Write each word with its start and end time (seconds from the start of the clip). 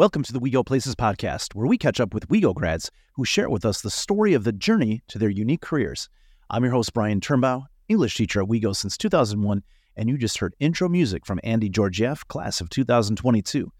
Welcome 0.00 0.22
to 0.22 0.32
the 0.32 0.40
We 0.40 0.48
Go 0.48 0.64
Places 0.64 0.94
podcast, 0.94 1.54
where 1.54 1.66
we 1.66 1.76
catch 1.76 2.00
up 2.00 2.14
with 2.14 2.28
WeGo 2.28 2.54
grads 2.54 2.90
who 3.12 3.26
share 3.26 3.50
with 3.50 3.66
us 3.66 3.82
the 3.82 3.90
story 3.90 4.32
of 4.32 4.44
the 4.44 4.50
journey 4.52 5.02
to 5.08 5.18
their 5.18 5.28
unique 5.28 5.60
careers. 5.60 6.08
I'm 6.48 6.64
your 6.64 6.72
host, 6.72 6.94
Brian 6.94 7.20
Turnbow, 7.20 7.66
English 7.86 8.14
teacher 8.14 8.40
at 8.40 8.48
WeGo 8.48 8.74
since 8.74 8.96
2001, 8.96 9.62
and 9.96 10.08
you 10.08 10.16
just 10.16 10.38
heard 10.38 10.54
intro 10.58 10.88
music 10.88 11.26
from 11.26 11.38
Andy 11.44 11.68
Georgiev, 11.68 12.26
class 12.28 12.62
of 12.62 12.70
2022. 12.70 13.70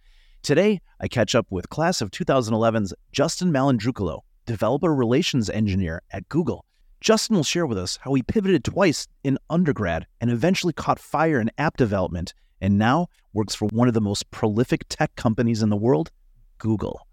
Today, 0.43 0.83
I 1.01 1.09
catch 1.09 1.35
up 1.35 1.47
with 1.49 1.71
class 1.71 2.03
of 2.03 2.11
2011's 2.11 2.93
Justin 3.13 3.51
Malandrucculo, 3.51 4.21
developer 4.45 4.95
relations 4.95 5.49
engineer 5.49 6.03
at 6.11 6.29
Google. 6.29 6.67
Justin 7.01 7.37
will 7.37 7.45
share 7.45 7.65
with 7.65 7.79
us 7.79 7.99
how 8.03 8.13
he 8.13 8.23
pivoted 8.23 8.63
twice 8.63 9.09
in 9.25 9.39
undergrad 9.49 10.07
and 10.21 10.31
eventually 10.31 10.75
caught 10.75 10.99
fire 10.99 11.41
in 11.41 11.51
app 11.57 11.79
development 11.79 12.35
and 12.61 12.79
now 12.79 13.09
works 13.33 13.55
for 13.55 13.69
one 13.69 13.89
of 13.89 13.95
the 13.95 14.01
most 14.01 14.31
prolific 14.31 14.85
tech 14.89 15.15
companies 15.17 15.63
in 15.63 15.71
the 15.71 15.77
world, 15.77 16.11
Google. 16.59 17.07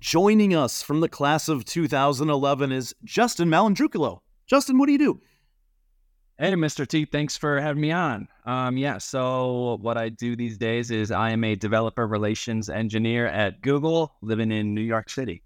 Joining 0.00 0.54
us 0.54 0.82
from 0.82 1.00
the 1.00 1.08
class 1.08 1.48
of 1.48 1.64
2011 1.64 2.72
is 2.72 2.94
Justin 3.04 3.48
Malandrucculo. 3.48 4.20
Justin, 4.46 4.78
what 4.78 4.86
do 4.86 4.92
you 4.92 4.98
do? 4.98 5.20
Hey, 6.38 6.52
Mr. 6.52 6.86
T, 6.86 7.04
thanks 7.04 7.36
for 7.36 7.60
having 7.60 7.82
me 7.82 7.90
on. 7.90 8.28
Um, 8.44 8.76
yeah, 8.76 8.98
so 8.98 9.78
what 9.80 9.98
I 9.98 10.08
do 10.08 10.36
these 10.36 10.56
days 10.56 10.92
is 10.92 11.10
I 11.10 11.30
am 11.30 11.42
a 11.42 11.56
developer 11.56 12.06
relations 12.06 12.70
engineer 12.70 13.26
at 13.26 13.60
Google, 13.60 14.14
living 14.22 14.52
in 14.52 14.72
New 14.72 14.80
York 14.80 15.10
City. 15.10 15.42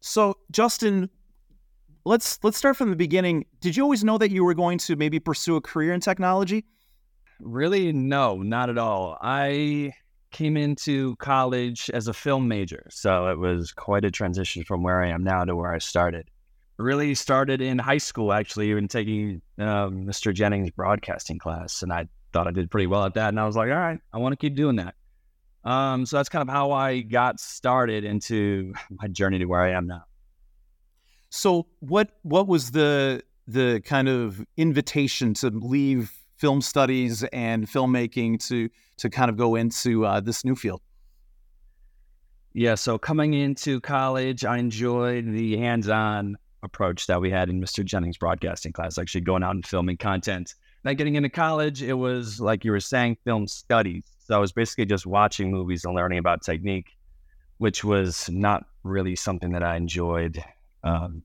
So, 0.00 0.38
Justin, 0.50 1.10
let's 2.06 2.42
let's 2.42 2.56
start 2.56 2.78
from 2.78 2.88
the 2.88 2.96
beginning. 2.96 3.44
Did 3.60 3.76
you 3.76 3.82
always 3.82 4.02
know 4.02 4.16
that 4.16 4.30
you 4.30 4.44
were 4.44 4.54
going 4.54 4.78
to 4.78 4.96
maybe 4.96 5.20
pursue 5.20 5.56
a 5.56 5.60
career 5.60 5.92
in 5.92 6.00
technology? 6.00 6.64
Really, 7.40 7.92
no, 7.92 8.36
not 8.42 8.70
at 8.70 8.78
all. 8.78 9.16
I 9.20 9.92
came 10.30 10.56
into 10.56 11.16
college 11.16 11.90
as 11.94 12.08
a 12.08 12.12
film 12.12 12.48
major, 12.48 12.86
so 12.90 13.28
it 13.28 13.38
was 13.38 13.72
quite 13.72 14.04
a 14.04 14.10
transition 14.10 14.64
from 14.64 14.82
where 14.82 15.02
I 15.02 15.08
am 15.08 15.22
now 15.22 15.44
to 15.44 15.54
where 15.54 15.72
I 15.72 15.78
started. 15.78 16.28
Really 16.78 17.14
started 17.14 17.60
in 17.60 17.78
high 17.78 17.98
school, 17.98 18.32
actually, 18.32 18.70
even 18.70 18.88
taking 18.88 19.40
um, 19.58 20.06
Mr. 20.06 20.32
Jennings' 20.32 20.70
broadcasting 20.70 21.38
class, 21.38 21.82
and 21.82 21.92
I 21.92 22.08
thought 22.32 22.46
I 22.46 22.50
did 22.50 22.70
pretty 22.70 22.86
well 22.86 23.04
at 23.04 23.14
that. 23.14 23.28
And 23.30 23.40
I 23.40 23.46
was 23.46 23.56
like, 23.56 23.70
all 23.70 23.76
right, 23.76 24.00
I 24.12 24.18
want 24.18 24.32
to 24.32 24.36
keep 24.36 24.54
doing 24.54 24.76
that. 24.76 24.94
Um, 25.64 26.06
so 26.06 26.16
that's 26.16 26.28
kind 26.28 26.48
of 26.48 26.52
how 26.52 26.72
I 26.72 27.00
got 27.00 27.40
started 27.40 28.04
into 28.04 28.74
my 28.90 29.08
journey 29.08 29.38
to 29.38 29.46
where 29.46 29.62
I 29.62 29.72
am 29.72 29.86
now. 29.86 30.04
So 31.30 31.66
what 31.80 32.10
what 32.22 32.46
was 32.46 32.70
the 32.70 33.22
the 33.46 33.80
kind 33.84 34.08
of 34.08 34.44
invitation 34.56 35.34
to 35.34 35.48
leave 35.50 36.12
film 36.38 36.60
studies 36.60 37.24
and 37.24 37.66
filmmaking 37.66 38.44
to 38.48 38.68
to 38.96 39.10
kind 39.10 39.30
of 39.30 39.36
go 39.36 39.54
into 39.54 40.06
uh, 40.06 40.20
this 40.20 40.44
new 40.44 40.56
field? 40.56 40.80
Yeah, 42.54 42.74
so 42.74 42.98
coming 42.98 43.34
into 43.34 43.80
college, 43.80 44.44
I 44.44 44.58
enjoyed 44.58 45.26
the 45.26 45.56
hands-on 45.58 46.36
approach 46.62 47.06
that 47.06 47.20
we 47.20 47.30
had 47.30 47.48
in 47.48 47.60
Mr. 47.60 47.84
Jennings' 47.84 48.16
broadcasting 48.16 48.72
class, 48.72 48.98
actually 48.98 49.20
going 49.20 49.42
out 49.42 49.54
and 49.54 49.64
filming 49.64 49.96
content. 49.96 50.54
Then 50.82 50.96
getting 50.96 51.14
into 51.14 51.28
college, 51.28 51.82
it 51.82 51.92
was 51.92 52.40
like 52.40 52.64
you 52.64 52.72
were 52.72 52.80
saying, 52.80 53.18
film 53.24 53.46
studies. 53.46 54.04
So 54.18 54.34
I 54.34 54.38
was 54.38 54.52
basically 54.52 54.86
just 54.86 55.06
watching 55.06 55.50
movies 55.50 55.84
and 55.84 55.94
learning 55.94 56.18
about 56.18 56.42
technique, 56.42 56.96
which 57.58 57.84
was 57.84 58.28
not 58.28 58.64
really 58.82 59.14
something 59.14 59.52
that 59.52 59.62
I 59.62 59.76
enjoyed 59.76 60.42
um, 60.82 61.22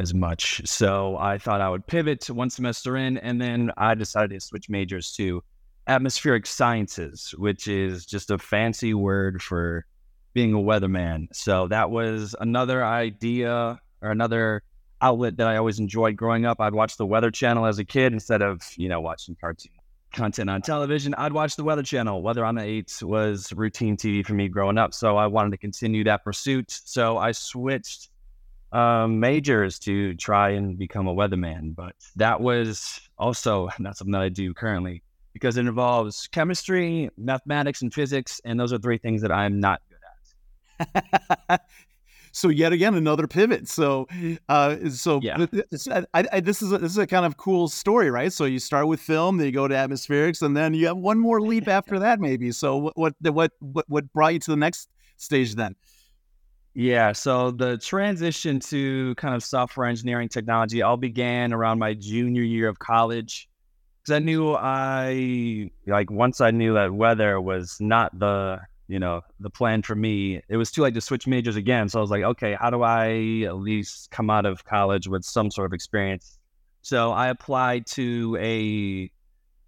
as 0.00 0.14
much. 0.14 0.62
So 0.64 1.18
I 1.18 1.36
thought 1.36 1.60
I 1.60 1.68
would 1.68 1.86
pivot 1.86 2.22
to 2.22 2.34
one 2.34 2.48
semester 2.48 2.96
in, 2.96 3.18
and 3.18 3.40
then 3.40 3.70
I 3.76 3.94
decided 3.94 4.30
to 4.30 4.40
switch 4.40 4.70
majors 4.70 5.12
to 5.16 5.44
atmospheric 5.86 6.46
sciences, 6.46 7.34
which 7.36 7.68
is 7.68 8.06
just 8.06 8.30
a 8.30 8.38
fancy 8.38 8.94
word 8.94 9.42
for 9.42 9.84
being 10.32 10.54
a 10.54 10.58
weatherman. 10.58 11.26
So 11.32 11.68
that 11.68 11.90
was 11.90 12.34
another 12.40 12.82
idea 12.84 13.78
or 14.00 14.10
another 14.10 14.62
outlet 15.02 15.36
that 15.36 15.46
I 15.46 15.56
always 15.56 15.78
enjoyed 15.78 16.16
growing 16.16 16.46
up. 16.46 16.60
I'd 16.60 16.74
watch 16.74 16.96
the 16.96 17.06
Weather 17.06 17.30
Channel 17.30 17.66
as 17.66 17.78
a 17.78 17.84
kid 17.84 18.12
instead 18.12 18.40
of, 18.40 18.62
you 18.76 18.88
know, 18.88 19.00
watching 19.00 19.36
cartoon 19.38 19.72
content 20.12 20.48
on 20.48 20.62
television. 20.62 21.14
I'd 21.14 21.32
watch 21.32 21.56
the 21.56 21.64
Weather 21.64 21.82
Channel. 21.82 22.22
Weather 22.22 22.44
on 22.44 22.54
the 22.54 22.62
8 22.62 23.00
was 23.02 23.52
routine 23.52 23.96
TV 23.96 24.24
for 24.24 24.34
me 24.34 24.48
growing 24.48 24.78
up. 24.78 24.94
So 24.94 25.16
I 25.16 25.26
wanted 25.26 25.50
to 25.50 25.58
continue 25.58 26.04
that 26.04 26.24
pursuit. 26.24 26.70
So 26.70 27.18
I 27.18 27.32
switched 27.32 28.08
um, 28.72 29.20
majors 29.20 29.78
to 29.80 30.14
try 30.14 30.50
and 30.50 30.78
become 30.78 31.06
a 31.06 31.14
weatherman. 31.14 31.74
But 31.74 31.94
that 32.16 32.40
was 32.40 33.00
also 33.18 33.68
not 33.78 33.96
something 33.96 34.12
that 34.12 34.22
I 34.22 34.28
do 34.28 34.54
currently 34.54 35.02
because 35.32 35.56
it 35.56 35.66
involves 35.66 36.28
chemistry, 36.28 37.08
mathematics, 37.16 37.82
and 37.82 37.92
physics. 37.92 38.40
And 38.44 38.58
those 38.58 38.72
are 38.72 38.78
three 38.78 38.98
things 38.98 39.22
that 39.22 39.32
I'm 39.32 39.60
not 39.60 39.80
good 39.88 40.86
at. 41.48 41.60
so 42.32 42.48
yet 42.48 42.72
again 42.72 42.94
another 42.94 43.26
pivot 43.26 43.68
so 43.68 44.06
uh 44.48 44.76
so 44.88 45.20
yeah. 45.22 45.46
I, 46.14 46.24
I, 46.32 46.40
this 46.40 46.62
is 46.62 46.72
a, 46.72 46.78
this 46.78 46.92
is 46.92 46.98
a 46.98 47.06
kind 47.06 47.26
of 47.26 47.36
cool 47.36 47.68
story 47.68 48.10
right 48.10 48.32
so 48.32 48.44
you 48.44 48.58
start 48.58 48.86
with 48.86 49.00
film 49.00 49.36
then 49.36 49.46
you 49.46 49.52
go 49.52 49.66
to 49.66 49.74
atmospherics 49.74 50.42
and 50.42 50.56
then 50.56 50.74
you 50.74 50.86
have 50.86 50.96
one 50.96 51.18
more 51.18 51.40
leap 51.40 51.68
after 51.68 51.98
that 51.98 52.20
maybe 52.20 52.52
so 52.52 52.76
what 52.76 53.14
what 53.20 53.52
what 53.60 53.84
what 53.88 54.12
brought 54.12 54.34
you 54.34 54.38
to 54.38 54.50
the 54.50 54.56
next 54.56 54.88
stage 55.16 55.54
then 55.54 55.74
yeah, 56.74 57.12
so 57.12 57.50
the 57.50 57.78
transition 57.78 58.60
to 58.60 59.14
kind 59.16 59.34
of 59.34 59.42
software 59.42 59.86
engineering 59.86 60.28
technology 60.28 60.82
all 60.82 60.96
began 60.96 61.52
around 61.52 61.78
my 61.78 61.94
junior 61.94 62.42
year 62.42 62.68
of 62.68 62.78
college 62.78 63.48
because 64.02 64.16
I 64.16 64.18
knew 64.20 64.54
I 64.54 65.70
like 65.86 66.10
once 66.10 66.40
I 66.40 66.50
knew 66.50 66.74
that 66.74 66.92
weather 66.92 67.40
was 67.40 67.76
not 67.80 68.18
the 68.18 68.60
you 68.88 68.98
know 68.98 69.20
the 69.40 69.50
plan 69.50 69.82
for 69.82 69.94
me. 69.94 70.42
It 70.48 70.56
was 70.56 70.70
too 70.70 70.82
late 70.82 70.94
to 70.94 71.00
switch 71.00 71.26
majors 71.26 71.56
again, 71.56 71.88
so 71.88 71.98
I 71.98 72.02
was 72.02 72.10
like, 72.10 72.22
okay, 72.22 72.56
how 72.58 72.70
do 72.70 72.82
I 72.82 73.44
at 73.46 73.56
least 73.56 74.10
come 74.10 74.30
out 74.30 74.46
of 74.46 74.64
college 74.64 75.08
with 75.08 75.24
some 75.24 75.50
sort 75.50 75.66
of 75.66 75.72
experience? 75.72 76.38
So 76.82 77.12
I 77.12 77.28
applied 77.28 77.86
to 77.88 78.36
a 78.40 79.10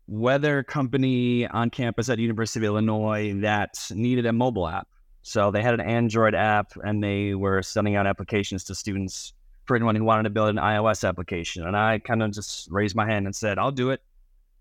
weather 0.09 0.63
company 0.63 1.47
on 1.47 1.71
campus 1.71 2.09
at 2.09 2.19
University 2.19 2.61
of 2.61 2.65
Illinois 2.65 3.35
that 3.41 3.75
needed 3.91 4.27
a 4.27 4.33
mobile 4.33 4.69
app. 4.69 4.89
So 5.23 5.51
they 5.51 5.63
had 5.63 5.75
an 5.75 5.81
Android 5.81 6.35
app 6.35 6.73
and 6.83 7.03
they 7.03 7.35
were 7.35 7.63
sending 7.63 7.97
out 7.97 8.07
applications 8.07 8.65
to 8.65 8.75
students 8.75 9.35
for 9.65 9.77
anyone 9.77 9.95
who 9.95 10.05
wanted 10.05 10.25
to 10.25 10.31
build 10.31 10.49
an 10.49 10.57
iOS 10.57 11.09
application. 11.09 11.67
And 11.67 11.77
I 11.77 12.01
kind 12.01 12.23
of 12.23 12.33
just 12.33 12.69
raised 12.71 12.97
my 12.97 13.07
hand 13.07 13.27
and 13.27 13.35
said, 13.35 13.59
I'll 13.59 13.71
do 13.71 13.91
it, 13.91 14.03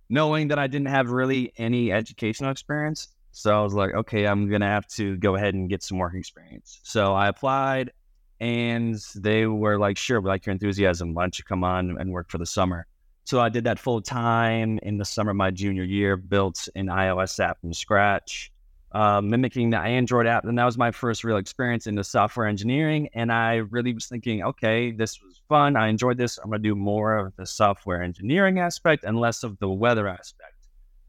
knowing 0.09 0.49
that 0.49 0.59
I 0.59 0.67
didn't 0.67 0.89
have 0.89 1.09
really 1.09 1.51
any 1.57 1.91
educational 1.91 2.51
experience. 2.51 3.09
So 3.31 3.59
I 3.59 3.63
was 3.63 3.73
like, 3.73 3.93
okay, 3.93 4.27
I'm 4.27 4.49
going 4.49 4.61
to 4.61 4.67
have 4.67 4.85
to 4.89 5.17
go 5.17 5.35
ahead 5.35 5.55
and 5.55 5.69
get 5.69 5.81
some 5.81 5.97
work 5.97 6.13
experience. 6.13 6.79
So 6.83 7.13
I 7.13 7.27
applied 7.27 7.91
and 8.39 8.99
they 9.15 9.47
were 9.47 9.79
like, 9.79 9.97
sure, 9.97 10.21
we 10.21 10.27
like 10.29 10.45
your 10.45 10.53
enthusiasm. 10.53 11.13
Why 11.13 11.23
don't 11.23 11.39
you 11.39 11.45
come 11.45 11.63
on 11.63 11.97
and 11.99 12.11
work 12.11 12.29
for 12.29 12.37
the 12.37 12.45
summer? 12.45 12.85
So 13.23 13.39
I 13.39 13.49
did 13.49 13.63
that 13.63 13.79
full 13.79 14.01
time 14.01 14.79
in 14.83 14.97
the 14.97 15.05
summer 15.05 15.31
of 15.31 15.37
my 15.37 15.49
junior 15.51 15.83
year, 15.83 16.17
built 16.17 16.67
an 16.75 16.87
iOS 16.87 17.39
app 17.39 17.61
from 17.61 17.73
scratch 17.73 18.51
uh, 18.93 19.21
mimicking 19.21 19.69
the 19.69 19.79
Android 19.79 20.27
app. 20.27 20.45
And 20.45 20.57
that 20.57 20.65
was 20.65 20.77
my 20.77 20.91
first 20.91 21.23
real 21.23 21.37
experience 21.37 21.87
into 21.87 22.03
software 22.03 22.47
engineering. 22.47 23.09
And 23.13 23.31
I 23.31 23.55
really 23.55 23.93
was 23.93 24.07
thinking, 24.07 24.43
okay, 24.43 24.91
this 24.91 25.21
was 25.21 25.41
fun. 25.47 25.75
I 25.75 25.87
enjoyed 25.87 26.17
this. 26.17 26.37
I'm 26.37 26.49
going 26.49 26.61
to 26.61 26.69
do 26.69 26.75
more 26.75 27.17
of 27.17 27.35
the 27.37 27.45
software 27.45 28.01
engineering 28.01 28.59
aspect 28.59 29.03
and 29.03 29.17
less 29.17 29.43
of 29.43 29.57
the 29.59 29.69
weather 29.69 30.07
aspect. 30.07 30.55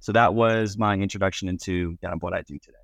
So 0.00 0.12
that 0.12 0.34
was 0.34 0.76
my 0.78 0.94
introduction 0.94 1.48
into 1.48 1.96
kind 2.02 2.14
of 2.14 2.22
what 2.22 2.34
I 2.34 2.42
do 2.42 2.58
today. 2.58 2.76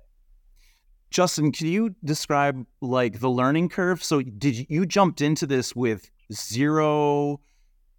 Justin, 1.11 1.51
can 1.51 1.67
you 1.67 1.95
describe 2.03 2.65
like 2.81 3.19
the 3.19 3.29
learning 3.29 3.69
curve? 3.69 4.03
So 4.03 4.21
did 4.21 4.55
you, 4.55 4.65
you 4.69 4.85
jumped 4.85 5.21
into 5.21 5.47
this 5.47 5.75
with 5.75 6.09
zero 6.31 7.41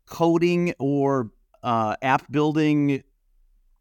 coding 0.06 0.74
or 0.78 1.30
uh, 1.62 1.96
app 2.02 2.30
building 2.30 3.02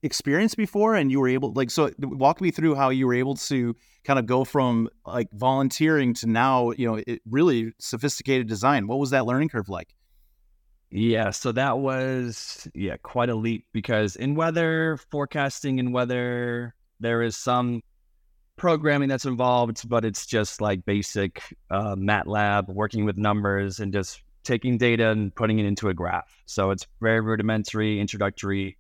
experience 0.02 0.56
before 0.56 0.96
and 0.96 1.12
you 1.12 1.20
were 1.20 1.28
able 1.28 1.52
like 1.54 1.70
so 1.70 1.92
walk 2.00 2.40
me 2.40 2.52
through 2.52 2.76
how 2.76 2.90
you 2.90 3.06
were 3.06 3.14
able 3.14 3.36
to 3.36 3.76
kind 4.06 4.18
of 4.18 4.26
go 4.26 4.46
from 4.46 4.88
like 5.06 5.28
volunteering 5.34 6.14
to 6.14 6.28
now 6.28 6.72
you 6.72 6.88
know 6.88 7.02
it, 7.06 7.22
really 7.30 7.74
sophisticated 7.80 8.48
design. 8.48 8.88
What 8.88 9.00
was 9.00 9.10
that 9.10 9.26
learning 9.26 9.50
curve 9.50 9.70
like? 9.70 9.94
Yeah 10.90 11.32
so 11.32 11.52
that 11.52 11.80
was 11.80 12.68
yeah 12.74 12.98
quite 12.98 13.30
a 13.30 13.36
leap 13.36 13.66
because 13.74 14.16
in 14.16 14.36
weather 14.36 14.98
forecasting 15.12 15.80
and 15.80 15.94
weather 15.94 16.74
there 17.00 17.22
is 17.22 17.38
some 17.38 17.82
programming 18.56 19.08
that's 19.08 19.26
involved 19.26 19.88
but 19.88 20.04
it's 20.04 20.26
just 20.26 20.60
like 20.62 20.84
basic 20.86 21.42
uh, 21.70 21.96
MATLAB 21.96 22.68
working 22.68 23.06
with 23.06 23.18
numbers 23.18 23.80
and 23.80 23.94
just 23.94 24.22
taking 24.44 24.78
data 24.78 25.10
and 25.10 25.34
putting 25.36 25.60
it 25.60 25.66
into 25.66 25.90
a 25.90 25.94
graph. 25.94 26.42
So 26.46 26.72
it's 26.72 26.88
very 27.02 27.22
rudimentary 27.22 28.00
introductory 28.00 28.78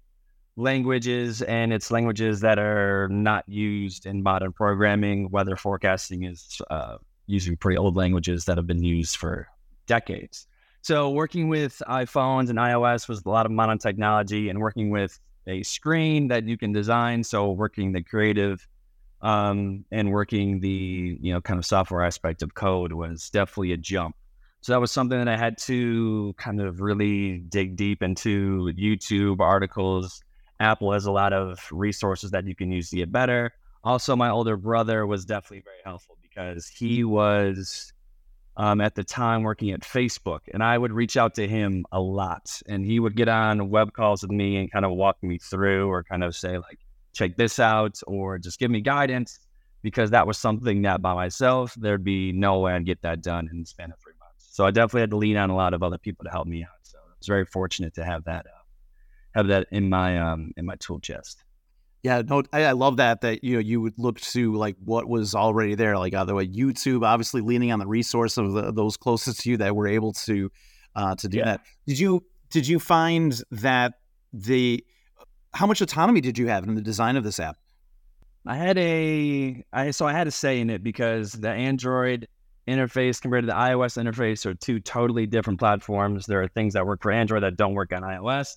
languages 0.59 1.41
and 1.41 1.71
it's 1.71 1.89
languages 1.89 2.41
that 2.41 2.59
are 2.59 3.07
not 3.09 3.47
used 3.47 4.06
in 4.06 4.21
modern 4.21 4.51
programming. 4.51 5.29
Weather 5.31 5.56
forecasting 5.56 6.23
is 6.23 6.61
uh, 6.69 6.97
using 7.27 7.56
pretty 7.56 7.77
old 7.77 7.95
languages 7.95 8.45
that 8.45 8.57
have 8.57 8.67
been 8.67 8.83
used 8.83 9.15
for 9.15 9.47
decades. 9.88 10.47
So 10.81 11.09
working 11.09 11.50
with 11.50 11.81
iPhones 11.88 12.50
and 12.50 12.59
iOS 12.59 13.07
was 13.07 13.23
a 13.25 13.29
lot 13.29 13.45
of 13.45 13.51
modern 13.51 13.77
technology 13.77 14.50
and 14.50 14.59
working 14.59 14.89
with 14.89 15.19
a 15.47 15.63
screen 15.63 16.27
that 16.27 16.45
you 16.45 16.57
can 16.57 16.73
design. 16.73 17.23
So 17.23 17.51
working 17.51 17.91
the 17.91 18.03
creative 18.03 18.67
um, 19.21 19.85
and 19.91 20.11
working 20.11 20.59
the 20.59 21.17
you 21.21 21.33
know 21.33 21.41
kind 21.41 21.57
of 21.57 21.65
software 21.65 22.03
aspect 22.03 22.41
of 22.41 22.53
code 22.53 22.94
was 22.94 23.29
definitely 23.29 23.73
a 23.73 23.77
jump. 23.77 24.15
So 24.61 24.73
that 24.73 24.81
was 24.81 24.91
something 24.91 25.17
that 25.17 25.27
I 25.29 25.38
had 25.38 25.57
to 25.59 26.33
kind 26.38 26.59
of 26.59 26.81
really 26.81 27.39
dig 27.39 27.77
deep 27.77 28.03
into 28.03 28.71
YouTube 28.77 29.39
articles. 29.39 30.21
Apple 30.59 30.91
has 30.91 31.06
a 31.06 31.11
lot 31.11 31.33
of 31.33 31.59
resources 31.71 32.31
that 32.31 32.45
you 32.45 32.56
can 32.56 32.71
use 32.71 32.89
to 32.89 32.97
get 32.97 33.11
better. 33.11 33.51
Also, 33.83 34.15
my 34.15 34.29
older 34.29 34.57
brother 34.57 35.07
was 35.07 35.25
definitely 35.25 35.61
very 35.61 35.77
helpful 35.85 36.17
because 36.21 36.67
he 36.67 37.03
was 37.03 37.94
um, 38.57 38.81
at 38.81 38.94
the 38.95 39.06
time 39.06 39.44
working 39.44 39.71
at 39.71 39.81
Facebook, 39.81 40.41
and 40.53 40.61
I 40.61 40.77
would 40.77 40.91
reach 40.91 41.15
out 41.15 41.35
to 41.35 41.47
him 41.47 41.85
a 41.94 42.01
lot, 42.01 42.61
and 42.67 42.85
he 42.85 43.00
would 43.00 43.15
get 43.15 43.29
on 43.29 43.69
web 43.69 43.94
calls 43.94 44.21
with 44.21 44.31
me 44.31 44.57
and 44.57 44.69
kind 44.69 44.83
of 44.83 44.91
walk 44.91 45.15
me 45.23 45.38
through, 45.38 45.88
or 45.88 46.03
kind 46.03 46.25
of 46.25 46.35
say 46.35 46.57
like, 46.57 46.79
check 47.13 47.38
this 47.38 47.57
out, 47.59 48.00
or 48.06 48.38
just 48.38 48.59
give 48.59 48.69
me 48.69 48.81
guidance, 48.81 49.39
because 49.81 50.11
that 50.11 50.27
was 50.27 50.38
something 50.38 50.81
that 50.81 51.01
by 51.01 51.13
myself 51.13 51.73
there'd 51.75 52.03
be 52.03 52.33
no 52.33 52.59
way 52.59 52.73
I'd 52.73 52.85
get 52.85 53.01
that 53.03 53.21
done 53.21 53.47
in 53.50 53.61
the 53.61 53.65
span 53.65 53.94
of 53.94 54.00
three 54.00 54.13
months. 54.19 54.50
So 54.51 54.65
I 54.65 54.71
definitely 54.71 55.01
had 55.01 55.11
to 55.11 55.17
lean 55.17 55.38
on 55.38 55.50
a 55.50 55.56
lot 55.56 55.73
of 55.73 55.81
other 55.81 55.97
people 55.97 56.25
to 56.25 56.29
help 56.29 56.45
me 56.45 56.63
out. 56.63 56.69
So 56.83 56.97
I 56.97 57.15
was 57.17 57.27
very 57.27 57.45
fortunate 57.45 57.94
to 57.94 58.03
have 58.03 58.25
that, 58.25 58.45
uh, 58.45 58.58
have 59.39 59.47
that 59.47 59.68
in 59.71 59.89
my 59.89 60.18
um, 60.19 60.51
in 60.57 60.65
my 60.65 60.75
tool 60.75 61.00
chest. 61.00 61.44
Yeah, 62.01 62.21
no, 62.25 62.44
I, 62.53 62.63
I, 62.63 62.71
love 62.71 62.97
that 62.97 63.21
that 63.21 63.44
you 63.44 63.56
know 63.56 63.59
you 63.59 63.81
would 63.81 63.95
look 63.97 64.21
to 64.21 64.53
like 64.53 64.77
what 64.83 65.09
was 65.09 65.36
already 65.36 65.75
there, 65.75 65.97
like 65.97 66.13
either 66.13 66.33
way 66.33 66.47
YouTube, 66.47 67.06
obviously 67.06 67.41
leaning 67.41 67.74
on 67.74 67.80
the 67.80 67.88
resource 67.88 68.38
of 68.38 68.53
the, 68.53 68.71
those 68.71 68.95
closest 68.95 69.41
to 69.41 69.50
you 69.50 69.57
that 69.57 69.75
were 69.75 69.88
able 69.88 70.13
to 70.13 70.50
uh, 70.95 71.15
to 71.15 71.27
do 71.27 71.39
yeah. 71.39 71.45
that. 71.45 71.62
Did 71.88 72.00
you 72.00 72.24
did 72.50 72.68
you 72.68 72.80
find 72.80 73.41
that 73.51 73.95
the 74.31 74.83
how 75.53 75.68
much 75.68 75.81
autonomy 75.81 76.21
did 76.21 76.38
you 76.38 76.47
have 76.47 76.63
in 76.63 76.75
the 76.75 76.81
design 76.81 77.18
of 77.18 77.24
this 77.24 77.39
app? 77.39 77.57
I 78.45 78.56
had 78.56 78.77
a 78.77 79.65
I 79.74 79.92
so 79.92 80.07
I 80.07 80.13
had 80.13 80.27
a 80.27 80.31
say 80.31 80.62
in 80.62 80.69
it 80.69 80.81
because 80.81 81.33
the 81.33 81.50
Android 81.50 82.30
interface 82.65 83.21
compared 83.21 83.44
to 83.44 83.47
the 83.47 83.53
iOS 83.53 84.01
interface 84.01 84.45
are 84.45 84.53
two 84.53 84.80
totally 84.80 85.25
different 85.25 85.59
platforms. 85.59 86.27
There 86.27 86.42
are 86.42 86.47
things 86.47 86.75
that 86.75 86.85
work 86.85 87.01
for 87.01 87.12
Android 87.12 87.44
that 87.44 87.57
don't 87.57 87.74
work 87.74 87.92
on 87.92 88.03
iOS 88.03 88.56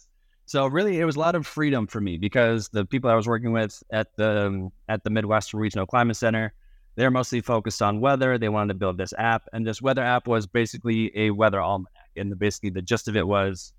so 0.53 0.67
really, 0.67 1.01
it 1.01 1.07
was 1.07 1.17
a 1.17 1.19
lot 1.19 1.35
of 1.35 1.47
freedom 1.47 1.87
for 1.87 1.99
me 1.99 2.19
because 2.19 2.69
the 2.69 2.85
people 2.85 3.09
I 3.09 3.15
was 3.15 3.27
working 3.27 3.53
with 3.53 3.83
at 3.91 4.15
the 4.17 4.49
um, 4.49 4.73
at 4.87 5.03
the 5.03 5.09
Midwestern 5.09 5.59
Regional 5.59 5.87
Climate 5.87 6.15
Center, 6.15 6.53
they're 6.95 7.11
mostly 7.11 7.41
focused 7.41 7.81
on 7.81 8.01
weather. 8.01 8.37
They 8.37 8.51
wanted 8.51 8.75
to 8.75 8.79
build 8.79 8.99
this 8.99 9.15
app, 9.17 9.49
and 9.55 9.67
this 9.67 9.81
weather 9.81 10.03
app 10.03 10.29
was 10.29 10.47
basically 10.47 11.11
a 11.17 11.31
weather 11.31 11.59
almanac. 11.59 12.11
And 12.17 12.31
the, 12.31 12.37
basically, 12.37 12.69
the 12.69 12.83
gist 12.83 13.09
of 13.09 13.17
it 13.17 13.27
was 13.27 13.73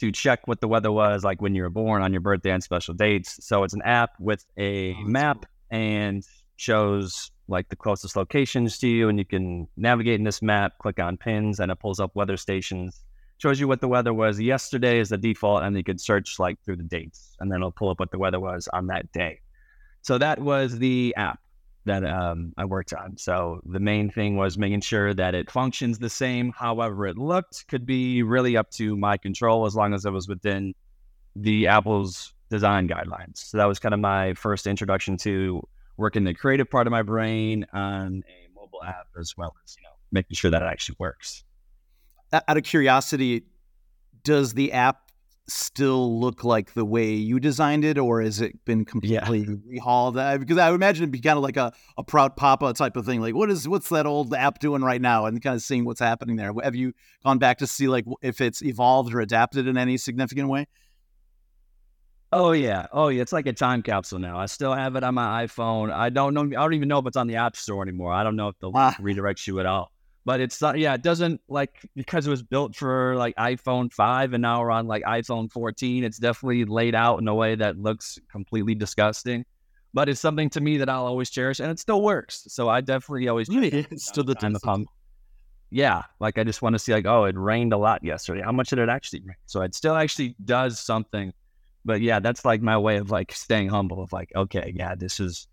to 0.00 0.10
check 0.12 0.48
what 0.48 0.62
the 0.62 0.66
weather 0.66 0.90
was 0.90 1.24
like 1.24 1.42
when 1.42 1.54
you 1.54 1.60
were 1.60 1.68
born 1.68 2.00
on 2.00 2.10
your 2.14 2.22
birthday 2.22 2.52
and 2.52 2.62
special 2.62 2.94
dates. 2.94 3.44
So 3.46 3.62
it's 3.62 3.74
an 3.74 3.82
app 3.82 4.18
with 4.18 4.46
a 4.56 4.94
oh, 4.94 5.02
map 5.02 5.44
cool. 5.44 5.78
and 5.78 6.26
shows 6.56 7.32
like 7.48 7.68
the 7.68 7.76
closest 7.76 8.16
locations 8.16 8.78
to 8.78 8.88
you, 8.88 9.10
and 9.10 9.18
you 9.18 9.26
can 9.26 9.68
navigate 9.76 10.20
in 10.20 10.24
this 10.24 10.40
map, 10.40 10.78
click 10.78 10.98
on 10.98 11.18
pins, 11.18 11.60
and 11.60 11.70
it 11.70 11.78
pulls 11.80 12.00
up 12.00 12.16
weather 12.16 12.38
stations 12.38 13.04
shows 13.44 13.60
you 13.60 13.68
what 13.68 13.82
the 13.82 13.88
weather 13.88 14.14
was 14.14 14.40
yesterday 14.40 14.98
is 14.98 15.10
the 15.10 15.18
default, 15.18 15.62
and 15.62 15.76
you 15.76 15.84
could 15.84 16.00
search 16.00 16.38
like 16.38 16.56
through 16.64 16.76
the 16.76 16.82
dates, 16.82 17.36
and 17.40 17.52
then 17.52 17.58
it'll 17.58 17.70
pull 17.70 17.90
up 17.90 18.00
what 18.00 18.10
the 18.10 18.18
weather 18.18 18.40
was 18.40 18.70
on 18.72 18.86
that 18.86 19.12
day. 19.12 19.38
So 20.00 20.16
that 20.16 20.38
was 20.38 20.78
the 20.78 21.14
app 21.18 21.40
that 21.84 22.06
um, 22.06 22.54
I 22.56 22.64
worked 22.64 22.94
on. 22.94 23.18
So 23.18 23.60
the 23.66 23.80
main 23.80 24.08
thing 24.10 24.38
was 24.38 24.56
making 24.56 24.80
sure 24.80 25.12
that 25.12 25.34
it 25.34 25.50
functions 25.50 25.98
the 25.98 26.08
same. 26.08 26.54
However, 26.56 27.06
it 27.06 27.18
looked 27.18 27.68
could 27.68 27.84
be 27.84 28.22
really 28.22 28.56
up 28.56 28.70
to 28.70 28.96
my 28.96 29.18
control 29.18 29.66
as 29.66 29.76
long 29.76 29.92
as 29.92 30.06
it 30.06 30.10
was 30.10 30.26
within 30.26 30.74
the 31.36 31.66
Apple's 31.66 32.32
design 32.48 32.88
guidelines. 32.88 33.36
So 33.50 33.58
that 33.58 33.66
was 33.66 33.78
kind 33.78 33.92
of 33.92 34.00
my 34.00 34.32
first 34.32 34.66
introduction 34.66 35.18
to 35.18 35.62
working 35.98 36.24
the 36.24 36.32
creative 36.32 36.70
part 36.70 36.86
of 36.86 36.92
my 36.92 37.02
brain 37.02 37.66
on 37.74 38.24
a 38.26 38.58
mobile 38.58 38.82
app 38.82 39.08
as 39.20 39.36
well 39.36 39.54
as 39.62 39.76
you 39.76 39.82
know 39.82 39.90
making 40.12 40.34
sure 40.34 40.50
that 40.50 40.62
it 40.62 40.66
actually 40.66 40.96
works 40.98 41.44
out 42.34 42.56
of 42.56 42.62
curiosity, 42.64 43.44
does 44.22 44.54
the 44.54 44.72
app 44.72 45.04
still 45.46 46.18
look 46.20 46.42
like 46.42 46.72
the 46.72 46.84
way 46.84 47.12
you 47.12 47.38
designed 47.38 47.84
it, 47.84 47.98
or 47.98 48.22
has 48.22 48.40
it 48.40 48.64
been 48.64 48.84
completely 48.84 49.40
yeah. 49.40 49.80
rehauled? 49.80 50.40
Because 50.40 50.58
I 50.58 50.70
would 50.70 50.76
imagine 50.76 51.04
it'd 51.04 51.12
be 51.12 51.20
kind 51.20 51.36
of 51.36 51.42
like 51.42 51.56
a, 51.56 51.72
a 51.96 52.04
proud 52.04 52.36
papa 52.36 52.72
type 52.72 52.96
of 52.96 53.04
thing. 53.04 53.20
Like, 53.20 53.34
what 53.34 53.50
is 53.50 53.68
what's 53.68 53.88
that 53.90 54.06
old 54.06 54.32
app 54.34 54.58
doing 54.58 54.82
right 54.82 55.00
now, 55.00 55.26
and 55.26 55.40
kind 55.42 55.54
of 55.54 55.62
seeing 55.62 55.84
what's 55.84 56.00
happening 56.00 56.36
there. 56.36 56.52
Have 56.62 56.74
you 56.74 56.92
gone 57.24 57.38
back 57.38 57.58
to 57.58 57.66
see 57.66 57.88
like 57.88 58.04
if 58.22 58.40
it's 58.40 58.62
evolved 58.62 59.14
or 59.14 59.20
adapted 59.20 59.66
in 59.66 59.76
any 59.76 59.96
significant 59.96 60.48
way? 60.48 60.66
Oh 62.32 62.52
yeah, 62.52 62.86
oh 62.92 63.08
yeah. 63.08 63.22
It's 63.22 63.32
like 63.32 63.46
a 63.46 63.52
time 63.52 63.82
capsule 63.82 64.18
now. 64.18 64.38
I 64.38 64.46
still 64.46 64.74
have 64.74 64.96
it 64.96 65.04
on 65.04 65.14
my 65.14 65.46
iPhone. 65.46 65.92
I 65.92 66.08
don't 66.10 66.34
know. 66.34 66.42
I 66.42 66.62
don't 66.62 66.74
even 66.74 66.88
know 66.88 66.98
if 66.98 67.06
it's 67.06 67.16
on 67.16 67.26
the 67.26 67.36
App 67.36 67.56
Store 67.56 67.82
anymore. 67.82 68.12
I 68.12 68.24
don't 68.24 68.36
know 68.36 68.48
if 68.48 68.58
they'll 68.58 68.72
ah. 68.74 68.96
redirect 68.98 69.46
you 69.46 69.60
at 69.60 69.66
all 69.66 69.93
but 70.24 70.40
it's 70.40 70.60
not 70.60 70.78
yeah 70.78 70.94
it 70.94 71.02
doesn't 71.02 71.40
like 71.48 71.88
because 71.94 72.26
it 72.26 72.30
was 72.30 72.42
built 72.42 72.74
for 72.74 73.14
like 73.16 73.34
iphone 73.36 73.92
5 73.92 74.32
and 74.32 74.42
now 74.42 74.60
we're 74.60 74.70
on 74.70 74.86
like 74.86 75.02
iphone 75.04 75.50
14 75.50 76.04
it's 76.04 76.18
definitely 76.18 76.64
laid 76.64 76.94
out 76.94 77.20
in 77.20 77.28
a 77.28 77.34
way 77.34 77.54
that 77.54 77.78
looks 77.78 78.18
completely 78.30 78.74
disgusting 78.74 79.44
but 79.92 80.08
it's 80.08 80.20
something 80.20 80.50
to 80.50 80.60
me 80.60 80.78
that 80.78 80.88
i'll 80.88 81.06
always 81.06 81.30
cherish 81.30 81.60
and 81.60 81.70
it 81.70 81.78
still 81.78 82.02
works 82.02 82.44
so 82.48 82.68
i 82.68 82.80
definitely 82.80 83.28
always 83.28 83.48
it's 83.50 84.06
still 84.06 84.24
the 84.24 84.34
time 84.34 84.54
come 84.64 84.86
yeah 85.70 86.02
like 86.20 86.38
i 86.38 86.44
just 86.44 86.62
want 86.62 86.74
to 86.74 86.78
see 86.78 86.92
like 86.92 87.06
oh 87.06 87.24
it 87.24 87.36
rained 87.36 87.72
a 87.72 87.78
lot 87.78 88.02
yesterday 88.04 88.42
how 88.42 88.52
much 88.52 88.70
did 88.70 88.78
it 88.78 88.88
actually 88.88 89.20
rain? 89.20 89.36
So 89.46 89.60
it 89.62 89.74
still 89.74 89.96
actually 89.96 90.36
does 90.44 90.78
something 90.78 91.32
but 91.84 92.00
yeah 92.00 92.20
that's 92.20 92.44
like 92.44 92.62
my 92.62 92.78
way 92.78 92.96
of 92.96 93.10
like 93.10 93.32
staying 93.32 93.68
humble 93.68 94.02
of 94.02 94.12
like 94.12 94.30
okay 94.34 94.72
yeah 94.74 94.94
this 94.94 95.20
is 95.20 95.48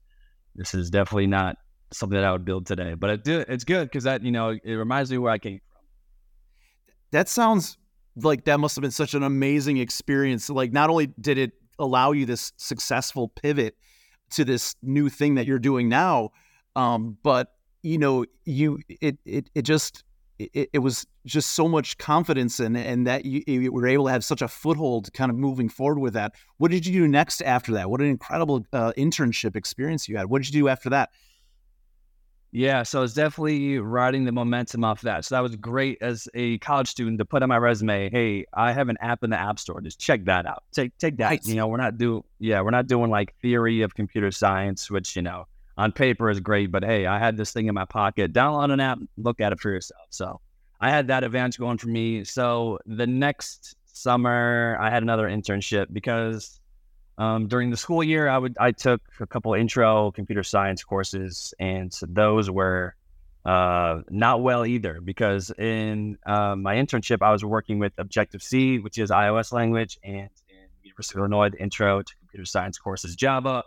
this 0.56 0.74
is 0.74 0.90
definitely 0.90 1.28
not 1.28 1.58
something 1.94 2.16
that 2.16 2.24
I 2.24 2.32
would 2.32 2.46
build 2.46 2.66
today. 2.66 2.94
But 2.94 3.10
it 3.10 3.24
do, 3.24 3.44
it's 3.48 3.64
good 3.64 3.86
because 3.86 4.04
that 4.04 4.24
you 4.24 4.32
know 4.32 4.50
it 4.50 4.74
reminds 4.74 5.12
me 5.12 5.18
where 5.18 5.32
I 5.32 5.38
came 5.38 5.60
from. 5.60 5.82
That 7.12 7.30
sounds 7.30 7.78
like 8.16 8.46
that 8.46 8.60
must 8.60 8.76
have 8.76 8.82
been 8.82 8.92
such 8.92 9.14
an 9.14 9.24
amazing 9.24 9.78
experience. 9.78 10.50
Like 10.50 10.72
not 10.72 10.90
only 10.90 11.08
did 11.20 11.38
it 11.38 11.52
allow 11.80 12.12
you 12.12 12.26
this 12.26 12.54
successful 12.58 13.28
pivot 13.30 13.76
to 14.32 14.46
this 14.46 14.76
new 14.82 15.10
thing 15.10 15.36
that 15.36 15.46
you're 15.46 15.60
doing 15.60 15.90
now, 15.90 16.32
um, 16.76 17.18
but 17.24 17.54
you 17.84 17.98
know 17.98 18.26
you 18.46 18.80
it 18.88 19.18
it 19.26 19.50
it 19.56 19.64
just 19.64 20.04
it, 20.40 20.70
it 20.74 20.80
was 20.80 21.06
just 21.26 21.52
so 21.52 21.68
much 21.68 21.98
confidence 21.98 22.60
in 22.60 22.76
and 22.76 23.06
that 23.06 23.26
you, 23.26 23.44
you, 23.46 23.72
were 23.72 23.88
able 23.88 24.06
to 24.06 24.12
have 24.12 24.24
such 24.24 24.42
a 24.42 24.48
foothold 24.48 25.12
kind 25.14 25.30
of 25.30 25.38
moving 25.38 25.70
forward 25.70 26.00
with 26.00 26.14
that. 26.14 26.34
What 26.58 26.72
did 26.72 26.86
you 26.86 26.94
do 26.94 27.08
next 27.08 27.42
after 27.42 27.74
that? 27.74 27.90
What 27.90 28.02
an 28.02 28.08
incredible 28.08 28.66
uh, 28.74 28.94
internship 28.98 29.56
experience 29.56 30.10
you 30.10 30.18
had. 30.18 30.28
What 30.28 30.42
did 30.42 30.54
you 30.54 30.62
do 30.62 30.68
after 30.68 30.90
that? 30.90 31.10
Yeah, 32.54 32.84
so 32.84 33.02
it's 33.04 33.14
definitely 33.14 33.80
riding 33.80 34.26
the 34.26 34.34
momentum 34.34 34.84
off 34.84 35.02
that. 35.02 35.24
So 35.24 35.36
that 35.36 35.42
was 35.42 35.56
great 35.56 35.98
as 36.02 36.28
a 36.34 36.58
college 36.58 36.90
student 36.90 37.18
to 37.20 37.26
put 37.26 37.44
on 37.44 37.50
my 37.50 37.58
resume. 37.58 38.10
Hey, 38.10 38.46
I 38.54 38.74
have 38.74 38.90
an 38.90 38.98
app 39.00 39.24
in 39.24 39.30
the 39.30 39.40
App 39.40 39.58
Store. 39.58 39.80
Just 39.80 40.00
check 40.00 40.26
that 40.26 40.46
out. 40.46 40.64
Take 40.74 40.98
take 40.98 41.16
that. 41.18 41.30
Nice. 41.30 41.48
You 41.48 41.56
know, 41.56 41.68
we're 41.68 41.78
not 41.78 41.98
do 41.98 42.26
yeah, 42.40 42.62
we're 42.62 42.72
not 42.72 42.88
doing 42.88 43.10
like 43.10 43.34
theory 43.42 43.82
of 43.82 43.96
computer 43.96 44.32
science, 44.32 44.92
which 44.92 45.16
you 45.16 45.22
know 45.22 45.48
on 45.78 45.92
paper 45.92 46.30
is 46.30 46.40
great, 46.40 46.72
but 46.72 46.84
hey, 46.84 47.06
I 47.06 47.20
had 47.20 47.38
this 47.38 47.52
thing 47.52 47.68
in 47.68 47.74
my 47.74 47.86
pocket. 47.86 48.34
Download 48.34 48.72
an 48.72 48.80
app, 48.80 49.00
look 49.18 49.40
at 49.40 49.52
it 49.52 49.60
for 49.60 49.72
yourself. 49.72 50.08
So 50.10 50.40
I 50.82 50.90
had 50.90 51.08
that 51.08 51.24
advantage 51.24 51.58
going 51.58 51.78
for 51.78 51.88
me. 51.88 52.24
So 52.24 52.80
the 52.86 53.08
next 53.08 53.76
summer, 53.86 54.78
I 54.80 54.90
had 54.90 55.04
another 55.04 55.28
internship 55.28 55.88
because 55.92 56.61
um, 57.18 57.48
during 57.48 57.70
the 57.70 57.78
school 57.78 58.04
year, 58.04 58.28
I 58.28 58.38
would 58.38 58.56
I 58.60 58.72
took 58.72 59.02
a 59.20 59.28
couple 59.28 59.54
intro 59.54 60.12
computer 60.12 60.44
science 60.44 60.84
courses, 60.84 61.54
and 61.60 61.92
those 62.08 62.50
were 62.50 62.96
uh, 63.46 64.02
not 64.10 64.42
well 64.42 64.66
either 64.66 65.02
because 65.02 65.52
in 65.58 66.18
uh, 66.26 66.56
my 66.56 66.76
internship 66.76 67.22
I 67.22 67.32
was 67.32 67.44
working 67.44 67.80
with 67.80 67.94
Objective 67.98 68.42
C, 68.42 68.80
which 68.80 68.98
is 68.98 69.10
iOS 69.10 69.52
language, 69.52 70.00
and 70.04 70.30
in 70.50 70.68
University 70.84 71.18
of 71.18 71.20
Illinois, 71.20 71.50
the 71.50 71.62
intro 71.62 72.02
to 72.02 72.16
computer 72.20 72.46
science 72.46 72.78
course 72.78 73.04
is 73.04 73.16
Java, 73.16 73.64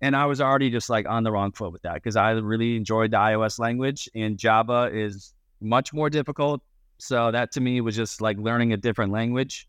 and 0.00 0.16
I 0.16 0.26
was 0.26 0.40
already 0.40 0.70
just 0.70 0.88
like 0.90 1.08
on 1.08 1.24
the 1.24 1.32
wrong 1.32 1.52
foot 1.52 1.72
with 1.72 1.82
that 1.82 1.94
because 1.94 2.16
I 2.16 2.32
really 2.32 2.76
enjoyed 2.76 3.10
the 3.10 3.18
iOS 3.18 3.58
language, 3.58 4.08
and 4.14 4.38
Java 4.38 4.90
is 4.92 5.34
much 5.60 5.92
more 5.92 6.10
difficult. 6.10 6.62
So 6.98 7.30
that 7.30 7.52
to 7.52 7.60
me 7.60 7.80
was 7.80 7.94
just 7.94 8.20
like 8.20 8.38
learning 8.38 8.72
a 8.72 8.76
different 8.76 9.12
language. 9.12 9.68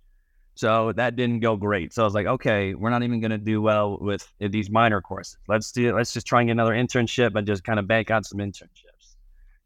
So 0.58 0.92
that 0.94 1.16
didn't 1.16 1.42
go 1.42 1.56
great. 1.56 1.94
So 1.94 2.02
I 2.02 2.06
was 2.06 2.16
like, 2.16 2.26
okay, 2.26 2.74
we're 2.74 2.90
not 2.90 3.04
even 3.04 3.20
going 3.20 3.32
to 3.32 3.38
do 3.38 3.62
well 3.62 4.00
with 4.02 4.28
these 4.40 4.72
minor 4.72 5.02
courses. 5.02 5.38
Let's 5.48 5.72
do 5.72 5.96
let's 5.96 6.14
just 6.14 6.26
try 6.26 6.42
and 6.42 6.48
get 6.48 6.54
another 6.54 6.74
internship 6.74 7.36
and 7.36 7.46
just 7.46 7.64
kind 7.64 7.78
of 7.80 7.88
bank 7.88 8.10
on 8.10 8.24
some 8.24 8.40
internships. 8.40 9.16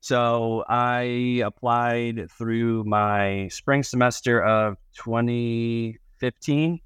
So 0.01 0.65
I 0.67 1.43
applied 1.45 2.29
through 2.31 2.83
my 2.83 3.47
spring 3.49 3.83
semester 3.83 4.43
of 4.43 4.77
2015 4.97 6.81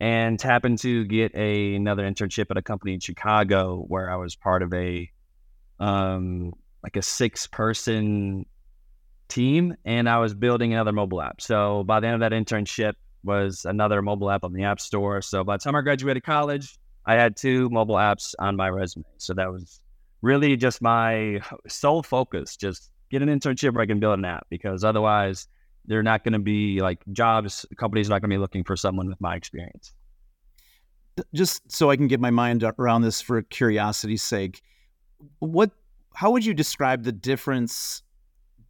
and 0.00 0.40
happened 0.40 0.78
to 0.78 1.04
get 1.04 1.34
a, 1.34 1.74
another 1.74 2.04
internship 2.04 2.46
at 2.50 2.56
a 2.56 2.62
company 2.62 2.94
in 2.94 3.00
Chicago 3.00 3.84
where 3.88 4.10
I 4.10 4.16
was 4.16 4.36
part 4.36 4.62
of 4.62 4.72
a 4.72 5.10
um, 5.78 6.54
like 6.82 6.96
a 6.96 7.02
six 7.02 7.46
person 7.46 8.46
team 9.28 9.76
and 9.84 10.08
I 10.08 10.18
was 10.18 10.32
building 10.32 10.72
another 10.72 10.92
mobile 10.92 11.20
app. 11.20 11.42
So 11.42 11.84
by 11.84 12.00
the 12.00 12.06
end 12.06 12.22
of 12.22 12.30
that 12.30 12.32
internship, 12.32 12.94
was 13.24 13.64
another 13.64 14.02
mobile 14.02 14.30
app 14.30 14.44
on 14.44 14.52
the 14.52 14.64
App 14.64 14.80
Store. 14.80 15.22
So 15.22 15.44
by 15.44 15.56
the 15.56 15.60
time 15.60 15.74
I 15.74 15.82
graduated 15.82 16.22
college, 16.22 16.78
I 17.06 17.14
had 17.14 17.36
two 17.36 17.68
mobile 17.70 17.96
apps 17.96 18.34
on 18.38 18.56
my 18.56 18.68
resume. 18.68 19.04
So 19.18 19.34
that 19.34 19.50
was 19.50 19.80
really 20.22 20.56
just 20.56 20.82
my 20.82 21.40
sole 21.68 22.02
focus, 22.02 22.56
just 22.56 22.90
get 23.10 23.22
an 23.22 23.28
internship 23.28 23.74
where 23.74 23.82
I 23.82 23.86
can 23.86 24.00
build 24.00 24.18
an 24.18 24.24
app 24.24 24.46
because 24.50 24.84
otherwise 24.84 25.48
they're 25.86 26.02
not 26.02 26.24
going 26.24 26.34
to 26.34 26.38
be 26.38 26.80
like 26.80 27.02
jobs, 27.12 27.66
companies 27.76 28.08
are 28.08 28.10
not 28.10 28.20
going 28.20 28.30
to 28.30 28.36
be 28.36 28.40
looking 28.40 28.64
for 28.64 28.76
someone 28.76 29.08
with 29.08 29.20
my 29.20 29.34
experience. 29.34 29.92
Just 31.34 31.70
so 31.70 31.90
I 31.90 31.96
can 31.96 32.06
get 32.06 32.20
my 32.20 32.30
mind 32.30 32.64
around 32.78 33.02
this 33.02 33.20
for 33.20 33.42
curiosity's 33.42 34.22
sake, 34.22 34.62
what, 35.40 35.70
how 36.14 36.30
would 36.30 36.44
you 36.44 36.54
describe 36.54 37.02
the 37.02 37.12
difference 37.12 38.02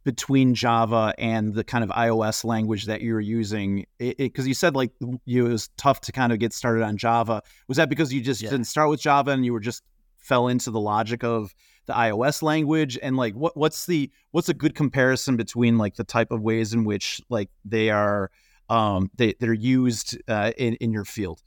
between 0.03 0.55
Java 0.55 1.13
and 1.17 1.53
the 1.53 1.63
kind 1.63 1.83
of 1.83 1.89
iOS 1.91 2.43
language 2.43 2.85
that 2.85 3.01
you 3.01 3.13
were 3.13 3.21
using? 3.21 3.85
Because 3.99 4.47
you 4.47 4.53
said 4.53 4.75
like 4.75 4.91
you, 5.25 5.45
it 5.45 5.49
was 5.49 5.69
tough 5.77 6.01
to 6.01 6.11
kind 6.11 6.31
of 6.31 6.39
get 6.39 6.53
started 6.53 6.83
on 6.83 6.97
Java. 6.97 7.41
Was 7.67 7.77
that 7.77 7.89
because 7.89 8.13
you 8.13 8.21
just 8.21 8.41
yeah. 8.41 8.49
didn't 8.49 8.65
start 8.65 8.89
with 8.89 9.01
Java 9.01 9.31
and 9.31 9.45
you 9.45 9.53
were 9.53 9.59
just 9.59 9.83
fell 10.17 10.47
into 10.47 10.71
the 10.71 10.79
logic 10.79 11.23
of 11.23 11.53
the 11.85 11.93
iOS 11.93 12.41
language? 12.41 12.97
And 13.01 13.17
like, 13.17 13.33
what 13.35 13.55
what's 13.55 13.85
the 13.85 14.11
what's 14.31 14.49
a 14.49 14.53
good 14.53 14.75
comparison 14.75 15.37
between 15.37 15.77
like 15.77 15.95
the 15.95 16.03
type 16.03 16.31
of 16.31 16.41
ways 16.41 16.73
in 16.73 16.83
which 16.83 17.21
like 17.29 17.49
they 17.65 17.89
are 17.89 18.31
um, 18.69 19.11
they 19.17 19.35
they're 19.39 19.53
used 19.53 20.17
uh, 20.27 20.51
in 20.57 20.75
in 20.75 20.91
your 20.91 21.05
field? 21.05 21.41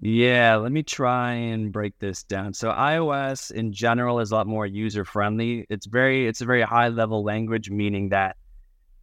Yeah, 0.00 0.56
let 0.56 0.70
me 0.70 0.84
try 0.84 1.32
and 1.32 1.72
break 1.72 1.98
this 1.98 2.22
down. 2.22 2.54
So 2.54 2.70
iOS 2.70 3.50
in 3.50 3.72
general 3.72 4.20
is 4.20 4.30
a 4.30 4.36
lot 4.36 4.46
more 4.46 4.64
user 4.64 5.04
friendly. 5.04 5.66
It's 5.68 5.86
very 5.86 6.28
it's 6.28 6.40
a 6.40 6.44
very 6.44 6.62
high 6.62 6.88
level 6.88 7.24
language 7.24 7.68
meaning 7.68 8.10
that 8.10 8.36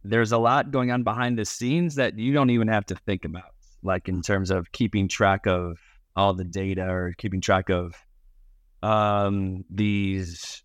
there's 0.04 0.32
a 0.32 0.38
lot 0.38 0.70
going 0.70 0.90
on 0.90 1.02
behind 1.02 1.38
the 1.38 1.44
scenes 1.44 1.96
that 1.96 2.18
you 2.18 2.32
don't 2.32 2.50
even 2.50 2.68
have 2.68 2.86
to 2.86 2.94
think 2.94 3.24
about 3.24 3.50
like 3.82 4.08
in 4.08 4.22
terms 4.22 4.50
of 4.50 4.72
keeping 4.72 5.08
track 5.08 5.46
of 5.46 5.78
all 6.14 6.32
the 6.32 6.44
data 6.44 6.88
or 6.88 7.14
keeping 7.18 7.40
track 7.40 7.68
of 7.68 7.94
um, 8.82 9.64
these 9.70 10.62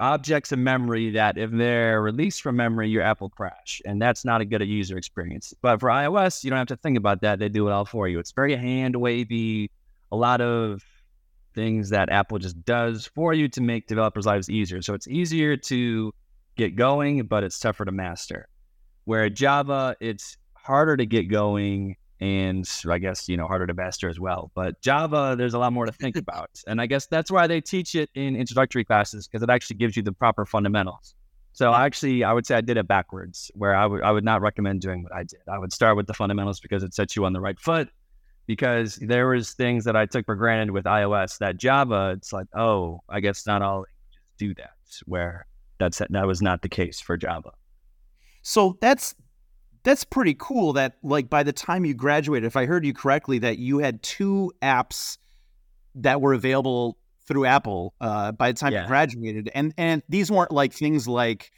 objects 0.00 0.52
of 0.52 0.58
memory 0.58 1.10
that 1.10 1.36
if 1.36 1.50
they're 1.50 2.00
released 2.00 2.42
from 2.42 2.56
memory, 2.56 2.88
your 2.88 3.02
app 3.02 3.20
will 3.20 3.30
crash. 3.30 3.82
And 3.84 4.00
that's 4.00 4.24
not 4.24 4.40
a 4.40 4.44
good 4.44 4.62
uh, 4.62 4.64
user 4.64 4.96
experience. 4.96 5.52
But 5.60 5.80
for 5.80 5.88
iOS, 5.88 6.44
you 6.44 6.50
don't 6.50 6.58
have 6.58 6.68
to 6.68 6.76
think 6.76 6.96
about 6.96 7.20
that. 7.22 7.38
They 7.38 7.48
do 7.48 7.68
it 7.68 7.72
all 7.72 7.84
for 7.84 8.08
you. 8.08 8.18
It's 8.18 8.32
very 8.32 8.54
hand 8.56 8.96
wavy, 8.96 9.70
a 10.12 10.16
lot 10.16 10.40
of 10.40 10.84
things 11.54 11.90
that 11.90 12.10
Apple 12.10 12.38
just 12.38 12.64
does 12.64 13.06
for 13.06 13.34
you 13.34 13.48
to 13.48 13.60
make 13.60 13.88
developers' 13.88 14.26
lives 14.26 14.48
easier. 14.48 14.80
So 14.82 14.94
it's 14.94 15.08
easier 15.08 15.56
to 15.56 16.12
get 16.56 16.76
going, 16.76 17.24
but 17.24 17.42
it's 17.42 17.58
tougher 17.58 17.84
to 17.84 17.92
master. 17.92 18.48
Where 19.04 19.28
Java, 19.28 19.96
it's 20.00 20.36
harder 20.54 20.96
to 20.96 21.06
get 21.06 21.24
going 21.24 21.96
and 22.20 22.68
I 22.88 22.98
guess 22.98 23.28
you 23.28 23.36
know 23.36 23.46
harder 23.46 23.66
to 23.66 23.74
master 23.74 24.08
as 24.08 24.18
well. 24.18 24.50
But 24.54 24.80
Java, 24.80 25.34
there's 25.36 25.54
a 25.54 25.58
lot 25.58 25.72
more 25.72 25.86
to 25.86 25.92
think 25.92 26.16
about, 26.24 26.50
and 26.66 26.80
I 26.80 26.86
guess 26.86 27.06
that's 27.06 27.30
why 27.30 27.46
they 27.46 27.60
teach 27.60 27.94
it 27.94 28.10
in 28.14 28.36
introductory 28.36 28.84
classes 28.84 29.26
because 29.26 29.42
it 29.42 29.50
actually 29.50 29.76
gives 29.76 29.96
you 29.96 30.02
the 30.02 30.12
proper 30.12 30.44
fundamentals. 30.44 31.14
So 31.52 31.74
actually, 31.74 32.22
I 32.22 32.32
would 32.32 32.46
say 32.46 32.54
I 32.54 32.60
did 32.60 32.76
it 32.76 32.86
backwards, 32.86 33.50
where 33.54 33.74
I 33.74 33.86
would 33.86 34.02
I 34.02 34.12
would 34.12 34.24
not 34.24 34.42
recommend 34.42 34.80
doing 34.80 35.02
what 35.02 35.12
I 35.12 35.24
did. 35.24 35.40
I 35.50 35.58
would 35.58 35.72
start 35.72 35.96
with 35.96 36.06
the 36.06 36.14
fundamentals 36.14 36.60
because 36.60 36.82
it 36.82 36.94
sets 36.94 37.16
you 37.16 37.24
on 37.24 37.32
the 37.32 37.40
right 37.40 37.58
foot. 37.58 37.88
Because 38.46 38.96
there 38.96 39.28
was 39.28 39.52
things 39.52 39.84
that 39.84 39.94
I 39.94 40.06
took 40.06 40.24
for 40.24 40.34
granted 40.34 40.70
with 40.70 40.86
iOS 40.86 41.36
that 41.36 41.58
Java, 41.58 42.14
it's 42.16 42.32
like, 42.32 42.46
oh, 42.56 43.00
I 43.06 43.20
guess 43.20 43.46
not 43.46 43.60
all 43.60 43.84
do 44.38 44.54
that. 44.54 44.70
Where 45.04 45.46
that's 45.78 45.98
that 45.98 46.26
was 46.26 46.40
not 46.40 46.62
the 46.62 46.68
case 46.68 47.00
for 47.00 47.16
Java. 47.16 47.50
So 48.42 48.78
that's 48.80 49.14
that's 49.88 50.04
pretty 50.04 50.34
cool 50.38 50.74
that 50.74 50.98
like 51.02 51.30
by 51.30 51.42
the 51.42 51.52
time 51.52 51.84
you 51.86 51.94
graduated 51.94 52.46
if 52.46 52.56
i 52.56 52.66
heard 52.66 52.84
you 52.84 52.92
correctly 52.92 53.38
that 53.38 53.58
you 53.58 53.78
had 53.78 54.02
two 54.02 54.52
apps 54.60 55.16
that 55.94 56.20
were 56.20 56.34
available 56.34 56.98
through 57.26 57.46
apple 57.46 57.94
uh, 58.00 58.30
by 58.32 58.52
the 58.52 58.58
time 58.58 58.72
yeah. 58.72 58.82
you 58.82 58.86
graduated 58.86 59.50
and 59.54 59.72
and 59.78 60.02
these 60.08 60.30
weren't 60.30 60.52
like 60.52 60.74
things 60.74 61.08
like 61.08 61.50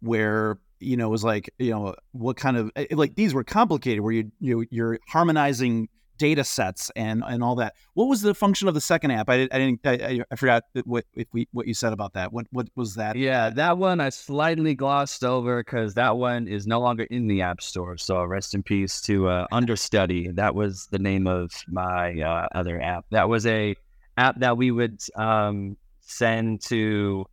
where 0.00 0.58
you 0.80 0.98
know 0.98 1.06
it 1.06 1.10
was 1.10 1.24
like 1.24 1.50
you 1.58 1.70
know 1.70 1.94
what 2.12 2.36
kind 2.36 2.58
of 2.58 2.70
eh, 2.76 2.86
like 2.90 3.14
these 3.14 3.32
were 3.32 3.42
complicated 3.42 4.00
where 4.00 4.12
you, 4.12 4.30
you 4.38 4.66
you're 4.70 4.98
harmonizing 5.08 5.88
data 6.18 6.44
sets 6.44 6.90
and 6.96 7.22
and 7.26 7.42
all 7.42 7.54
that. 7.56 7.74
What 7.94 8.06
was 8.06 8.20
the 8.20 8.34
function 8.34 8.68
of 8.68 8.74
the 8.74 8.80
second 8.80 9.12
app? 9.12 9.30
I, 9.30 9.48
I 9.50 9.58
didn't. 9.58 9.80
I, 9.84 10.22
I, 10.30 10.36
forgot 10.36 10.64
what 10.84 11.04
if 11.14 11.28
we 11.32 11.48
what 11.52 11.66
you 11.66 11.74
said 11.74 11.92
about 11.92 12.12
that. 12.14 12.32
What 12.32 12.46
what 12.50 12.68
was 12.76 12.94
that? 12.96 13.16
Yeah, 13.16 13.50
that 13.50 13.78
one 13.78 14.00
I 14.00 14.10
slightly 14.10 14.74
glossed 14.74 15.24
over 15.24 15.62
because 15.62 15.94
that 15.94 16.16
one 16.16 16.48
is 16.48 16.66
no 16.66 16.80
longer 16.80 17.04
in 17.04 17.28
the 17.28 17.42
app 17.42 17.62
store. 17.62 17.96
So 17.96 18.22
rest 18.24 18.54
in 18.54 18.62
peace 18.62 19.00
to 19.02 19.28
uh, 19.28 19.46
Understudy. 19.52 20.28
That 20.32 20.54
was 20.54 20.88
the 20.90 20.98
name 20.98 21.26
of 21.26 21.50
my 21.68 22.20
uh, 22.20 22.48
other 22.54 22.80
app. 22.80 23.06
That 23.10 23.28
was 23.28 23.46
a 23.46 23.74
app 24.16 24.40
that 24.40 24.56
we 24.56 24.70
would 24.70 25.00
um, 25.16 25.76
send 26.00 26.62
to. 26.66 27.26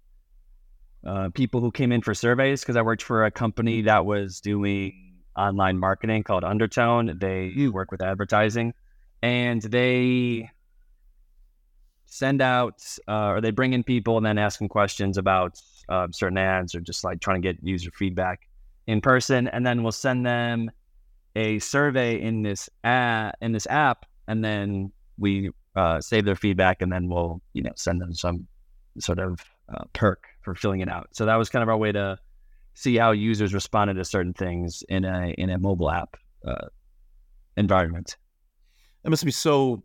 Uh, 1.06 1.30
people 1.36 1.62
who 1.62 1.70
came 1.70 1.92
in 1.92 2.02
for 2.02 2.16
surveys 2.16 2.62
because 2.62 2.76
I 2.76 2.82
worked 2.82 3.04
for 3.04 3.26
a 3.26 3.30
company 3.30 3.84
that 3.84 4.08
was 4.08 4.42
doing 4.42 5.05
online 5.38 5.78
marketing 5.78 6.24
called 6.24 6.44
Undertone. 6.44 7.18
They 7.20 7.68
work 7.68 7.92
with 7.92 8.02
advertising 8.02 8.74
and 9.22 9.62
they 9.62 10.50
send 12.06 12.42
out 12.42 12.82
uh, 13.08 13.28
or 13.28 13.42
they 13.42 13.52
bring 13.52 13.74
in 13.74 13.84
people 13.84 14.18
and 14.18 14.26
then 14.26 14.38
ask 14.38 14.60
them 14.60 14.70
questions 14.70 15.18
about 15.18 15.60
uh, 15.90 16.08
certain 16.12 16.38
ads 16.38 16.76
or 16.76 16.80
just 16.80 17.04
like 17.04 17.20
trying 17.20 17.42
to 17.42 17.54
get 17.54 17.58
user 17.64 17.92
feedback 17.92 18.48
in 18.88 19.02
person. 19.02 19.48
And 19.48 19.66
then 19.66 19.84
we'll 19.84 19.92
send 19.92 20.26
them 20.26 20.72
a 21.36 21.60
survey 21.60 22.22
in 22.22 22.42
this 22.42 22.70
app, 22.84 23.36
in 23.42 23.52
this 23.52 23.68
app, 23.68 24.06
and 24.28 24.44
then 24.44 24.92
we 25.18 25.50
uh, 25.76 26.00
save 26.00 26.26
their 26.26 26.36
feedback 26.36 26.82
and 26.82 26.92
then 26.92 27.10
we'll 27.10 27.42
you 27.54 27.62
know 27.62 27.72
send 27.76 28.02
them 28.02 28.14
some 28.14 28.48
sort 29.00 29.20
of 29.20 29.44
uh, 29.74 29.84
perk 29.94 30.24
for 30.42 30.56
filling 30.56 30.80
it 30.80 30.90
out. 30.90 31.10
So 31.12 31.26
that 31.26 31.36
was 31.36 31.50
kind 31.50 31.64
of 31.64 31.70
our 31.70 31.78
way 31.78 31.92
to 31.92 32.18
see 32.76 32.98
how 32.98 33.12
users 33.12 33.54
responded 33.54 33.96
to 33.96 34.06
certain 34.06 34.34
things 34.34 34.84
in 34.88 35.04
a 35.04 35.34
in 35.38 35.50
a 35.50 35.58
mobile 35.58 35.90
app 35.90 36.18
uh, 36.46 36.68
environment. 37.58 38.18
It 39.04 39.10
must 39.10 39.26
be 39.26 39.32
so 39.32 39.84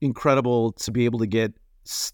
incredible 0.00 0.72
to 0.72 0.90
be 0.90 1.04
able 1.04 1.18
to 1.18 1.26
get 1.26 1.52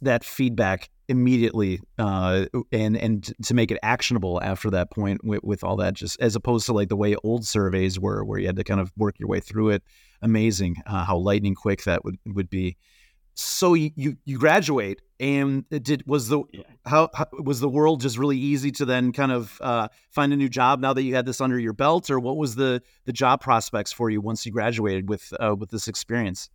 that 0.01 0.25
feedback 0.25 0.89
immediately 1.09 1.81
uh, 1.99 2.47
and 2.73 2.97
and 2.97 3.35
to 3.45 3.53
make 3.53 3.71
it 3.71 3.79
actionable 3.83 4.41
after 4.43 4.71
that 4.71 4.91
point 4.91 5.23
with, 5.23 5.43
with 5.45 5.63
all 5.63 5.77
that 5.77 5.93
just 5.93 6.19
as 6.21 6.35
opposed 6.35 6.65
to 6.65 6.73
like 6.73 6.89
the 6.89 6.97
way 6.97 7.15
old 7.23 7.47
surveys 7.47 8.01
were 8.01 8.25
where 8.25 8.39
you 8.39 8.47
had 8.47 8.57
to 8.57 8.65
kind 8.65 8.81
of 8.81 8.91
work 8.97 9.19
your 9.19 9.29
way 9.29 9.39
through 9.39 9.69
it 9.69 9.83
amazing 10.23 10.77
uh, 10.87 11.05
how 11.05 11.17
lightning 11.17 11.55
quick 11.55 11.85
that 11.85 12.05
would 12.05 12.17
would 12.25 12.49
be 12.49 12.77
so 13.35 13.75
you, 13.75 13.91
you, 13.97 14.17
you 14.25 14.39
graduate 14.39 15.03
and 15.21 15.65
did 15.71 16.05
was 16.07 16.29
the 16.29 16.43
how, 16.87 17.09
how, 17.15 17.27
was 17.33 17.61
the 17.61 17.69
world 17.69 18.01
just 18.01 18.19
really 18.19 18.39
easy 18.39 18.71
to 18.73 18.85
then 18.85 19.13
kind 19.13 19.33
of 19.33 19.59
uh, 19.61 19.89
find 20.11 20.33
a 20.33 20.37
new 20.37 20.49
job 20.49 20.81
now 20.81 20.93
that 20.93 21.03
you 21.03 21.15
had 21.15 21.25
this 21.27 21.41
under 21.41 21.59
your 21.59 21.73
belt? 21.73 22.11
Or 22.11 22.19
what 22.19 22.37
was 22.37 22.55
the 22.55 22.83
the 23.05 23.13
job 23.13 23.41
prospects 23.41 23.93
for 23.93 24.11
you 24.11 24.21
once 24.21 24.45
you 24.45 24.53
graduated 24.53 25.09
with 25.09 25.33
uh, 25.41 25.55
with 25.59 25.71
this 25.71 25.89
experience? 25.89 26.51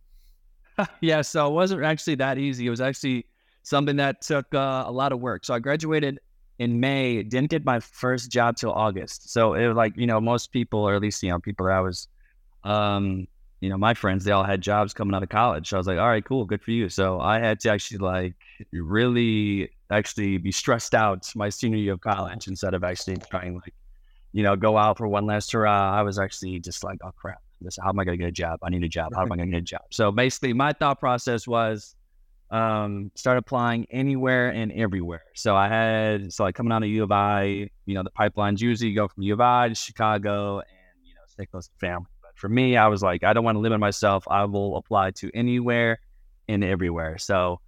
Yeah 1.02 1.20
so 1.20 1.46
it 1.46 1.52
wasn't 1.52 1.82
actually 1.82 2.14
that 2.16 2.38
easy. 2.38 2.66
It 2.66 2.70
was 2.70 2.80
actually 2.80 3.26
something 3.62 3.96
that 3.96 4.22
took 4.22 4.54
uh, 4.54 4.84
a 4.86 4.92
lot 4.92 5.12
of 5.12 5.20
work. 5.20 5.44
So 5.44 5.52
i 5.52 5.58
graduated 5.58 6.18
in 6.58 6.80
may. 6.80 7.22
Didn't 7.22 7.50
get 7.50 7.66
my 7.66 7.80
first 7.80 8.30
job 8.30 8.56
till 8.56 8.72
august. 8.72 9.30
So 9.30 9.52
it 9.54 9.66
was 9.66 9.76
like 9.76 9.94
you 9.96 10.06
know 10.06 10.20
most 10.20 10.52
people 10.52 10.80
or 10.80 10.94
at 10.94 11.02
least 11.02 11.22
you 11.22 11.28
know 11.30 11.38
people 11.38 11.66
that 11.66 11.72
i 11.72 11.80
was 11.80 12.08
um 12.64 13.26
you 13.60 13.68
know, 13.68 13.76
my 13.76 13.92
friends, 13.92 14.24
they 14.24 14.32
all 14.32 14.44
had 14.44 14.62
jobs 14.62 14.94
coming 14.94 15.14
out 15.14 15.22
of 15.22 15.28
college. 15.28 15.68
So 15.68 15.76
I 15.76 15.78
was 15.78 15.86
like, 15.86 15.98
all 15.98 16.08
right, 16.08 16.24
cool, 16.24 16.44
good 16.46 16.62
for 16.62 16.70
you. 16.70 16.88
So 16.88 17.20
I 17.20 17.38
had 17.38 17.60
to 17.60 17.70
actually 17.70 17.98
like 17.98 18.34
really 18.72 19.70
actually 19.90 20.38
be 20.38 20.50
stressed 20.50 20.94
out 20.94 21.30
my 21.36 21.50
senior 21.50 21.78
year 21.78 21.92
of 21.92 22.00
college 22.00 22.48
instead 22.48 22.72
of 22.72 22.82
actually 22.82 23.18
trying 23.30 23.54
like, 23.54 23.74
you 24.32 24.42
know, 24.42 24.56
go 24.56 24.78
out 24.78 24.96
for 24.96 25.06
one 25.08 25.26
last 25.26 25.52
hurrah. 25.52 25.92
I 25.92 26.02
was 26.02 26.18
actually 26.18 26.58
just 26.60 26.82
like, 26.82 26.98
oh 27.04 27.10
crap, 27.14 27.42
this 27.60 27.78
how 27.82 27.90
am 27.90 27.98
I 27.98 28.04
gonna 28.04 28.16
get 28.16 28.28
a 28.28 28.32
job? 28.32 28.60
I 28.62 28.70
need 28.70 28.82
a 28.82 28.88
job. 28.88 29.12
How 29.14 29.22
am 29.22 29.32
I 29.32 29.36
gonna 29.36 29.50
get 29.50 29.58
a 29.58 29.62
job? 29.62 29.82
So 29.90 30.10
basically 30.10 30.54
my 30.54 30.72
thought 30.72 30.98
process 30.98 31.46
was 31.46 31.94
um, 32.50 33.12
start 33.14 33.36
applying 33.36 33.86
anywhere 33.90 34.48
and 34.48 34.72
everywhere. 34.72 35.22
So 35.34 35.54
I 35.54 35.68
had 35.68 36.32
so 36.32 36.44
like 36.44 36.54
coming 36.54 36.72
out 36.72 36.82
of 36.82 36.88
U 36.88 37.02
of 37.02 37.12
I, 37.12 37.68
you 37.84 37.94
know, 37.94 38.02
the 38.02 38.10
pipelines 38.10 38.62
usually 38.62 38.94
go 38.94 39.06
from 39.06 39.22
U 39.22 39.34
of 39.34 39.40
I 39.42 39.68
to 39.68 39.74
Chicago 39.74 40.60
and 40.60 40.66
you 41.04 41.14
know, 41.14 41.20
stay 41.26 41.44
close 41.44 41.68
to 41.68 41.74
family 41.78 42.06
for 42.40 42.48
me, 42.48 42.76
I 42.76 42.88
was 42.88 43.02
like, 43.02 43.22
I 43.22 43.32
don't 43.32 43.44
want 43.44 43.56
to 43.56 43.60
limit 43.60 43.78
myself. 43.78 44.24
I 44.28 44.44
will 44.44 44.76
apply 44.76 45.10
to 45.12 45.30
anywhere 45.34 46.00
and 46.48 46.64
everywhere. 46.64 47.18
So, 47.18 47.60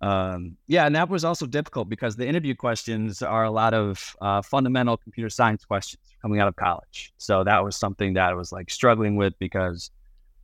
um, 0.00 0.56
yeah, 0.66 0.86
and 0.86 0.96
that 0.96 1.08
was 1.08 1.24
also 1.24 1.46
difficult 1.46 1.88
because 1.88 2.16
the 2.16 2.26
interview 2.26 2.54
questions 2.54 3.22
are 3.22 3.44
a 3.44 3.50
lot 3.50 3.74
of 3.74 4.16
uh, 4.20 4.42
fundamental 4.42 4.96
computer 4.96 5.30
science 5.30 5.64
questions 5.64 6.02
coming 6.22 6.40
out 6.40 6.48
of 6.48 6.56
college. 6.56 7.12
So 7.18 7.44
that 7.44 7.62
was 7.62 7.76
something 7.76 8.14
that 8.14 8.30
I 8.30 8.34
was 8.34 8.50
like 8.50 8.70
struggling 8.70 9.16
with 9.16 9.38
because 9.38 9.90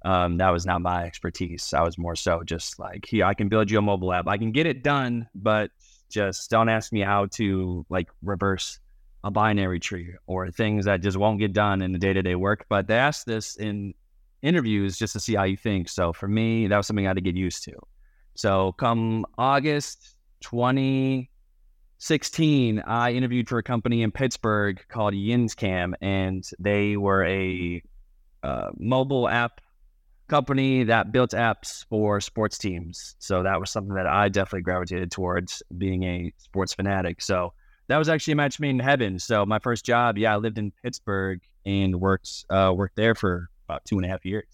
um, 0.04 0.36
that 0.36 0.50
was 0.50 0.66
not 0.66 0.82
my 0.82 1.04
expertise. 1.04 1.72
I 1.72 1.82
was 1.82 1.98
more 1.98 2.16
so 2.16 2.42
just 2.44 2.78
like, 2.78 3.06
here, 3.06 3.24
I 3.24 3.34
can 3.34 3.48
build 3.48 3.70
you 3.70 3.78
a 3.78 3.82
mobile 3.82 4.12
app. 4.12 4.28
I 4.28 4.38
can 4.38 4.52
get 4.52 4.66
it 4.66 4.82
done, 4.82 5.28
but 5.34 5.70
just 6.10 6.50
don't 6.50 6.68
ask 6.68 6.92
me 6.92 7.00
how 7.00 7.26
to 7.32 7.86
like 7.88 8.08
reverse 8.22 8.78
a 9.22 9.30
binary 9.30 9.80
tree 9.80 10.14
or 10.26 10.50
things 10.50 10.86
that 10.86 11.02
just 11.02 11.16
won't 11.16 11.38
get 11.38 11.52
done 11.52 11.82
in 11.82 11.92
the 11.92 11.98
day 11.98 12.12
to 12.12 12.22
day 12.22 12.34
work. 12.34 12.66
But 12.68 12.86
they 12.86 12.96
ask 12.96 13.26
this 13.26 13.56
in 13.56 13.94
interviews 14.42 14.98
just 14.98 15.12
to 15.12 15.20
see 15.20 15.34
how 15.34 15.44
you 15.44 15.56
think. 15.56 15.88
So 15.88 16.12
for 16.12 16.26
me, 16.28 16.66
that 16.68 16.76
was 16.76 16.86
something 16.86 17.06
I 17.06 17.10
had 17.10 17.16
to 17.16 17.22
get 17.22 17.36
used 17.36 17.64
to. 17.64 17.72
So 18.34 18.72
come 18.72 19.26
August, 19.36 20.16
2016, 20.40 22.80
I 22.80 23.12
interviewed 23.12 23.48
for 23.48 23.58
a 23.58 23.62
company 23.62 24.02
in 24.02 24.10
Pittsburgh 24.10 24.82
called 24.88 25.14
YinzCam, 25.14 25.92
and 26.00 26.44
they 26.58 26.96
were 26.96 27.24
a 27.26 27.82
uh, 28.42 28.70
mobile 28.78 29.28
app 29.28 29.60
company 30.28 30.84
that 30.84 31.12
built 31.12 31.32
apps 31.32 31.84
for 31.86 32.20
sports 32.20 32.56
teams. 32.56 33.16
So 33.18 33.42
that 33.42 33.60
was 33.60 33.70
something 33.70 33.96
that 33.96 34.06
I 34.06 34.28
definitely 34.28 34.62
gravitated 34.62 35.10
towards 35.10 35.62
being 35.76 36.04
a 36.04 36.32
sports 36.38 36.72
fanatic. 36.72 37.20
So 37.20 37.52
that 37.90 37.98
was 37.98 38.08
actually 38.08 38.34
a 38.34 38.36
match 38.36 38.60
made 38.60 38.70
in 38.70 38.78
heaven. 38.78 39.18
So 39.18 39.44
my 39.44 39.58
first 39.58 39.84
job, 39.84 40.16
yeah, 40.16 40.32
I 40.32 40.36
lived 40.36 40.58
in 40.58 40.72
Pittsburgh 40.82 41.40
and 41.66 42.00
worked 42.00 42.44
uh, 42.48 42.72
worked 42.74 42.94
there 42.94 43.16
for 43.16 43.50
about 43.68 43.84
two 43.84 43.96
and 43.96 44.04
a 44.04 44.08
half 44.08 44.24
years. 44.24 44.46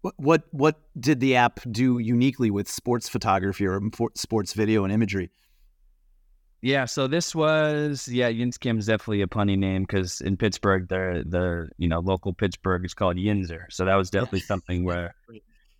What 0.00 0.14
what 0.16 0.42
what 0.50 0.80
did 0.98 1.20
the 1.20 1.36
app 1.36 1.60
do 1.70 1.98
uniquely 1.98 2.50
with 2.50 2.70
sports 2.70 3.06
photography 3.06 3.66
or 3.66 3.82
sports 4.14 4.54
video 4.54 4.82
and 4.84 4.92
imagery? 4.92 5.30
Yeah, 6.62 6.86
so 6.86 7.06
this 7.06 7.34
was 7.34 8.08
yeah, 8.08 8.30
YinzCam 8.32 8.78
is 8.78 8.86
definitely 8.86 9.20
a 9.20 9.26
punny 9.26 9.58
name 9.58 9.82
because 9.82 10.22
in 10.22 10.38
Pittsburgh, 10.38 10.88
the 10.88 11.24
the 11.26 11.68
you 11.76 11.86
know 11.86 12.00
local 12.00 12.32
Pittsburgh 12.32 12.86
is 12.86 12.94
called 12.94 13.18
Yinzer, 13.18 13.64
so 13.68 13.84
that 13.84 13.96
was 13.96 14.08
definitely 14.08 14.40
something 14.40 14.84
where 14.86 15.14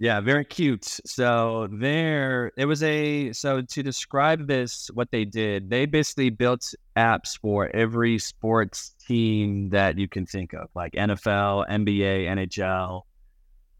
yeah, 0.03 0.21
very 0.21 0.45
cute. 0.45 0.99
So 1.07 1.69
there, 1.71 2.51
it 2.57 2.65
was 2.65 2.83
a 2.83 3.33
so 3.33 3.63
to 3.63 3.83
describe 3.85 4.49
this, 4.49 4.91
what 4.95 5.13
they 5.13 5.25
did, 5.25 5.71
they 5.71 5.87
basically 5.87 6.29
built 6.29 6.75
apps 6.97 7.39
for 7.39 7.71
every 7.73 8.19
sports 8.19 8.97
team 9.07 9.69
that 9.69 9.99
you 9.99 10.09
can 10.09 10.27
think 10.27 10.55
of, 10.55 10.71
like 10.75 10.95
NFL, 10.95 11.69
NBA, 11.69 12.25
NHL, 12.25 13.03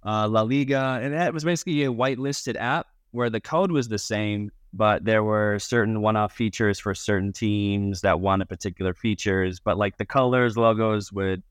uh, 0.07 0.29
La 0.29 0.43
Liga, 0.43 1.01
and 1.03 1.13
that 1.13 1.35
was 1.35 1.43
basically 1.43 1.83
a 1.83 1.93
whitelisted 1.93 2.55
app 2.55 2.87
where 3.11 3.29
the 3.29 3.41
code 3.41 3.73
was 3.73 3.89
the 3.89 3.99
same, 3.99 4.53
but 4.73 5.05
there 5.05 5.25
were 5.25 5.59
certain 5.59 6.03
one-off 6.03 6.33
features 6.33 6.79
for 6.79 6.95
certain 6.95 7.33
teams 7.33 8.03
that 8.03 8.21
wanted 8.21 8.49
particular 8.49 8.95
features. 8.95 9.59
But 9.59 9.77
like 9.77 9.97
the 9.97 10.07
colors, 10.07 10.57
logos 10.57 11.13
would 11.13 11.43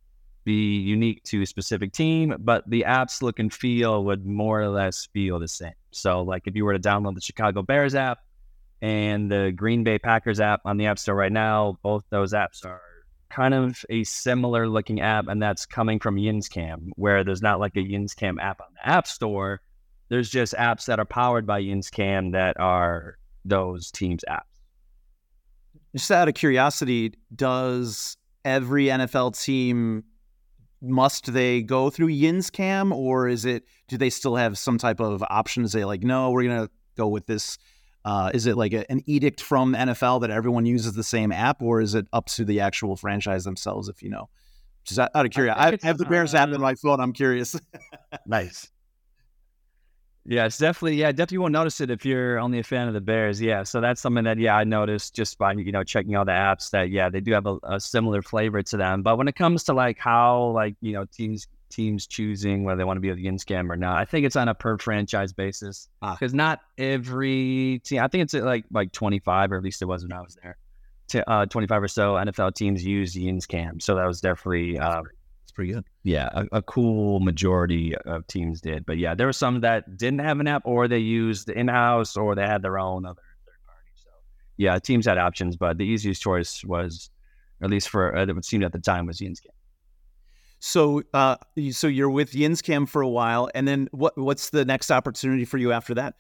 be 0.44 0.78
unique 0.80 1.24
to 1.26 1.42
a 1.42 1.46
specific 1.46 1.94
team, 1.94 2.36
but 2.40 2.70
the 2.70 2.86
app's 2.86 3.22
look 3.22 3.40
and 3.40 3.54
feel 3.54 4.04
would 4.06 4.26
more 4.26 4.62
or 4.62 4.70
less 4.70 5.08
feel 5.14 5.40
the 5.40 5.48
same. 5.48 5.74
So, 5.92 6.22
like 6.22 6.44
if 6.46 6.56
you 6.56 6.66
were 6.66 6.74
to 6.74 6.80
download 6.80 7.16
the 7.16 7.22
Chicago 7.22 7.62
Bears 7.62 7.96
app 7.96 8.20
and 8.82 9.32
the 9.32 9.52
Green 9.56 9.84
Bay 9.84 10.00
Packers 10.00 10.40
app 10.40 10.62
on 10.66 10.78
the 10.78 10.88
App 10.88 11.00
Store 11.00 11.16
right 11.16 11.32
now, 11.32 11.78
both 11.84 12.04
those 12.10 12.34
apps 12.34 12.66
are 12.66 12.82
kind 13.30 13.54
of 13.54 13.84
a 13.90 14.04
similar 14.04 14.68
looking 14.68 15.02
app, 15.02 15.28
and 15.28 15.42
that's 15.42 15.66
coming 15.66 16.00
from 16.00 16.16
YinzCam, 16.16 16.90
where 16.96 17.24
there's 17.24 17.42
not 17.42 17.60
like 17.60 17.75
a 17.75 17.80
YinzCam 17.80 18.42
app 18.42 18.62
on 18.62 18.68
the 18.74 18.88
App 18.88 19.08
Store 19.08 19.62
there's 20.12 20.30
just 20.30 20.54
apps 20.56 20.88
that 20.88 21.00
are 21.00 21.06
powered 21.06 21.48
by 21.48 21.62
YinzCam 21.62 22.34
that 22.34 22.60
are 22.60 23.18
those 23.46 23.90
teams' 23.92 24.25
apps. 24.30 24.42
Just 25.96 26.12
out 26.12 26.27
of 26.27 26.34
curiosity, 26.34 27.14
does 27.34 28.18
every 28.44 28.88
NFL 28.88 29.42
team 29.42 30.04
must 30.81 31.31
they 31.33 31.61
go 31.61 31.89
through 31.89 32.07
YinzCam 32.07 32.91
or 32.94 33.27
is 33.27 33.46
it 33.46 33.63
do 33.87 33.98
they 33.98 34.09
still 34.09 34.35
have 34.35 34.57
some 34.57 34.77
type 34.77 35.00
of 35.00 35.24
option 35.29 35.63
to 35.63 35.70
say 35.70 35.85
like 35.85 36.01
no 36.01 36.31
we're 36.31 36.44
gonna 36.44 36.70
go 36.98 37.07
with 37.07 37.25
this 37.27 37.57
uh, 38.03 38.31
is 38.33 38.48
it 38.48 38.57
like 38.57 38.74
a, 38.74 38.89
an 38.91 39.01
edict 39.05 39.41
from 39.41 39.74
NFL 39.74 40.22
that 40.22 40.31
everyone 40.31 40.65
uses 40.65 40.94
the 40.94 41.03
same 41.03 41.31
app 41.31 41.61
or 41.61 41.81
is 41.81 41.94
it 41.94 42.07
up 42.11 42.25
to 42.25 42.44
the 42.44 42.59
actual 42.59 42.96
franchise 42.96 43.44
themselves 43.44 43.89
if 43.89 44.01
you 44.01 44.09
know? 44.09 44.27
Just 44.85 45.00
out, 45.00 45.11
of 45.13 45.29
curiosity 45.29 45.79
I, 45.83 45.85
I 45.85 45.87
have 45.87 46.00
the 46.00 46.05
Bears 46.05 46.33
app 46.33 46.50
in 46.50 46.59
my 46.59 46.74
phone 46.74 47.00
I'm 47.00 47.13
curious. 47.13 47.55
Nice 48.25 48.72
yeah, 50.25 50.46
it's 50.46 50.57
definitely 50.57 50.98
yeah, 50.98 51.12
definitely 51.12 51.40
won't 51.40 51.53
notice 51.53 51.81
it 51.81 51.90
if 51.90 52.05
you're 52.05 52.38
only 52.38 52.60
a 52.60 52.64
fan 52.64 52.88
of 52.88 52.94
the 52.94 53.01
Bears. 53.01 53.42
Yeah, 53.42 53.64
so 53.64 53.81
that's 53.81 54.00
something 54.00 54.24
that 54.25 54.38
yeah 54.38 54.55
I 54.55 54.64
noticed 54.64 55.16
just 55.16 55.38
by 55.38 55.53
you 55.53 55.72
know 55.72 55.84
checking 55.84 56.16
all 56.16 56.25
the 56.25 56.31
apps 56.31 56.70
that 56.72 56.92
yeah 56.92 57.10
they 57.10 57.22
do 57.22 57.31
have 57.31 57.48
a, 57.48 57.57
a 57.64 57.79
similar 57.79 58.22
flavor 58.22 58.62
to 58.62 58.77
them. 58.77 59.01
But 59.01 59.18
when 59.18 59.27
it 59.27 59.36
comes 59.36 59.64
to 59.66 59.74
like 59.74 59.98
how 59.98 60.51
like 60.51 60.75
you 60.81 60.94
know 60.94 61.05
teams 61.05 61.48
teams 61.70 62.05
choosing 62.05 62.64
whether 62.64 62.77
they 62.77 62.84
want 62.84 62.98
to 62.98 63.01
be 63.01 63.10
a 63.10 63.16
YinzCam 63.16 63.72
or 63.72 63.77
not, 63.77 63.98
I 63.98 64.05
think 64.05 64.25
it's 64.25 64.36
on 64.36 64.48
a 64.48 64.53
per 64.53 64.77
franchise 64.77 65.34
basis 65.34 65.90
because 66.01 66.34
ah. 66.34 66.38
not 66.38 66.60
every 66.77 67.81
team. 67.84 68.01
I 68.01 68.07
think 68.07 68.24
it's 68.24 68.34
like 68.36 68.66
like 68.70 68.92
25 68.92 69.51
or 69.51 69.57
at 69.57 69.64
least 69.64 69.81
it 69.81 69.86
was 69.86 70.03
when 70.03 70.14
I 70.14 70.22
was 70.22 70.38
there. 70.44 70.57
To, 71.10 71.29
uh, 71.29 71.46
25 71.46 71.84
or 71.84 71.88
so 71.90 72.14
NFL 72.14 72.55
teams 72.55 72.86
use 72.86 73.16
YinzCam, 73.16 73.81
so 73.81 73.96
that 73.96 74.05
was 74.05 74.22
definitely. 74.22 74.77
Uh, 74.77 75.01
it's 75.51 75.55
pretty 75.55 75.74
good. 75.74 75.85
Yeah, 76.03 76.29
a, 76.31 76.48
a, 76.53 76.61
cool 76.61 77.20
majority 77.20 77.94
of 78.05 78.25
teams 78.27 78.61
did. 78.61 78.85
But 78.85 78.98
yeah, 78.98 79.14
there 79.16 79.27
were 79.27 79.33
some 79.33 79.59
that 79.61 79.98
didn't 79.98 80.20
have 80.20 80.40
an 80.40 80.48
app 80.48 80.61
or 80.66 80.87
they 80.87 81.00
used 81.00 81.50
in 81.50 81.68
house 81.68 82.16
or 82.16 82.35
they 82.35 82.48
had 82.48 82.61
their 82.61 82.79
own 82.79 83.05
other 83.05 83.22
third 83.46 83.66
party. 83.66 83.92
So 83.96 84.09
yeah, 84.55 84.79
teams 84.79 85.05
had 85.05 85.18
options, 85.18 85.57
but 85.57 85.77
the 85.77 85.85
easiest 85.85 86.22
choice 86.22 86.64
was, 86.64 87.09
at 87.61 87.70
least 87.70 87.90
for 87.90 88.16
uh, 88.16 88.25
it 88.25 88.46
seemed 88.46 88.64
at 88.64 88.72
the 88.72 88.79
time, 88.79 89.07
was 89.07 89.20
YinzCam. 89.20 89.48
So, 90.59 91.03
uh, 91.14 91.35
so 91.72 91.87
you're 91.87 92.09
with 92.09 92.31
YinzCam 92.31 92.87
for 92.87 93.01
a 93.01 93.09
while, 93.09 93.50
and 93.53 93.68
then 93.68 93.90
what? 93.92 94.18
What's 94.18 94.51
the 94.51 94.64
next 94.64 94.90
opportunity 94.90 95.44
for 95.44 95.57
you 95.57 95.72
after 95.72 95.96
that? 95.96 96.16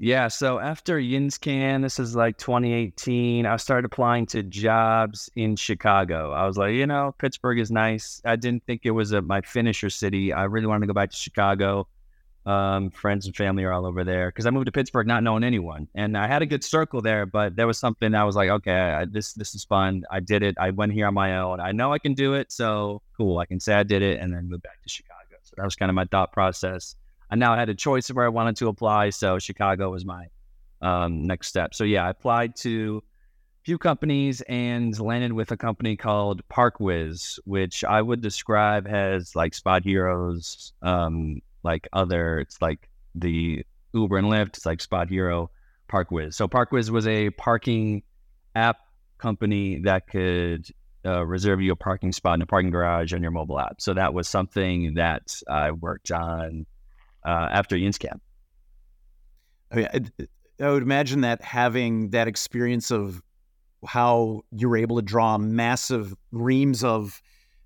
Yeah, 0.00 0.28
so 0.28 0.60
after 0.60 1.00
YinzCam, 1.00 1.82
this 1.82 1.98
is 1.98 2.14
like 2.14 2.38
2018, 2.38 3.46
I 3.46 3.56
started 3.56 3.84
applying 3.84 4.26
to 4.26 4.44
jobs 4.44 5.28
in 5.34 5.56
Chicago. 5.56 6.30
I 6.30 6.46
was 6.46 6.56
like, 6.56 6.74
you 6.74 6.86
know, 6.86 7.16
Pittsburgh 7.18 7.58
is 7.58 7.72
nice. 7.72 8.22
I 8.24 8.36
didn't 8.36 8.64
think 8.64 8.82
it 8.84 8.92
was 8.92 9.10
a, 9.10 9.20
my 9.20 9.40
finisher 9.40 9.90
city. 9.90 10.32
I 10.32 10.44
really 10.44 10.68
wanted 10.68 10.82
to 10.82 10.86
go 10.86 10.92
back 10.92 11.10
to 11.10 11.16
Chicago. 11.16 11.88
Um, 12.46 12.90
friends 12.90 13.26
and 13.26 13.34
family 13.36 13.64
are 13.64 13.72
all 13.72 13.84
over 13.84 14.04
there 14.04 14.28
because 14.30 14.46
I 14.46 14.50
moved 14.50 14.66
to 14.66 14.72
Pittsburgh 14.72 15.06
not 15.06 15.22
knowing 15.22 15.42
anyone, 15.44 15.88
and 15.94 16.16
I 16.16 16.28
had 16.28 16.40
a 16.40 16.46
good 16.46 16.64
circle 16.64 17.02
there. 17.02 17.26
But 17.26 17.56
there 17.56 17.66
was 17.66 17.76
something 17.76 18.14
I 18.14 18.24
was 18.24 18.36
like, 18.36 18.48
okay, 18.48 18.72
I, 18.72 19.04
this 19.04 19.34
this 19.34 19.54
is 19.54 19.64
fun. 19.64 20.04
I 20.10 20.20
did 20.20 20.42
it. 20.42 20.54
I 20.58 20.70
went 20.70 20.92
here 20.92 21.08
on 21.08 21.12
my 21.12 21.38
own. 21.40 21.60
I 21.60 21.72
know 21.72 21.92
I 21.92 21.98
can 21.98 22.14
do 22.14 22.32
it, 22.34 22.50
so 22.50 23.02
cool. 23.18 23.38
I 23.38 23.44
can 23.44 23.60
say 23.60 23.74
I 23.74 23.82
did 23.82 24.00
it, 24.00 24.20
and 24.20 24.32
then 24.32 24.48
move 24.48 24.62
back 24.62 24.80
to 24.82 24.88
Chicago. 24.88 25.36
So 25.42 25.54
that 25.58 25.64
was 25.64 25.76
kind 25.76 25.90
of 25.90 25.94
my 25.94 26.06
thought 26.06 26.32
process. 26.32 26.94
I 27.30 27.36
now 27.36 27.56
had 27.56 27.68
a 27.68 27.74
choice 27.74 28.10
of 28.10 28.16
where 28.16 28.24
I 28.24 28.30
wanted 28.30 28.56
to 28.56 28.68
apply. 28.68 29.10
So 29.10 29.38
Chicago 29.38 29.90
was 29.90 30.04
my 30.04 30.26
um, 30.80 31.26
next 31.26 31.48
step. 31.48 31.74
So 31.74 31.84
yeah, 31.84 32.06
I 32.06 32.10
applied 32.10 32.56
to 32.56 33.02
a 33.04 33.64
few 33.64 33.78
companies 33.78 34.40
and 34.42 34.98
landed 34.98 35.32
with 35.32 35.50
a 35.50 35.56
company 35.56 35.96
called 35.96 36.46
ParkWhiz, 36.48 37.38
which 37.44 37.84
I 37.84 38.00
would 38.00 38.20
describe 38.20 38.86
as 38.86 39.34
like 39.36 39.52
SpotHeroes, 39.52 40.72
um, 40.82 41.40
like 41.62 41.88
other, 41.92 42.38
it's 42.38 42.62
like 42.62 42.88
the 43.14 43.64
Uber 43.92 44.18
and 44.18 44.28
Lyft, 44.28 44.56
it's 44.56 44.66
like 44.66 44.80
Spot 44.80 45.08
Hero, 45.08 45.50
ParkWhiz. 45.90 46.34
So 46.34 46.48
ParkWhiz 46.48 46.90
was 46.90 47.06
a 47.06 47.30
parking 47.30 48.02
app 48.54 48.78
company 49.18 49.80
that 49.80 50.06
could 50.06 50.68
uh, 51.04 51.24
reserve 51.24 51.60
you 51.60 51.72
a 51.72 51.76
parking 51.76 52.12
spot 52.12 52.36
in 52.36 52.42
a 52.42 52.46
parking 52.46 52.70
garage 52.70 53.12
on 53.12 53.22
your 53.22 53.30
mobile 53.30 53.58
app. 53.58 53.80
So 53.80 53.94
that 53.94 54.14
was 54.14 54.28
something 54.28 54.94
that 54.94 55.40
I 55.48 55.72
worked 55.72 56.10
on 56.10 56.66
uh, 57.24 57.48
after 57.50 57.76
YinzCam. 57.76 58.20
I 59.70 59.76
mean, 59.76 59.88
I, 59.92 60.64
I 60.64 60.70
would 60.70 60.82
imagine 60.82 61.20
that 61.22 61.42
having 61.42 62.10
that 62.10 62.28
experience 62.28 62.90
of 62.90 63.22
how 63.86 64.42
you 64.50 64.68
were 64.68 64.76
able 64.76 64.96
to 64.96 65.02
draw 65.02 65.38
massive 65.38 66.14
reams 66.32 66.82
of 66.82 67.20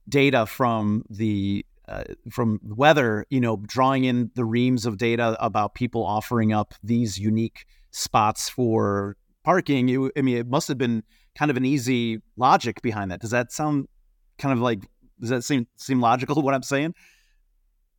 data 0.09 0.47
from 0.47 1.05
the 1.09 1.65
uh, 1.89 2.05
from 2.31 2.61
weather, 2.63 3.27
you 3.29 3.41
know, 3.41 3.57
drawing 3.67 4.05
in 4.05 4.31
the 4.35 4.45
reams 4.45 4.87
of 4.87 4.99
data 4.99 5.37
about 5.45 5.75
people 5.75 6.05
offering 6.05 6.53
up 6.53 6.75
these 6.83 7.19
unique 7.19 7.67
spots 7.91 8.49
for 8.49 9.17
parking. 9.43 10.11
I 10.17 10.23
mean, 10.23 10.37
it 10.37 10.47
must 10.47 10.69
have 10.69 10.79
been 10.79 11.03
kind 11.35 11.51
of 11.51 11.57
an 11.57 11.65
easy 11.65 12.21
logic 12.37 12.83
behind 12.83 13.11
that. 13.11 13.21
Does 13.21 13.31
that 13.31 13.53
sound 13.53 13.89
kind 14.39 14.53
of 14.53 14.61
like? 14.61 14.81
Does 15.21 15.31
that 15.31 15.45
seem 15.45 15.67
seem 15.77 16.01
logical? 16.01 16.41
What 16.43 16.55
I'm 16.55 16.63
saying? 16.63 16.95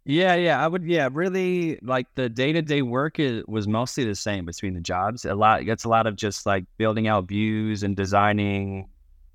Yeah, 0.06 0.36
yeah, 0.36 0.64
I 0.64 0.68
would. 0.68 0.84
Yeah, 0.84 1.08
really, 1.12 1.80
like 1.82 2.08
the 2.16 2.28
day 2.28 2.52
to 2.52 2.62
day 2.62 2.82
work 2.82 3.20
is, 3.20 3.44
was 3.48 3.68
mostly 3.70 4.04
the 4.04 4.16
same 4.16 4.46
between 4.46 4.74
the 4.74 4.82
jobs. 4.82 5.24
A 5.24 5.34
lot, 5.34 5.66
it's 5.66 5.86
a 5.86 5.90
lot 5.90 6.08
of 6.08 6.18
just 6.18 6.46
like 6.46 6.66
building 6.78 7.08
out 7.08 7.28
views 7.30 7.84
and 7.84 7.96
designing 7.96 8.90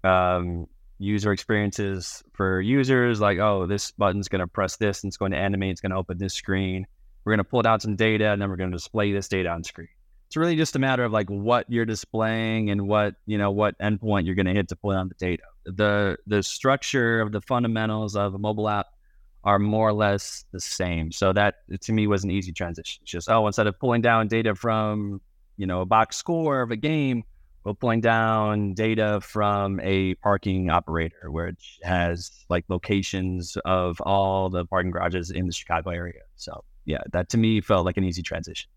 um, 0.05 0.67
user 0.99 1.33
experiences 1.33 2.23
for 2.35 2.61
users. 2.61 3.19
Like, 3.19 3.39
oh, 3.39 3.67
this 3.67 3.93
button's 3.93 4.29
going 4.29 4.41
to 4.41 4.47
press 4.47 4.77
this 4.77 5.03
and 5.03 5.09
it's 5.11 5.17
going 5.17 5.33
to 5.33 5.39
animate. 5.39 5.71
It's 5.71 5.81
going 5.81 5.93
to 5.93 5.97
open 5.97 6.19
this 6.19 6.35
screen. 6.35 6.87
We're 7.25 7.33
going 7.33 7.45
to 7.45 7.45
pull 7.45 7.63
down 7.63 7.81
some 7.81 7.97
data 7.97 8.29
and 8.31 8.41
then 8.41 8.51
we're 8.51 8.57
going 8.57 8.71
to 8.71 8.77
display 8.77 9.11
this 9.13 9.29
data 9.29 9.49
on 9.49 9.65
screen. 9.65 9.89
It's 10.27 10.37
really 10.37 10.57
just 10.57 10.77
a 10.77 10.79
matter 10.79 11.05
of 11.05 11.13
like 11.13 11.31
what 11.31 11.65
you're 11.71 11.87
displaying 11.87 12.69
and 12.69 12.87
what 12.87 13.15
you 13.25 13.39
know 13.39 13.51
what 13.51 13.79
endpoint 13.79 14.27
you're 14.27 14.35
going 14.35 14.45
to 14.45 14.53
hit 14.53 14.69
to 14.69 14.77
pull 14.77 14.91
out 14.91 15.09
the 15.09 15.15
data. 15.15 15.45
The 15.65 16.19
the 16.27 16.43
structure 16.43 17.23
of 17.23 17.33
the 17.33 17.41
fundamentals 17.41 18.15
of 18.15 18.35
a 18.35 18.39
mobile 18.39 18.69
app 18.69 18.89
are 19.49 19.59
more 19.59 19.89
or 19.89 19.95
less 19.95 20.45
the 20.53 20.61
same. 20.61 21.11
So 21.11 21.33
that 21.33 21.55
to 21.81 21.93
me 21.93 22.07
was 22.07 22.23
an 22.23 22.31
easy 22.31 22.53
transition. 22.53 23.01
It's 23.03 23.11
just 23.11 23.31
oh, 23.31 23.47
instead 23.47 23.67
of 23.67 23.79
pulling 23.79 24.03
down 24.03 24.29
data 24.29 24.55
from 24.55 25.23
you 25.57 25.67
know 25.67 25.81
a 25.81 25.87
box 25.87 26.17
score 26.17 26.61
of 26.61 26.71
a 26.71 26.77
game, 26.77 27.25
we're 27.65 27.73
pulling 27.73 28.03
down 28.03 28.75
data 28.75 29.21
from 29.23 29.81
a 29.81 30.15
parking 30.17 30.69
operator, 30.69 31.31
which 31.31 31.81
has 31.83 32.45
like 32.51 32.67
locations 32.69 33.57
of 33.65 33.99
all 34.03 34.51
the 34.51 34.67
parking 34.67 34.91
garages 34.91 35.31
in 35.31 35.47
the 35.47 35.53
Chicago 35.53 35.91
area. 35.91 36.21
So 36.37 36.63
yeah, 36.85 37.01
that 37.13 37.31
to 37.31 37.39
me 37.39 37.63
felt 37.63 37.87
like 37.87 37.97
an 37.97 38.05
easy 38.05 38.23
transition. 38.23 38.69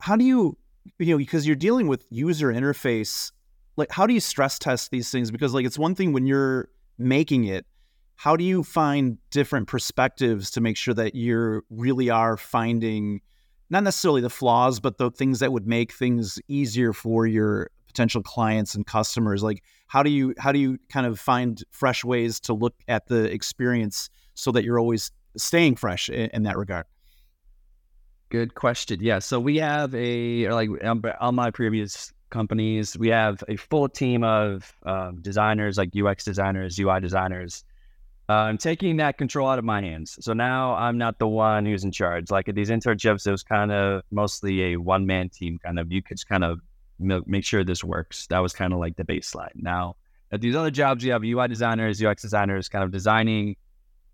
How 0.00 0.16
do 0.16 0.24
you 0.24 0.56
you 0.98 1.12
know, 1.12 1.18
because 1.18 1.46
you're 1.46 1.54
dealing 1.54 1.86
with 1.86 2.06
user 2.08 2.48
interface, 2.48 3.30
like 3.76 3.92
how 3.92 4.06
do 4.06 4.14
you 4.14 4.20
stress 4.20 4.58
test 4.58 4.90
these 4.90 5.10
things? 5.10 5.30
Because 5.30 5.52
like 5.52 5.66
it's 5.66 5.78
one 5.78 5.94
thing 5.94 6.14
when 6.14 6.26
you're 6.26 6.70
making 6.96 7.44
it, 7.44 7.66
how 8.16 8.36
do 8.36 8.44
you 8.44 8.62
find 8.62 9.18
different 9.30 9.68
perspectives 9.68 10.50
to 10.52 10.60
make 10.60 10.76
sure 10.76 10.94
that 10.94 11.14
you 11.14 11.62
really 11.70 12.10
are 12.10 12.36
finding 12.36 13.20
not 13.68 13.82
necessarily 13.82 14.20
the 14.20 14.30
flaws, 14.30 14.80
but 14.80 14.96
the 14.96 15.10
things 15.10 15.40
that 15.40 15.52
would 15.52 15.66
make 15.66 15.92
things 15.92 16.38
easier 16.48 16.92
for 16.92 17.26
your 17.26 17.70
potential 17.86 18.22
clients 18.22 18.74
and 18.74 18.86
customers? 18.86 19.42
Like 19.42 19.62
how 19.86 20.02
do 20.02 20.10
you 20.10 20.34
how 20.38 20.52
do 20.52 20.58
you 20.58 20.78
kind 20.88 21.06
of 21.06 21.20
find 21.20 21.62
fresh 21.70 22.04
ways 22.04 22.40
to 22.40 22.54
look 22.54 22.74
at 22.88 23.06
the 23.06 23.24
experience 23.24 24.08
so 24.34 24.50
that 24.52 24.64
you're 24.64 24.78
always 24.78 25.10
staying 25.36 25.76
fresh 25.76 26.08
in, 26.08 26.30
in 26.32 26.42
that 26.44 26.56
regard? 26.56 26.86
Good 28.28 28.54
question. 28.54 28.98
Yeah. 29.00 29.20
So 29.20 29.38
we 29.38 29.56
have 29.58 29.94
a 29.94 30.48
like 30.48 30.70
um, 30.84 31.02
on 31.20 31.34
my 31.34 31.50
previous 31.50 32.12
companies, 32.30 32.98
we 32.98 33.08
have 33.08 33.44
a 33.48 33.56
full 33.56 33.88
team 33.88 34.24
of 34.24 34.74
um, 34.84 35.20
designers, 35.20 35.78
like 35.78 35.90
UX 35.96 36.24
designers, 36.24 36.78
UI 36.78 37.00
designers. 37.00 37.64
Uh, 38.28 38.32
I'm 38.32 38.58
taking 38.58 38.96
that 38.96 39.18
control 39.18 39.48
out 39.48 39.58
of 39.58 39.64
my 39.64 39.80
hands. 39.80 40.18
So 40.20 40.32
now 40.32 40.74
I'm 40.74 40.98
not 40.98 41.18
the 41.18 41.28
one 41.28 41.64
who's 41.64 41.84
in 41.84 41.92
charge. 41.92 42.30
Like 42.30 42.48
at 42.48 42.56
these 42.56 42.70
internships, 42.70 43.26
it 43.26 43.30
was 43.30 43.44
kind 43.44 43.70
of 43.70 44.02
mostly 44.10 44.72
a 44.72 44.76
one 44.78 45.06
man 45.06 45.28
team. 45.28 45.58
Kind 45.58 45.78
of 45.78 45.92
you 45.92 46.02
could 46.02 46.16
just 46.16 46.28
kind 46.28 46.42
of 46.42 46.60
make 46.98 47.44
sure 47.44 47.62
this 47.62 47.84
works. 47.84 48.26
That 48.28 48.40
was 48.40 48.52
kind 48.52 48.72
of 48.72 48.80
like 48.80 48.96
the 48.96 49.04
baseline. 49.04 49.54
Now 49.54 49.96
at 50.32 50.40
these 50.40 50.56
other 50.56 50.70
jobs, 50.70 51.04
you 51.04 51.12
have 51.12 51.22
UI 51.22 51.46
designers, 51.46 52.02
UX 52.02 52.22
designers, 52.22 52.68
kind 52.68 52.82
of 52.82 52.90
designing 52.90 53.56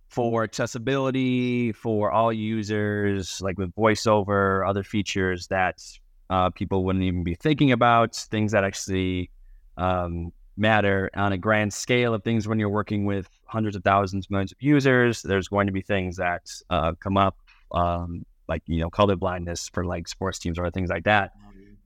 for 0.08 0.44
accessibility 0.44 1.72
for 1.72 2.10
all 2.10 2.30
users, 2.32 3.40
like 3.40 3.56
with 3.56 3.74
voiceover, 3.74 4.68
other 4.68 4.82
features 4.82 5.46
that 5.46 5.82
uh, 6.28 6.50
people 6.50 6.84
wouldn't 6.84 7.04
even 7.04 7.24
be 7.24 7.34
thinking 7.34 7.72
about, 7.72 8.14
things 8.14 8.52
that 8.52 8.62
actually 8.62 9.30
um, 9.78 10.30
matter 10.56 11.10
on 11.14 11.32
a 11.32 11.38
grand 11.38 11.72
scale 11.72 12.14
of 12.14 12.22
things 12.22 12.46
when 12.46 12.58
you're 12.58 12.68
working 12.68 13.04
with 13.04 13.28
hundreds 13.44 13.76
of 13.76 13.84
thousands, 13.84 14.30
millions 14.30 14.52
of 14.52 14.60
users. 14.60 15.22
There's 15.22 15.48
going 15.48 15.66
to 15.66 15.72
be 15.72 15.82
things 15.82 16.16
that 16.16 16.50
uh, 16.70 16.92
come 17.00 17.16
up, 17.16 17.38
um, 17.72 18.24
like 18.48 18.62
you 18.66 18.80
know, 18.80 18.90
color 18.90 19.16
blindness 19.16 19.68
for 19.72 19.84
like 19.84 20.08
sports 20.08 20.38
teams 20.38 20.58
or 20.58 20.70
things 20.70 20.90
like 20.90 21.04
that. 21.04 21.32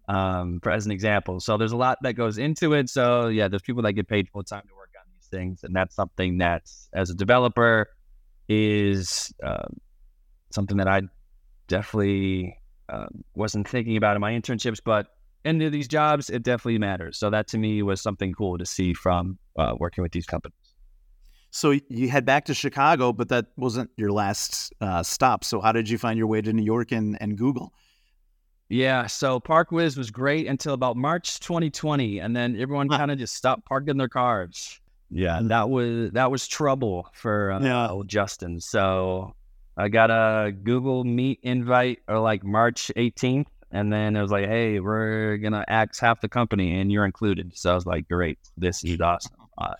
Um, 0.09 0.61
for 0.63 0.71
as 0.71 0.87
an 0.87 0.93
example, 0.93 1.41
so 1.41 1.57
there's 1.57 1.73
a 1.73 1.77
lot 1.77 1.99
that 2.03 2.13
goes 2.13 2.39
into 2.39 2.75
it. 2.75 2.89
So 2.89 3.27
yeah, 3.27 3.49
there's 3.49 3.63
people 3.63 3.83
that 3.83 3.93
get 3.95 4.07
paid 4.07 4.29
full 4.29 4.45
time 4.45 4.63
to 4.69 4.75
work 4.75 4.91
on 4.97 5.05
these 5.13 5.27
things, 5.27 5.65
and 5.65 5.75
that's 5.75 5.97
something 5.97 6.39
that 6.39 6.71
as 6.93 7.11
a 7.11 7.15
developer 7.15 7.89
is 8.49 9.35
uh, 9.43 9.67
something 10.51 10.77
that 10.77 10.87
I 10.87 11.03
definitely 11.67 12.57
uh, 12.89 13.07
wasn't 13.35 13.69
thinking 13.69 13.97
about 13.97 14.15
in 14.15 14.21
my 14.21 14.33
internships, 14.33 14.81
but 14.85 15.09
into 15.47 15.71
these 15.71 15.89
jobs, 15.89 16.29
it 16.29 16.43
definitely 16.43 16.79
matters. 16.79 17.19
So 17.19 17.31
that 17.31 17.49
to 17.49 17.59
me 17.59 17.83
was 17.83 18.01
something 18.01 18.33
cool 18.33 18.59
to 18.59 18.67
see 18.67 18.93
from 18.93 19.39
uh, 19.59 19.75
working 19.79 20.03
with 20.03 20.13
these 20.13 20.27
companies. 20.27 20.57
So 21.51 21.75
you 21.89 22.09
head 22.11 22.27
back 22.27 22.45
to 22.47 22.55
Chicago, 22.55 23.13
but 23.13 23.29
that 23.31 23.47
wasn't 23.57 23.91
your 23.97 24.13
last 24.13 24.75
uh, 24.81 25.03
stop. 25.03 25.45
So 25.45 25.61
how 25.61 25.73
did 25.73 25.89
you 25.89 25.97
find 25.97 26.19
your 26.19 26.27
way 26.27 26.43
to 26.43 26.53
New 26.53 26.65
York 26.65 26.93
and, 26.93 27.17
and 27.21 27.39
Google? 27.39 27.73
Yeah, 28.69 29.07
so 29.07 29.39
ParkWhiz 29.39 29.97
was 29.97 30.11
great 30.11 30.49
until 30.49 30.75
about 30.75 30.97
March 30.97 31.39
2020, 31.41 32.19
and 32.19 32.35
then 32.35 32.61
everyone 32.61 32.89
kind 32.89 33.11
of 33.11 33.19
just 33.19 33.35
stopped 33.35 33.65
parking 33.65 33.97
their 33.97 34.09
cars. 34.09 34.81
Yeah, 35.09 35.41
that 35.45 35.71
was 35.71 36.11
that 36.13 36.33
was 36.33 36.49
trouble 36.49 37.09
for 37.13 37.53
uh, 37.53 37.61
yeah. 37.61 37.89
old 37.89 38.09
Justin. 38.09 38.61
So 38.61 39.35
I 39.77 39.89
got 39.89 40.11
a 40.11 40.51
Google 40.51 41.05
Meet 41.05 41.41
invite 41.45 42.01
or 42.09 42.19
like 42.19 42.43
March 42.43 42.91
18th, 42.97 43.47
and 43.77 43.93
then 43.93 44.17
it 44.17 44.23
was 44.23 44.31
like, 44.31 44.47
hey, 44.47 44.81
we're 44.81 45.37
gonna 45.39 45.65
axe 45.69 45.99
half 45.99 46.21
the 46.21 46.29
company, 46.29 46.81
and 46.81 46.91
you're 46.91 47.05
included. 47.05 47.57
So 47.57 47.73
I 47.73 47.75
was 47.75 47.87
like, 47.87 48.09
great, 48.09 48.39
this 48.57 48.85
is 48.85 49.01
awesome. 49.01 49.33
Uh, 49.59 49.73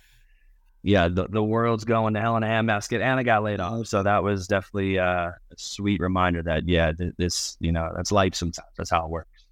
yeah, 0.83 1.07
the, 1.09 1.29
the 1.29 1.43
world's 1.43 1.85
going 1.85 2.15
to 2.15 2.21
hell 2.21 2.35
in 2.39 2.43
a 2.43 2.47
handbasket, 2.47 3.03
and 3.03 3.21
I 3.21 3.23
got 3.25 3.43
laid 3.43 3.61
off. 3.61 3.89
So 3.89 4.03
that 4.03 4.23
was 4.23 4.47
definitely 4.47 4.99
uh, 4.99 5.29
a 5.29 5.35
sweet 5.59 6.01
reminder 6.01 6.43
that 6.45 6.67
yeah, 6.67 6.93
th- 6.93 7.13
this 7.19 7.59
you 7.61 7.73
know 7.73 7.93
that's 7.95 8.11
life. 8.11 8.35
Sometimes 8.35 8.67
that's 8.79 8.89
how 8.89 9.05
it 9.05 9.11
works. 9.11 9.45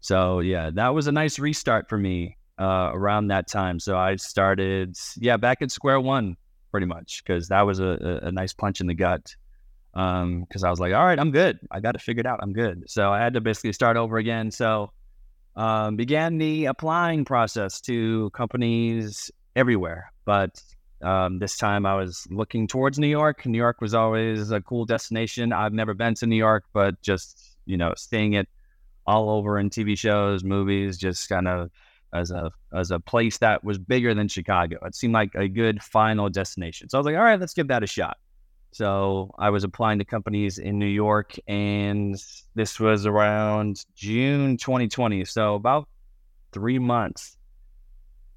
So 0.00 0.40
yeah, 0.40 0.70
that 0.74 0.88
was 0.88 1.06
a 1.06 1.12
nice 1.12 1.38
restart 1.38 1.88
for 1.88 1.96
me 1.96 2.38
uh, 2.58 2.90
around 2.92 3.28
that 3.28 3.48
time. 3.48 3.78
So 3.78 3.96
I 3.96 4.16
started, 4.16 4.96
yeah, 5.16 5.36
back 5.36 5.62
at 5.62 5.70
square 5.70 6.00
one 6.00 6.36
pretty 6.70 6.86
much 6.86 7.22
because 7.24 7.48
that 7.48 7.62
was 7.62 7.80
a, 7.80 8.20
a, 8.22 8.32
nice 8.32 8.52
punch 8.52 8.80
in 8.80 8.86
the 8.86 8.94
gut. 8.94 9.34
Because 9.92 10.62
um, 10.62 10.64
I 10.64 10.70
was 10.70 10.80
like, 10.80 10.94
all 10.94 11.04
right, 11.04 11.18
I'm 11.18 11.30
good. 11.30 11.58
I 11.70 11.80
got 11.80 11.94
it 11.94 12.02
figured 12.02 12.26
out. 12.26 12.40
I'm 12.42 12.52
good. 12.52 12.84
So 12.88 13.12
I 13.12 13.18
had 13.18 13.34
to 13.34 13.40
basically 13.40 13.72
start 13.72 13.96
over 13.96 14.18
again. 14.18 14.50
So 14.50 14.92
um, 15.56 15.96
began 15.96 16.38
the 16.38 16.66
applying 16.66 17.24
process 17.24 17.80
to 17.82 18.30
companies 18.30 19.30
everywhere. 19.56 20.12
But 20.24 20.62
um, 21.02 21.38
this 21.38 21.56
time 21.56 21.86
I 21.86 21.94
was 21.94 22.26
looking 22.30 22.66
towards 22.66 22.98
New 22.98 23.08
York. 23.08 23.46
New 23.46 23.58
York 23.58 23.80
was 23.80 23.94
always 23.94 24.50
a 24.50 24.60
cool 24.60 24.84
destination. 24.84 25.52
I've 25.52 25.72
never 25.72 25.94
been 25.94 26.14
to 26.14 26.26
New 26.26 26.36
York, 26.36 26.64
but 26.72 27.00
just, 27.02 27.56
you 27.66 27.76
know, 27.76 27.94
seeing 27.96 28.34
it 28.34 28.48
all 29.06 29.30
over 29.30 29.58
in 29.58 29.70
TV 29.70 29.96
shows, 29.96 30.44
movies, 30.44 30.98
just 30.98 31.28
kind 31.28 31.48
of 31.48 31.70
as 32.12 32.30
a 32.30 32.50
as 32.72 32.90
a 32.90 32.98
place 33.00 33.38
that 33.38 33.62
was 33.64 33.78
bigger 33.78 34.14
than 34.14 34.28
Chicago. 34.28 34.78
It 34.84 34.94
seemed 34.94 35.14
like 35.14 35.34
a 35.34 35.48
good 35.48 35.82
final 35.82 36.28
destination. 36.28 36.88
So 36.88 36.98
I 36.98 37.00
was 37.00 37.06
like, 37.06 37.16
all 37.16 37.22
right, 37.22 37.40
let's 37.40 37.54
give 37.54 37.68
that 37.68 37.82
a 37.82 37.86
shot. 37.86 38.18
So 38.70 39.34
I 39.38 39.50
was 39.50 39.64
applying 39.64 39.98
to 39.98 40.04
companies 40.04 40.58
in 40.58 40.78
New 40.78 40.86
York, 40.86 41.36
and 41.48 42.22
this 42.54 42.78
was 42.78 43.06
around 43.06 43.84
June 43.94 44.56
2020. 44.56 45.24
So 45.24 45.54
about 45.54 45.88
three 46.52 46.78
months 46.78 47.36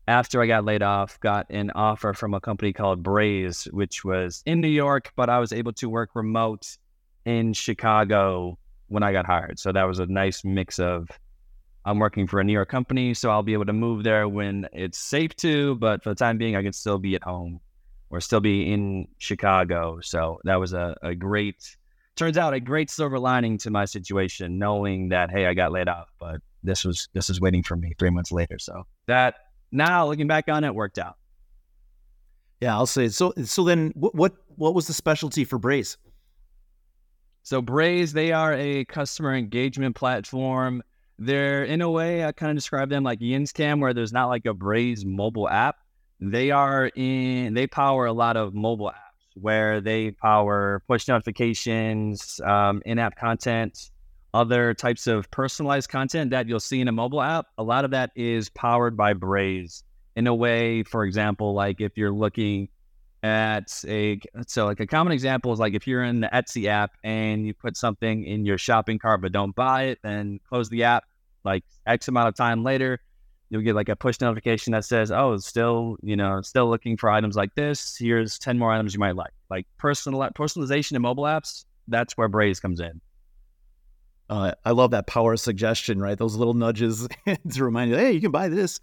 after 0.08 0.42
I 0.42 0.48
got 0.48 0.66
laid 0.66 0.82
off, 0.82 1.20
got 1.20 1.46
an 1.50 1.72
offer 1.76 2.14
from 2.14 2.34
a 2.34 2.42
company 2.42 2.74
called 2.74 3.04
Braze, 3.04 3.66
which 3.72 4.04
was 4.04 4.42
in 4.46 4.62
New 4.62 4.68
York, 4.68 5.12
but 5.16 5.30
I 5.30 5.40
was 5.40 5.54
able 5.54 5.74
to 5.74 5.90
work 5.90 6.10
remote 6.16 6.78
in 7.26 7.54
Chicago 7.54 8.58
when 8.88 9.04
I 9.04 9.12
got 9.14 9.26
hired. 9.26 9.60
So 9.60 9.72
that 9.72 9.84
was 9.84 10.00
a 10.00 10.06
nice 10.08 10.44
mix 10.44 10.80
of 10.80 11.08
I'm 11.86 11.98
working 11.98 12.28
for 12.28 12.40
a 12.40 12.44
New 12.44 12.54
York 12.54 12.70
company, 12.70 13.14
so 13.14 13.30
I'll 13.30 13.44
be 13.44 13.54
able 13.54 13.66
to 13.66 13.74
move 13.74 14.04
there 14.04 14.28
when 14.28 14.68
it's 14.74 14.98
safe 14.98 15.36
to. 15.38 15.76
But 15.76 16.04
for 16.04 16.10
the 16.10 16.16
time 16.16 16.38
being, 16.38 16.56
I 16.56 16.62
can 16.62 16.74
still 16.74 17.00
be 17.00 17.16
at 17.16 17.24
home 17.24 17.60
or 18.12 18.22
still 18.22 18.40
be 18.40 18.72
in 18.72 19.08
Chicago. 19.18 20.00
So 20.02 20.40
that 20.44 20.56
was 20.56 20.74
a, 20.74 20.96
a 21.02 21.16
great, 21.16 21.78
turns 22.16 22.38
out 22.38 22.54
a 22.54 22.60
great 22.60 22.90
silver 22.90 23.18
lining 23.18 23.58
to 23.60 23.72
my 23.72 23.86
situation, 23.86 24.60
knowing 24.60 25.10
that 25.10 25.32
hey, 25.32 25.48
I 25.48 25.54
got 25.54 25.72
laid 25.72 25.88
off, 25.88 26.10
but 26.20 26.42
this 26.64 26.86
was 26.86 27.08
this 27.14 27.30
is 27.30 27.42
waiting 27.42 27.64
for 27.64 27.76
me 27.76 27.94
three 27.98 28.12
months 28.12 28.32
later. 28.32 28.60
So 28.60 28.84
that 29.08 29.36
now 29.72 30.08
looking 30.08 30.28
back 30.28 30.48
on 30.48 30.64
it, 30.64 30.76
worked 30.76 31.00
out. 31.00 31.18
Yeah, 32.60 32.76
I'll 32.76 32.86
say 32.86 33.08
so. 33.10 33.34
So 33.44 33.64
then, 33.64 33.92
what 33.96 34.14
what, 34.14 34.34
what 34.56 34.76
was 34.76 34.86
the 34.86 34.94
specialty 34.94 35.44
for 35.44 35.58
Braze? 35.58 35.98
So 37.42 37.60
Braze, 37.60 38.14
they 38.14 38.32
are 38.32 38.54
a 38.54 38.86
customer 38.86 39.34
engagement 39.34 39.96
platform 39.96 40.84
they're 41.22 41.64
in 41.64 41.82
a 41.82 41.90
way 41.90 42.26
I 42.26 42.32
kind 42.32 42.50
of 42.50 42.58
describe 42.58 42.90
them 42.90 43.04
like 43.04 43.20
YinzCam, 43.20 43.80
where 43.80 43.94
there's 43.94 44.12
not 44.12 44.28
like 44.28 44.48
a 44.48 44.56
Braze 44.56 45.06
mobile 45.06 45.48
app. 45.48 45.78
They 46.22 46.52
are 46.52 46.92
in 46.96 47.56
they 47.56 47.66
power 47.66 48.06
a 48.06 48.14
lot 48.14 48.38
of 48.38 48.54
mobile 48.54 48.92
apps 48.92 49.42
where 49.42 49.82
they 49.82 50.12
power 50.12 50.84
push 50.88 51.08
notifications, 51.08 52.40
um, 52.46 52.82
in-app 52.86 53.18
content, 53.18 53.90
other 54.34 54.74
types 54.74 55.08
of 55.08 55.30
personalized 55.32 55.90
content 55.90 56.32
that 56.32 56.48
you'll 56.48 56.60
see 56.60 56.80
in 56.80 56.88
a 56.88 56.92
mobile 56.92 57.22
app. 57.22 57.48
A 57.58 57.64
lot 57.64 57.86
of 57.86 57.92
that 57.92 58.12
is 58.16 58.50
powered 58.50 58.96
by 58.96 59.14
Braze. 59.14 59.84
In 60.16 60.28
a 60.28 60.36
way, 60.36 60.84
for 60.84 61.06
example, 61.06 61.54
like 61.54 61.82
if 61.82 61.98
you're 61.98 62.12
looking 62.12 62.70
at 63.24 63.84
a 63.88 64.20
so 64.48 64.66
like 64.66 64.80
a 64.80 64.88
common 64.88 65.14
example 65.14 65.54
is 65.54 65.60
like 65.60 65.74
if 65.74 65.86
you're 65.88 66.04
in 66.04 66.22
the 66.22 66.30
Etsy 66.34 66.66
app 66.66 66.92
and 67.04 67.46
you 67.46 67.54
put 67.54 67.78
something 67.78 68.24
in 68.24 68.46
your 68.46 68.58
shopping 68.58 69.00
cart 69.00 69.22
but 69.22 69.32
don't 69.32 69.56
buy 69.56 69.84
it, 69.84 70.00
then 70.04 70.40
close 70.50 70.70
the 70.70 70.84
app 70.84 71.06
like 71.44 71.64
X 71.86 72.08
amount 72.08 72.28
of 72.28 72.36
time 72.36 72.64
later, 72.64 73.00
you'll 73.52 73.62
get 73.62 73.76
like 73.76 73.90
a 73.90 73.96
push 73.96 74.20
notification 74.22 74.72
that 74.72 74.86
says, 74.86 75.12
"Oh, 75.12 75.38
still, 75.38 75.98
you 76.02 76.16
know, 76.16 76.42
still 76.42 76.70
looking 76.70 76.98
for 76.98 77.10
items 77.10 77.36
like 77.36 77.54
this. 77.54 77.98
Here's 77.98 78.40
ten 78.40 78.58
more 78.58 78.72
items 78.72 78.94
you 78.94 79.00
might 79.00 79.16
like." 79.16 79.34
Like 79.50 79.68
personal 79.78 80.22
personalization 80.32 80.94
in 80.94 81.02
mobile 81.02 81.26
apps. 81.26 81.66
That's 81.88 82.18
where 82.18 82.30
Braze 82.30 82.60
comes 82.60 82.80
in. 82.80 83.02
Uh, 84.30 84.54
I 84.64 84.72
love 84.72 84.92
that 84.92 85.08
power 85.08 85.34
of 85.34 85.42
suggestion, 85.42 86.00
right? 86.00 86.18
Those 86.18 86.38
little 86.38 86.54
nudges 86.54 87.08
to 87.52 87.64
remind 87.64 87.92
you, 87.92 87.98
"Hey, 87.98 88.14
you 88.14 88.22
can 88.22 88.32
buy 88.32 88.48
this." 88.48 88.80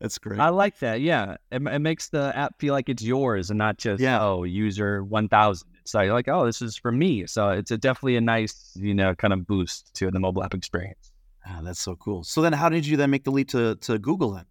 That's 0.00 0.16
great. 0.18 0.38
I 0.38 0.50
like 0.50 0.78
that. 0.78 1.00
Yeah, 1.00 1.36
it, 1.50 1.62
it 1.62 1.78
makes 1.78 2.08
the 2.08 2.32
app 2.36 2.58
feel 2.58 2.72
like 2.72 2.88
it's 2.88 3.02
yours 3.02 3.50
and 3.50 3.58
not 3.58 3.78
just 3.78 4.02
yeah. 4.02 4.22
oh 4.22 4.44
user 4.44 5.02
one 5.02 5.28
thousand. 5.28 5.68
So 5.84 6.00
you're 6.02 6.12
like 6.12 6.28
oh 6.28 6.44
this 6.44 6.60
is 6.60 6.76
for 6.76 6.92
me. 6.92 7.26
So 7.26 7.50
it's 7.50 7.70
a 7.70 7.78
definitely 7.78 8.16
a 8.16 8.20
nice 8.20 8.72
you 8.76 8.94
know 8.94 9.14
kind 9.14 9.32
of 9.32 9.46
boost 9.46 9.92
to 9.94 10.10
the 10.10 10.20
mobile 10.20 10.44
app 10.44 10.54
experience. 10.54 11.09
Ah, 11.46 11.60
that's 11.62 11.80
so 11.80 11.96
cool. 11.96 12.24
So 12.24 12.42
then, 12.42 12.52
how 12.52 12.68
did 12.68 12.86
you 12.86 12.96
then 12.96 13.10
make 13.10 13.24
the 13.24 13.30
leap 13.30 13.48
to 13.48 13.76
to 13.76 13.98
Google 13.98 14.32
then? 14.32 14.46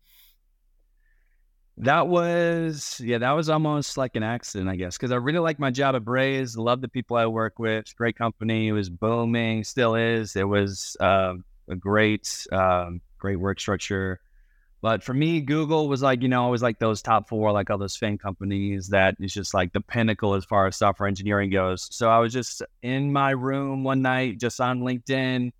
That 1.77 2.07
was 2.07 2.99
yeah, 3.03 3.19
that 3.19 3.31
was 3.31 3.49
almost 3.49 3.97
like 3.97 4.15
an 4.15 4.23
accident, 4.23 4.69
I 4.69 4.75
guess, 4.75 4.97
because 4.97 5.11
I 5.11 5.15
really 5.15 5.39
like 5.39 5.59
my 5.59 5.71
job 5.71 5.95
at 5.95 6.03
Braze. 6.03 6.57
Love 6.57 6.81
the 6.81 6.89
people 6.89 7.15
I 7.15 7.25
work 7.25 7.57
with. 7.57 7.95
Great 7.95 8.17
company. 8.17 8.67
It 8.67 8.73
was 8.73 8.89
booming, 8.89 9.63
still 9.63 9.95
is. 9.95 10.35
It 10.35 10.47
was 10.47 10.97
uh, 10.99 11.35
a 11.69 11.75
great, 11.75 12.45
um, 12.51 13.01
great 13.17 13.37
work 13.37 13.59
structure. 13.59 14.19
But 14.81 15.03
for 15.03 15.13
me, 15.13 15.41
Google 15.41 15.89
was 15.89 16.01
like, 16.01 16.21
you 16.21 16.29
know, 16.29 16.41
always 16.41 16.63
like 16.63 16.79
those 16.79 17.01
top 17.01 17.27
four, 17.27 17.51
like 17.51 17.69
all 17.69 17.77
those 17.77 17.97
FAANG 17.97 18.19
companies 18.19 18.87
that 18.89 19.15
is 19.19 19.33
just 19.33 19.53
like 19.53 19.73
the 19.73 19.81
pinnacle 19.81 20.35
as 20.35 20.45
far 20.45 20.67
as 20.67 20.77
software 20.77 21.07
engineering 21.07 21.49
goes. 21.49 21.87
So 21.91 22.09
I 22.09 22.19
was 22.19 22.31
just 22.31 22.61
in 22.81 23.11
my 23.11 23.31
room 23.31 23.83
one 23.83 24.01
night, 24.01 24.39
just 24.39 24.61
on 24.61 24.79
LinkedIn, 24.79 25.51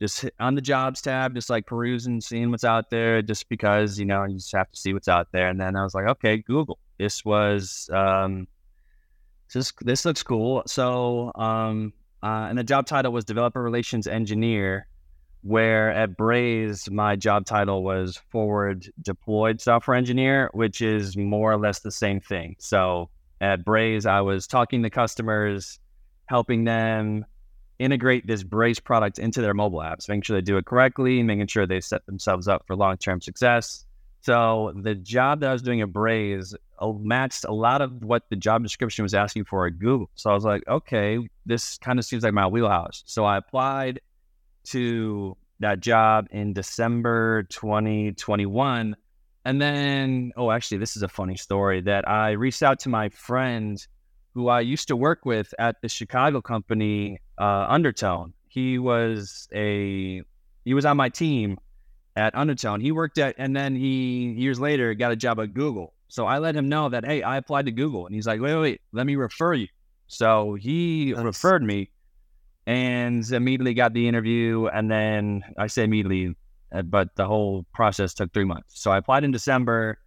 just 0.00 0.28
on 0.40 0.54
the 0.54 0.60
jobs 0.60 1.00
tab, 1.00 1.34
just 1.34 1.50
like 1.50 1.66
perusing, 1.66 2.20
seeing 2.20 2.50
what's 2.50 2.64
out 2.64 2.90
there, 2.90 3.22
just 3.22 3.48
because, 3.48 3.98
you 3.98 4.04
know, 4.04 4.24
you 4.24 4.36
just 4.36 4.52
have 4.52 4.70
to 4.70 4.78
see 4.78 4.92
what's 4.92 5.08
out 5.08 5.28
there. 5.32 5.48
And 5.48 5.60
then 5.60 5.76
I 5.76 5.82
was 5.82 5.94
like, 5.94 6.06
okay, 6.06 6.38
Google. 6.38 6.78
This 6.98 7.24
was, 7.24 7.88
um, 7.92 8.46
this, 9.52 9.72
this 9.80 10.04
looks 10.04 10.22
cool. 10.22 10.62
So, 10.66 11.32
um, 11.34 11.92
uh, 12.22 12.46
and 12.48 12.58
the 12.58 12.64
job 12.64 12.86
title 12.86 13.12
was 13.12 13.24
developer 13.24 13.62
relations 13.62 14.06
engineer 14.06 14.86
where 15.42 15.92
at 15.92 16.16
Braze, 16.16 16.90
my 16.90 17.16
job 17.16 17.44
title 17.44 17.84
was 17.84 18.18
forward 18.30 18.90
deployed 19.02 19.60
software 19.60 19.96
engineer, 19.96 20.48
which 20.54 20.80
is 20.80 21.18
more 21.18 21.52
or 21.52 21.58
less 21.58 21.80
the 21.80 21.90
same 21.90 22.20
thing. 22.20 22.56
So 22.58 23.10
at 23.42 23.62
Braze, 23.62 24.06
I 24.06 24.22
was 24.22 24.46
talking 24.46 24.82
to 24.82 24.90
customers, 24.90 25.78
helping 26.26 26.64
them 26.64 27.26
integrate 27.78 28.26
this 28.26 28.42
Braze 28.42 28.80
product 28.80 29.18
into 29.18 29.40
their 29.40 29.54
mobile 29.54 29.80
apps, 29.80 30.08
making 30.08 30.22
sure 30.22 30.36
they 30.36 30.42
do 30.42 30.56
it 30.56 30.66
correctly, 30.66 31.22
making 31.22 31.46
sure 31.48 31.66
they 31.66 31.80
set 31.80 32.06
themselves 32.06 32.48
up 32.48 32.64
for 32.66 32.76
long 32.76 32.96
term 32.96 33.20
success. 33.20 33.84
So 34.22 34.72
the 34.74 34.94
job 34.94 35.40
that 35.40 35.50
I 35.50 35.52
was 35.52 35.60
doing 35.60 35.82
at 35.82 35.92
Braze 35.92 36.54
uh, 36.78 36.92
matched 36.92 37.44
a 37.44 37.52
lot 37.52 37.82
of 37.82 38.02
what 38.02 38.22
the 38.30 38.36
job 38.36 38.62
description 38.62 39.02
was 39.02 39.12
asking 39.12 39.44
for 39.44 39.66
at 39.66 39.78
Google. 39.78 40.08
So 40.14 40.30
I 40.30 40.34
was 40.34 40.44
like, 40.44 40.62
okay, 40.66 41.18
this 41.44 41.76
kind 41.78 41.98
of 41.98 42.04
seems 42.04 42.22
like 42.22 42.32
my 42.32 42.46
wheelhouse. 42.46 43.02
So 43.06 43.24
I 43.24 43.36
applied 43.36 44.00
to 44.68 45.36
that 45.60 45.80
job 45.80 46.26
in 46.30 46.54
December 46.54 47.42
2021. 47.44 48.96
And 49.44 49.60
then, 49.60 50.32
oh, 50.36 50.50
actually, 50.50 50.78
this 50.78 50.96
is 50.96 51.02
a 51.02 51.08
funny 51.08 51.36
story 51.36 51.82
that 51.82 52.08
I 52.08 52.30
reached 52.30 52.62
out 52.62 52.80
to 52.80 52.88
my 52.88 53.10
friend 53.10 53.84
who 54.34 54.48
I 54.48 54.60
used 54.60 54.88
to 54.88 54.96
work 54.96 55.24
with 55.24 55.54
at 55.58 55.80
the 55.80 55.88
Chicago 55.88 56.40
company, 56.40 57.20
uh, 57.38 57.66
Undertone. 57.68 58.32
He 58.48 58.78
was 58.78 59.48
a 59.54 60.22
he 60.64 60.74
was 60.74 60.84
on 60.84 60.96
my 60.96 61.08
team 61.08 61.58
at 62.16 62.34
Undertone. 62.34 62.80
He 62.80 62.92
worked 62.92 63.18
at, 63.18 63.34
and 63.38 63.56
then 63.56 63.74
he 63.74 64.34
years 64.36 64.60
later 64.60 64.94
got 64.94 65.12
a 65.12 65.16
job 65.16 65.40
at 65.40 65.54
Google. 65.54 65.94
So 66.08 66.26
I 66.26 66.38
let 66.38 66.54
him 66.54 66.68
know 66.68 66.88
that 66.88 67.04
hey, 67.04 67.22
I 67.22 67.36
applied 67.36 67.66
to 67.66 67.72
Google, 67.72 68.06
and 68.06 68.14
he's 68.14 68.26
like, 68.26 68.40
wait, 68.40 68.54
wait, 68.54 68.60
wait 68.60 68.80
let 68.92 69.06
me 69.06 69.16
refer 69.16 69.54
you. 69.54 69.68
So 70.06 70.54
he 70.54 71.12
That's... 71.12 71.24
referred 71.24 71.62
me, 71.62 71.90
and 72.66 73.28
immediately 73.30 73.74
got 73.74 73.94
the 73.94 74.06
interview. 74.08 74.66
And 74.66 74.90
then 74.90 75.44
I 75.58 75.68
say 75.68 75.84
immediately, 75.84 76.34
uh, 76.72 76.82
but 76.82 77.14
the 77.16 77.26
whole 77.26 77.66
process 77.72 78.14
took 78.14 78.32
three 78.32 78.44
months. 78.44 78.80
So 78.80 78.90
I 78.90 78.98
applied 78.98 79.24
in 79.24 79.30
December. 79.30 79.98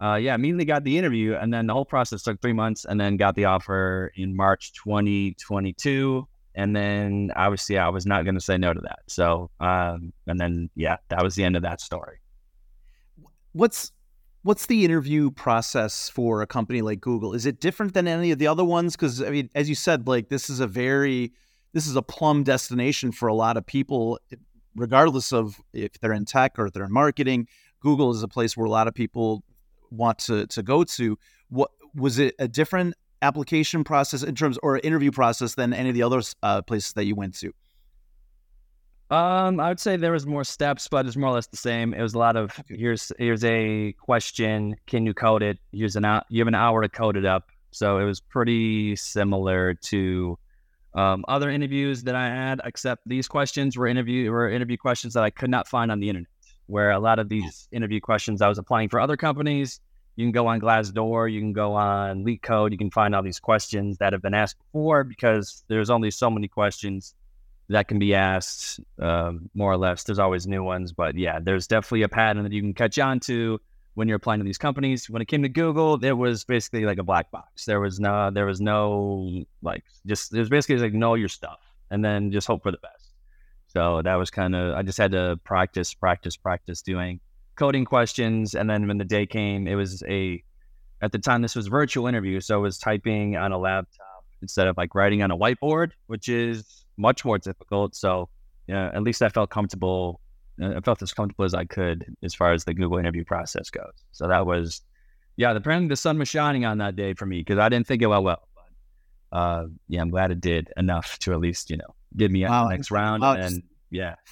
Uh, 0.00 0.14
yeah, 0.14 0.34
immediately 0.34 0.64
got 0.64 0.84
the 0.84 0.96
interview, 0.96 1.34
and 1.34 1.52
then 1.52 1.66
the 1.66 1.72
whole 1.72 1.84
process 1.84 2.22
took 2.22 2.40
three 2.40 2.52
months, 2.52 2.84
and 2.84 3.00
then 3.00 3.16
got 3.16 3.34
the 3.34 3.44
offer 3.44 4.12
in 4.14 4.36
March 4.36 4.72
2022. 4.74 6.26
And 6.54 6.74
then 6.74 7.30
obviously, 7.36 7.78
I 7.78 7.88
was 7.88 8.06
not 8.06 8.24
going 8.24 8.34
to 8.34 8.40
say 8.40 8.58
no 8.58 8.72
to 8.72 8.80
that. 8.80 9.00
So, 9.06 9.50
um, 9.60 10.12
and 10.26 10.40
then 10.40 10.70
yeah, 10.74 10.96
that 11.08 11.22
was 11.22 11.34
the 11.34 11.44
end 11.44 11.56
of 11.56 11.62
that 11.62 11.80
story. 11.80 12.18
What's 13.52 13.92
what's 14.42 14.66
the 14.66 14.84
interview 14.84 15.30
process 15.30 16.08
for 16.08 16.42
a 16.42 16.46
company 16.46 16.80
like 16.80 17.00
Google? 17.00 17.34
Is 17.34 17.44
it 17.46 17.60
different 17.60 17.94
than 17.94 18.08
any 18.08 18.30
of 18.30 18.38
the 18.38 18.46
other 18.46 18.64
ones? 18.64 18.96
Because 18.96 19.22
I 19.22 19.30
mean, 19.30 19.50
as 19.54 19.68
you 19.68 19.74
said, 19.74 20.06
like 20.06 20.28
this 20.28 20.48
is 20.48 20.60
a 20.60 20.66
very 20.66 21.32
this 21.72 21.86
is 21.86 21.96
a 21.96 22.02
plum 22.02 22.44
destination 22.44 23.12
for 23.12 23.28
a 23.28 23.34
lot 23.34 23.56
of 23.56 23.66
people, 23.66 24.18
regardless 24.74 25.32
of 25.32 25.60
if 25.72 25.92
they're 26.00 26.12
in 26.12 26.24
tech 26.24 26.58
or 26.58 26.66
if 26.66 26.72
they're 26.72 26.84
in 26.84 26.92
marketing. 26.92 27.48
Google 27.80 28.10
is 28.10 28.22
a 28.22 28.28
place 28.28 28.56
where 28.56 28.66
a 28.66 28.70
lot 28.70 28.88
of 28.88 28.94
people 28.94 29.44
want 29.90 30.18
to 30.20 30.46
to 30.46 30.62
go 30.62 30.84
to. 30.84 31.18
What 31.48 31.70
was 31.94 32.18
it 32.18 32.34
a 32.38 32.48
different 32.48 32.94
application 33.22 33.84
process 33.84 34.22
in 34.22 34.34
terms 34.34 34.58
or 34.62 34.78
interview 34.78 35.10
process 35.10 35.54
than 35.54 35.72
any 35.72 35.88
of 35.88 35.94
the 35.94 36.02
other 36.02 36.22
uh, 36.42 36.62
places 36.62 36.92
that 36.94 37.04
you 37.04 37.14
went 37.14 37.34
to? 37.38 37.52
Um, 39.10 39.58
I 39.58 39.68
would 39.68 39.80
say 39.80 39.96
there 39.96 40.12
was 40.12 40.26
more 40.26 40.44
steps, 40.44 40.86
but 40.86 41.06
it's 41.06 41.16
more 41.16 41.30
or 41.30 41.34
less 41.34 41.46
the 41.46 41.56
same. 41.56 41.94
It 41.94 42.02
was 42.02 42.12
a 42.12 42.18
lot 42.18 42.36
of 42.36 42.52
here's 42.68 43.10
here's 43.18 43.42
a 43.42 43.92
question, 43.94 44.76
can 44.86 45.06
you 45.06 45.14
code 45.14 45.42
it? 45.42 45.58
Here's 45.72 45.96
an 45.96 46.04
hour, 46.04 46.22
you 46.28 46.40
have 46.40 46.48
an 46.48 46.54
hour 46.54 46.82
to 46.82 46.88
code 46.88 47.16
it 47.16 47.24
up. 47.24 47.50
So 47.70 47.98
it 47.98 48.04
was 48.04 48.20
pretty 48.20 48.96
similar 48.96 49.74
to 49.74 50.38
um, 50.94 51.24
other 51.28 51.48
interviews 51.48 52.02
that 52.02 52.14
I 52.14 52.26
had, 52.26 52.60
except 52.64 53.02
these 53.06 53.28
questions 53.28 53.78
were 53.78 53.86
interview 53.86 54.30
were 54.30 54.50
interview 54.50 54.76
questions 54.76 55.14
that 55.14 55.24
I 55.24 55.30
could 55.30 55.50
not 55.50 55.68
find 55.68 55.90
on 55.90 56.00
the 56.00 56.08
internet. 56.10 56.28
Where 56.68 56.90
a 56.90 57.00
lot 57.00 57.18
of 57.18 57.28
these 57.28 57.68
interview 57.72 58.00
questions 58.00 58.40
I 58.40 58.48
was 58.48 58.58
applying 58.58 58.88
for 58.88 59.00
other 59.00 59.16
companies, 59.16 59.80
you 60.16 60.24
can 60.24 60.32
go 60.32 60.46
on 60.46 60.60
Glassdoor, 60.60 61.32
you 61.32 61.40
can 61.40 61.52
go 61.52 61.74
on 61.74 62.24
LeetCode, 62.24 62.72
you 62.72 62.78
can 62.78 62.90
find 62.90 63.14
all 63.14 63.22
these 63.22 63.40
questions 63.40 63.98
that 63.98 64.12
have 64.12 64.22
been 64.22 64.34
asked 64.34 64.58
before 64.58 65.04
because 65.04 65.64
there's 65.68 65.90
only 65.90 66.10
so 66.10 66.28
many 66.28 66.48
questions 66.48 67.14
that 67.68 67.86
can 67.86 67.98
be 67.98 68.14
asked, 68.14 68.80
um, 68.98 69.48
more 69.54 69.72
or 69.72 69.76
less. 69.76 70.04
There's 70.04 70.18
always 70.18 70.46
new 70.46 70.62
ones, 70.62 70.92
but 70.92 71.16
yeah, 71.16 71.38
there's 71.40 71.66
definitely 71.66 72.02
a 72.02 72.08
pattern 72.08 72.42
that 72.42 72.52
you 72.52 72.62
can 72.62 72.74
catch 72.74 72.98
on 72.98 73.20
to 73.20 73.60
when 73.94 74.08
you're 74.08 74.16
applying 74.16 74.40
to 74.40 74.44
these 74.44 74.58
companies. 74.58 75.08
When 75.08 75.22
it 75.22 75.28
came 75.28 75.42
to 75.42 75.48
Google, 75.48 76.02
it 76.04 76.12
was 76.12 76.44
basically 76.44 76.84
like 76.84 76.98
a 76.98 77.02
black 77.02 77.30
box. 77.30 77.64
There 77.64 77.80
was 77.80 78.00
no, 78.00 78.30
there 78.30 78.46
was 78.46 78.60
no 78.60 79.44
like 79.62 79.84
just 80.06 80.32
was 80.32 80.48
basically 80.48 80.78
like 80.78 80.94
know 80.94 81.14
your 81.14 81.28
stuff 81.28 81.60
and 81.90 82.04
then 82.04 82.32
just 82.32 82.46
hope 82.46 82.62
for 82.62 82.70
the 82.70 82.78
best. 82.78 83.07
So 83.68 84.02
that 84.02 84.14
was 84.14 84.30
kind 84.30 84.54
of 84.54 84.74
I 84.74 84.82
just 84.82 84.98
had 84.98 85.12
to 85.12 85.38
practice, 85.44 85.94
practice, 85.94 86.36
practice 86.36 86.82
doing 86.82 87.20
coding 87.56 87.84
questions, 87.84 88.54
and 88.54 88.68
then 88.68 88.88
when 88.88 88.98
the 88.98 89.04
day 89.04 89.26
came, 89.26 89.66
it 89.66 89.74
was 89.74 90.02
a 90.08 90.42
at 91.00 91.12
the 91.12 91.18
time 91.18 91.42
this 91.42 91.54
was 91.54 91.68
virtual 91.68 92.06
interview, 92.06 92.40
so 92.40 92.56
I 92.56 92.58
was 92.58 92.78
typing 92.78 93.36
on 93.36 93.52
a 93.52 93.58
laptop 93.58 94.24
instead 94.42 94.66
of 94.66 94.76
like 94.76 94.94
writing 94.94 95.22
on 95.22 95.30
a 95.30 95.36
whiteboard, 95.36 95.90
which 96.06 96.28
is 96.28 96.84
much 96.96 97.24
more 97.24 97.38
difficult. 97.38 97.94
So 97.94 98.28
yeah, 98.66 98.90
at 98.92 99.02
least 99.02 99.22
I 99.22 99.28
felt 99.28 99.50
comfortable 99.50 100.20
I 100.60 100.80
felt 100.80 101.02
as 101.02 101.12
comfortable 101.12 101.44
as 101.44 101.54
I 101.54 101.64
could 101.64 102.16
as 102.22 102.34
far 102.34 102.52
as 102.52 102.64
the 102.64 102.74
Google 102.74 102.98
interview 102.98 103.24
process 103.24 103.70
goes. 103.70 103.92
So 104.12 104.28
that 104.28 104.46
was, 104.46 104.82
yeah, 105.36 105.52
apparently 105.52 105.88
the 105.88 105.96
sun 105.96 106.18
was 106.18 106.28
shining 106.28 106.64
on 106.64 106.78
that 106.78 106.96
day 106.96 107.14
for 107.14 107.26
me 107.26 107.40
because 107.40 107.58
I 107.58 107.68
didn't 107.68 107.86
think 107.86 108.02
it 108.02 108.06
went 108.06 108.24
well. 108.24 108.48
But 109.30 109.36
uh, 109.36 109.66
yeah, 109.88 110.00
I'm 110.00 110.10
glad 110.10 110.30
it 110.30 110.40
did 110.40 110.72
enough 110.76 111.18
to 111.20 111.32
at 111.32 111.40
least, 111.40 111.70
you 111.70 111.76
know, 111.76 111.94
get 112.16 112.30
me 112.30 112.44
wow. 112.44 112.68
next 112.68 112.90
round. 112.90 113.22
Wow. 113.22 113.34
And 113.34 113.62
yeah. 113.90 114.14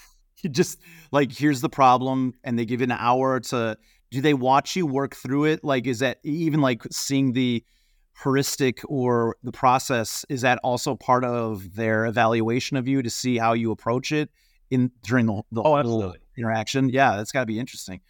You 0.43 0.51
just 0.51 0.79
like, 1.13 1.33
here's 1.33 1.63
the 1.63 1.71
problem. 1.71 2.35
And 2.45 2.59
they 2.59 2.67
give 2.67 2.81
you 2.81 2.85
an 2.85 2.93
hour 2.93 3.41
to, 3.41 3.79
do 4.11 4.21
they 4.21 4.35
watch 4.35 4.77
you 4.77 4.87
work 4.87 5.17
through 5.17 5.47
it? 5.47 5.65
Like, 5.65 5.87
is 5.87 6.01
that 6.01 6.19
even 6.25 6.61
like 6.61 6.83
seeing 6.93 7.33
the, 7.33 7.65
heuristic 8.23 8.81
or 8.89 9.37
the 9.43 9.53
process 9.53 10.25
is 10.29 10.41
that 10.41 10.59
also 10.63 10.95
part 10.95 11.25
of 11.25 11.75
their 11.75 12.07
evaluation 12.07 12.77
of 12.77 12.89
you 12.89 13.03
to 13.03 13.11
see 13.11 13.37
how 13.37 13.53
you 13.53 13.71
approach 13.71 14.13
it 14.13 14.31
in 14.71 14.91
during 15.03 15.27
the, 15.27 15.43
the 15.53 15.63
oh, 15.63 15.83
whole 15.83 16.15
interaction. 16.37 16.89
Yeah, 16.89 17.17
that's 17.17 17.33
got 17.33 17.41
to 17.41 17.47
be 17.47 17.59
interesting. 17.59 18.01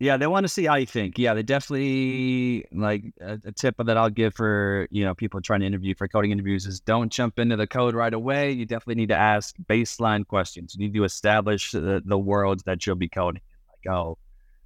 Yeah, 0.00 0.16
they 0.16 0.26
want 0.26 0.44
to 0.44 0.48
see 0.48 0.64
how 0.64 0.76
you 0.76 0.86
think. 0.86 1.18
Yeah, 1.18 1.34
they 1.34 1.42
definitely 1.42 2.64
like 2.72 3.04
a, 3.20 3.38
a, 3.44 3.52
tip 3.52 3.74
that 3.78 3.98
I'll 3.98 4.08
give 4.08 4.34
for 4.34 4.88
you 4.90 5.04
know 5.04 5.14
people 5.14 5.42
trying 5.42 5.60
to 5.60 5.66
interview 5.66 5.94
for 5.94 6.08
coding 6.08 6.30
interviews 6.30 6.64
is 6.64 6.80
don't 6.80 7.12
jump 7.12 7.38
into 7.38 7.54
the 7.54 7.66
code 7.66 7.94
right 7.94 8.14
away. 8.14 8.50
You 8.50 8.64
definitely 8.64 8.94
need 8.94 9.10
to 9.10 9.16
ask 9.16 9.54
baseline 9.68 10.26
questions. 10.26 10.74
You 10.74 10.86
need 10.86 10.94
to 10.94 11.04
establish 11.04 11.72
the, 11.72 12.02
the 12.02 12.18
worlds 12.18 12.62
that 12.62 12.86
you'll 12.86 12.96
be 12.96 13.10
coding. 13.10 13.42
Like 13.68 13.94
oh, 13.94 14.16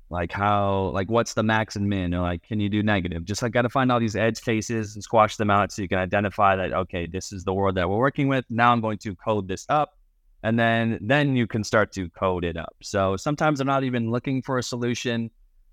like 0.09 0.31
how 0.31 0.91
like 0.95 1.11
what's 1.11 1.35
the 1.35 1.43
max 1.43 1.75
and 1.75 1.89
min 1.89 2.15
or 2.15 2.21
like 2.21 2.45
can 2.45 2.61
you 2.61 2.69
do 2.69 2.85
negative? 2.85 3.25
Just 3.25 3.43
like 3.43 3.51
got 3.51 3.63
to 3.63 3.69
find 3.69 3.91
all 3.91 3.99
these 3.99 4.15
edge 4.15 4.41
cases 4.41 4.95
and 4.95 5.03
squash 5.03 5.37
them 5.37 5.51
out 5.51 5.73
so 5.73 5.83
you 5.83 5.89
can 5.89 5.99
identify 5.99 6.55
that 6.55 6.73
okay 6.73 7.09
this 7.09 7.33
is 7.33 7.43
the 7.43 7.53
world 7.53 7.75
that 7.75 7.91
we're 7.91 7.99
working 7.99 8.29
with. 8.29 8.45
Now 8.51 8.71
I'm 8.71 8.81
going 8.81 8.99
to 8.99 9.17
code 9.17 9.49
this 9.49 9.67
up 9.69 9.99
and 10.45 10.59
then 10.59 10.99
then 11.01 11.35
you 11.35 11.47
can 11.47 11.65
start 11.65 11.91
to 11.93 12.09
code 12.11 12.45
it 12.45 12.57
up. 12.57 12.77
So 12.83 13.17
sometimes 13.17 13.61
I'm 13.61 13.67
not 13.67 13.83
even 13.83 14.11
looking 14.11 14.43
for 14.43 14.59
a 14.59 14.63
solution. 14.63 15.31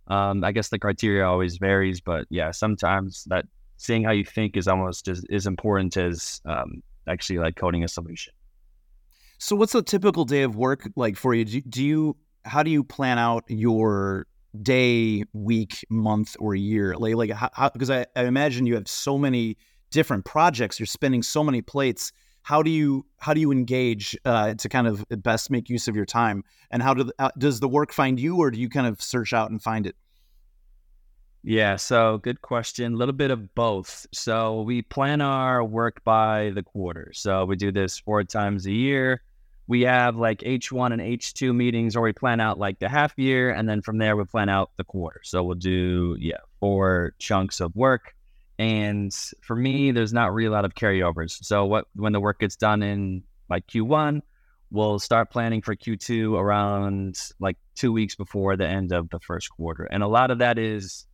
Um, 0.08 0.44
I 0.44 0.52
guess 0.54 0.70
the 0.70 0.80
criteria 0.80 1.28
always 1.28 1.58
varies, 1.58 2.00
but 2.00 2.26
yeah, 2.30 2.52
sometimes 2.52 3.26
that 3.26 3.46
seeing 3.76 4.04
how 4.04 4.12
you 4.12 4.24
think 4.24 4.56
is 4.56 4.68
almost 4.68 5.08
as, 5.10 5.24
as 5.30 5.46
important 5.46 5.98
as 5.98 6.42
um, 6.46 6.82
actually 7.08 7.40
like 7.40 7.58
coding 7.58 7.84
a 7.84 7.88
solution. 7.88 8.34
So 9.40 9.56
what's 9.58 9.76
a 9.76 9.82
typical 9.82 10.24
day 10.24 10.44
of 10.44 10.56
work 10.56 10.90
like 10.96 11.18
for 11.18 11.34
you? 11.36 11.44
Do, 11.44 11.62
do 11.62 11.84
you 11.84 12.18
how 12.46 12.64
do 12.64 12.72
you 12.72 12.84
plan 12.84 13.20
out 13.20 13.44
your 13.48 14.26
day, 14.62 15.24
week, 15.34 15.86
month, 15.90 16.38
or 16.40 16.56
year? 16.56 16.96
Like, 16.96 17.16
like 17.16 17.32
how, 17.32 17.70
because 17.70 17.90
I, 17.90 18.06
I 18.16 18.24
imagine 18.24 18.66
you 18.66 18.76
have 18.76 18.88
so 18.88 19.18
many 19.18 19.58
different 19.92 20.24
projects. 20.24 20.80
You're 20.80 20.88
spinning 20.88 21.24
so 21.24 21.44
many 21.44 21.62
plates 21.62 22.14
how 22.44 22.64
do 22.64 22.70
you 22.70 23.06
how 23.18 23.34
do 23.34 23.42
you 23.42 23.52
engage 23.52 24.18
uh, 24.26 24.54
to 24.56 24.70
kind 24.70 24.88
of 24.88 25.06
best 25.10 25.50
make 25.52 25.70
use 25.70 25.88
of 25.88 25.96
your 25.96 26.06
time 26.06 26.44
and 26.72 26.82
how 26.82 26.94
do, 26.94 27.12
uh, 27.20 27.30
does 27.38 27.60
the 27.60 27.68
work 27.68 27.92
find 27.92 28.20
you 28.20 28.38
or 28.38 28.52
do 28.52 28.60
you 28.60 28.70
kind 28.70 28.88
of 28.88 29.02
search 29.02 29.34
out 29.34 29.52
and 29.52 29.62
find 29.62 29.86
it 29.86 29.96
yeah 31.44 31.76
so 31.76 32.18
good 32.20 32.42
question 32.42 32.94
a 32.94 32.96
little 32.96 33.14
bit 33.14 33.32
of 33.32 33.54
both 33.56 34.06
so 34.12 34.62
we 34.62 34.82
plan 34.82 35.22
our 35.22 35.64
work 35.64 36.04
by 36.04 36.52
the 36.56 36.64
quarter 36.64 37.12
so 37.14 37.46
we 37.46 37.56
do 37.56 37.72
this 37.72 37.98
four 38.00 38.24
times 38.24 38.66
a 38.66 38.72
year 38.72 39.22
we 39.72 39.84
have 39.84 40.18
like 40.18 40.40
H1 40.40 40.92
and 40.92 41.02
H2 41.02 41.56
meetings 41.56 41.96
or 41.96 42.02
we 42.02 42.12
plan 42.12 42.42
out 42.42 42.60
like 42.60 42.80
the 42.80 42.90
half 42.90 43.14
year. 43.18 43.52
And 43.52 43.70
then 43.70 43.82
from 43.82 44.00
there, 44.00 44.18
we 44.18 44.26
plan 44.26 44.50
out 44.50 44.72
the 44.76 44.84
quarter. 44.84 45.22
So 45.24 45.44
we'll 45.44 45.56
do, 45.56 46.18
yeah, 46.20 46.40
four 46.60 47.14
chunks 47.20 47.62
of 47.62 47.74
work. 47.74 48.14
And 48.60 49.12
for 49.42 49.56
me, 49.56 49.92
there's 49.92 50.14
not 50.14 50.34
really 50.34 50.48
a 50.48 50.52
lot 50.52 50.66
of 50.66 50.76
carryovers. 50.76 51.44
So 51.44 51.66
what 51.66 51.86
when 51.96 52.14
the 52.14 52.20
work 52.20 52.40
gets 52.40 52.56
done 52.56 52.84
in 52.84 53.24
like 53.50 53.68
Q1, 53.68 54.22
we'll 54.70 55.00
start 55.00 55.32
planning 55.32 55.62
for 55.62 55.76
Q2 55.76 56.40
around 56.40 57.20
like 57.40 57.58
two 57.76 57.92
weeks 57.92 58.16
before 58.16 58.56
the 58.56 58.68
end 58.68 58.92
of 58.92 59.10
the 59.10 59.20
first 59.20 59.50
quarter. 59.50 59.84
And 59.84 60.04
a 60.04 60.08
lot 60.08 60.32
of 60.32 60.40
that 60.40 60.58
is 60.58 61.06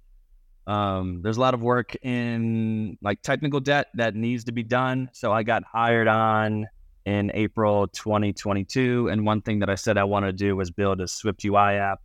um, 0.68 1.22
there's 1.22 1.38
a 1.38 1.42
lot 1.42 1.54
of 1.54 1.62
work 1.62 1.96
in 2.04 2.98
like 3.02 3.22
technical 3.22 3.62
debt 3.62 3.88
that 3.96 4.16
needs 4.16 4.44
to 4.46 4.52
be 4.52 4.64
done. 4.64 5.10
So 5.14 5.32
I 5.32 5.44
got 5.44 5.64
hired 5.64 6.10
on 6.10 6.68
in 7.06 7.32
April 7.34 7.88
2022. 7.88 9.08
And 9.10 9.26
one 9.26 9.42
thing 9.42 9.60
that 9.60 9.70
I 9.70 9.76
said 9.76 9.98
I 9.98 10.04
wanted 10.04 10.38
to 10.38 10.46
do 10.46 10.56
was 10.58 10.70
build 10.70 11.00
a 11.00 11.08
Swift 11.08 11.46
UI 11.46 11.78
app. 11.78 12.02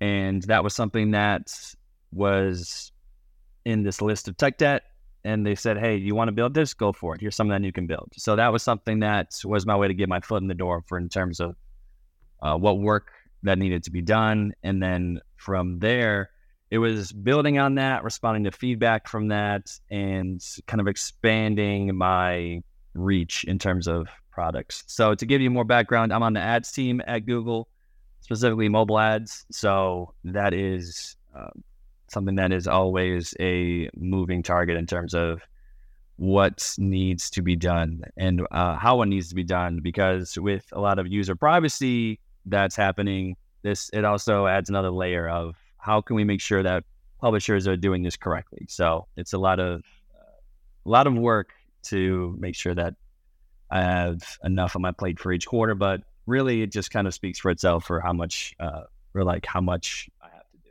And 0.00 0.40
that 0.44 0.62
was 0.62 0.74
something 0.74 1.10
that 1.10 1.52
was 2.12 2.92
in 3.64 3.82
this 3.82 4.00
list 4.00 4.28
of 4.28 4.36
tech 4.36 4.58
debt. 4.58 4.84
And 5.22 5.46
they 5.46 5.54
said, 5.54 5.76
hey, 5.76 5.96
you 5.96 6.14
want 6.14 6.28
to 6.28 6.32
build 6.32 6.54
this? 6.54 6.72
Go 6.72 6.92
for 6.92 7.14
it. 7.14 7.20
Here's 7.20 7.36
something 7.36 7.60
that 7.60 7.66
you 7.66 7.72
can 7.72 7.86
build. 7.86 8.10
So 8.16 8.36
that 8.36 8.52
was 8.52 8.62
something 8.62 9.00
that 9.00 9.38
was 9.44 9.66
my 9.66 9.76
way 9.76 9.88
to 9.88 9.94
get 9.94 10.08
my 10.08 10.20
foot 10.20 10.40
in 10.40 10.48
the 10.48 10.54
door 10.54 10.82
for 10.86 10.96
in 10.96 11.10
terms 11.10 11.40
of 11.40 11.56
uh, 12.40 12.56
what 12.56 12.78
work 12.78 13.12
that 13.42 13.58
needed 13.58 13.84
to 13.84 13.90
be 13.90 14.00
done. 14.00 14.54
And 14.62 14.82
then 14.82 15.20
from 15.36 15.78
there, 15.78 16.30
it 16.70 16.78
was 16.78 17.12
building 17.12 17.58
on 17.58 17.74
that, 17.74 18.04
responding 18.04 18.44
to 18.44 18.50
feedback 18.50 19.08
from 19.08 19.28
that, 19.28 19.78
and 19.90 20.40
kind 20.66 20.80
of 20.80 20.86
expanding 20.86 21.94
my 21.96 22.62
reach 22.94 23.44
in 23.44 23.58
terms 23.58 23.88
of 23.88 24.08
products. 24.30 24.84
So 24.86 25.14
to 25.14 25.26
give 25.26 25.40
you 25.42 25.50
more 25.50 25.64
background, 25.64 26.12
I'm 26.12 26.22
on 26.22 26.32
the 26.32 26.40
ads 26.40 26.72
team 26.72 27.02
at 27.06 27.26
Google, 27.26 27.68
specifically 28.20 28.68
mobile 28.68 28.98
ads. 28.98 29.44
So 29.50 30.14
that 30.24 30.54
is 30.54 31.16
uh, 31.36 31.50
something 32.10 32.36
that 32.36 32.52
is 32.52 32.66
always 32.66 33.34
a 33.40 33.88
moving 33.96 34.42
target 34.42 34.76
in 34.76 34.86
terms 34.86 35.14
of 35.14 35.42
what 36.16 36.74
needs 36.78 37.30
to 37.30 37.42
be 37.42 37.56
done 37.56 38.02
and 38.16 38.46
uh, 38.50 38.76
how 38.76 39.00
it 39.02 39.06
needs 39.06 39.28
to 39.30 39.34
be 39.34 39.44
done. 39.44 39.80
Because 39.82 40.36
with 40.38 40.66
a 40.72 40.80
lot 40.80 40.98
of 40.98 41.06
user 41.06 41.34
privacy 41.34 42.20
that's 42.46 42.76
happening, 42.76 43.36
this 43.62 43.90
it 43.92 44.04
also 44.04 44.46
adds 44.46 44.68
another 44.68 44.90
layer 44.90 45.28
of 45.28 45.56
how 45.78 46.00
can 46.00 46.16
we 46.16 46.24
make 46.24 46.40
sure 46.40 46.62
that 46.62 46.84
publishers 47.20 47.66
are 47.66 47.76
doing 47.76 48.02
this 48.02 48.16
correctly. 48.16 48.66
So 48.68 49.06
it's 49.16 49.32
a 49.32 49.38
lot 49.38 49.60
of 49.60 49.80
uh, 50.14 50.36
a 50.86 50.88
lot 50.88 51.06
of 51.06 51.14
work 51.14 51.52
to 51.82 52.36
make 52.38 52.54
sure 52.54 52.74
that 52.74 52.94
I 53.70 53.82
have 53.82 54.38
enough 54.44 54.74
on 54.76 54.82
my 54.82 54.92
plate 54.92 55.18
for 55.20 55.32
each 55.32 55.46
quarter, 55.46 55.74
but 55.74 56.02
really 56.26 56.62
it 56.62 56.72
just 56.72 56.90
kind 56.90 57.06
of 57.06 57.14
speaks 57.14 57.38
for 57.38 57.50
itself 57.50 57.84
for 57.84 58.00
how 58.00 58.12
much, 58.12 58.54
uh, 58.58 58.82
or 59.14 59.24
like 59.24 59.46
how 59.46 59.60
much 59.60 60.08
I 60.20 60.26
have 60.26 60.50
to 60.50 60.58
do. 60.58 60.70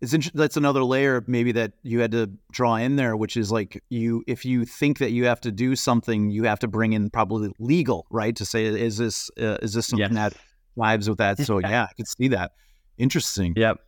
It's 0.00 0.12
int- 0.12 0.34
that's 0.34 0.56
another 0.56 0.84
layer 0.84 1.24
maybe 1.26 1.52
that 1.52 1.72
you 1.82 2.00
had 2.00 2.12
to 2.12 2.30
draw 2.52 2.76
in 2.76 2.96
there, 2.96 3.16
which 3.16 3.36
is 3.36 3.50
like 3.50 3.82
you, 3.88 4.22
if 4.26 4.44
you 4.44 4.64
think 4.64 4.98
that 4.98 5.10
you 5.10 5.24
have 5.24 5.40
to 5.40 5.50
do 5.50 5.74
something, 5.74 6.30
you 6.30 6.44
have 6.44 6.60
to 6.60 6.68
bring 6.68 6.92
in 6.92 7.10
probably 7.10 7.52
legal, 7.58 8.06
right? 8.10 8.36
To 8.36 8.44
say, 8.44 8.66
is 8.66 8.96
this, 8.96 9.30
uh, 9.40 9.58
is 9.60 9.72
this 9.72 9.88
something 9.88 10.14
yes. 10.14 10.32
that 10.32 10.40
lives 10.76 11.08
with 11.08 11.18
that? 11.18 11.38
So 11.38 11.58
yeah, 11.58 11.88
I 11.90 11.92
could 11.94 12.06
see 12.06 12.28
that. 12.28 12.52
Interesting. 12.96 13.54
Yep. 13.56 13.78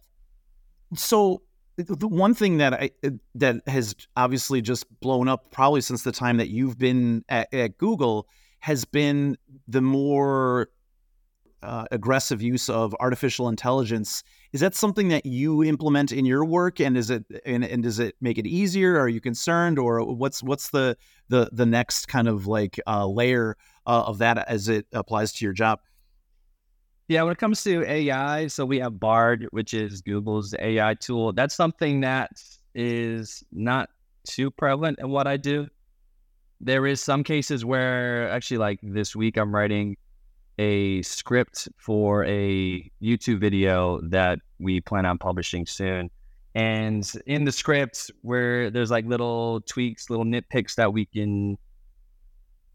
So 0.96 1.42
the 1.77 2.09
one 2.09 2.35
thing 2.35 2.59
that 2.59 2.75
I 2.75 2.90
uh, 3.05 3.11
that 3.37 3.57
has 3.66 3.94
obviously 4.16 4.61
just 4.61 4.87
blown 5.01 5.29
up 5.29 5.51
probably 5.51 5.81
since 5.81 6.03
the 6.03 6.12
time 6.12 6.37
that 6.38 6.49
you've 6.49 6.79
been 6.79 7.25
at, 7.29 7.53
at 7.55 7.79
Google 7.79 8.27
has 8.61 8.85
been 8.85 9.37
the 9.68 9.81
more 9.81 10.68
uh, 11.62 11.85
aggressive 11.90 12.42
use 12.42 12.68
of 12.68 12.94
artificial 13.01 13.49
intelligence. 13.49 14.23
Is 14.52 14.60
that 14.60 14.74
something 14.74 15.08
that 15.08 15.24
you 15.24 15.62
implement 15.62 16.10
in 16.10 16.24
your 16.24 16.44
work, 16.44 16.80
and 16.80 16.96
is 16.96 17.10
it 17.10 17.24
and, 17.44 17.64
and 17.64 17.82
does 17.84 18.00
it 18.00 18.16
make 18.20 18.36
it 18.36 18.46
easier? 18.46 18.98
Are 18.98 19.08
you 19.08 19.20
concerned, 19.20 19.78
or 19.78 20.02
what's 20.02 20.42
what's 20.42 20.70
the 20.70 20.96
the 21.28 21.48
the 21.52 21.66
next 21.66 22.06
kind 22.06 22.26
of 22.26 22.48
like 22.48 22.80
uh, 22.86 23.06
layer 23.06 23.56
uh, 23.86 24.02
of 24.06 24.18
that 24.18 24.38
as 24.48 24.68
it 24.68 24.86
applies 24.92 25.32
to 25.34 25.44
your 25.44 25.54
job? 25.54 25.78
Yeah, 27.06 27.22
when 27.22 27.32
it 27.32 27.38
comes 27.38 27.62
to 27.64 27.84
AI, 27.84 28.46
so 28.48 28.64
we 28.64 28.78
have 28.80 28.98
Bard, 28.98 29.46
which 29.50 29.74
is 29.74 30.00
Google's 30.00 30.54
AI 30.58 30.94
tool. 30.94 31.32
That's 31.32 31.54
something 31.54 32.00
that 32.02 32.30
is 32.74 33.42
not 33.52 33.88
too 34.26 34.50
prevalent 34.50 34.98
in 35.00 35.10
what 35.10 35.26
I 35.26 35.36
do. 35.36 35.66
There 36.60 36.86
is 36.86 37.00
some 37.00 37.24
cases 37.24 37.64
where 37.64 38.30
actually 38.30 38.58
like 38.58 38.80
this 38.82 39.16
week 39.16 39.38
I'm 39.38 39.54
writing 39.54 39.96
a 40.61 41.01
script 41.03 41.68
for 41.79 42.25
a 42.27 42.90
YouTube 43.03 43.40
video 43.40 44.01
that 44.03 44.38
we 44.59 44.81
plan 44.81 45.07
on 45.07 45.18
publishing 45.18 45.64
soon. 45.66 46.11
And 46.55 47.11
in 47.27 47.44
the 47.44 47.53
script 47.53 48.11
where 48.23 48.70
there's 48.70 48.90
like 48.90 49.07
little 49.07 49.62
tweaks, 49.62 50.11
little 50.11 50.27
nitpicks 50.27 50.75
that 50.75 50.92
we 50.92 51.07
can 51.07 51.57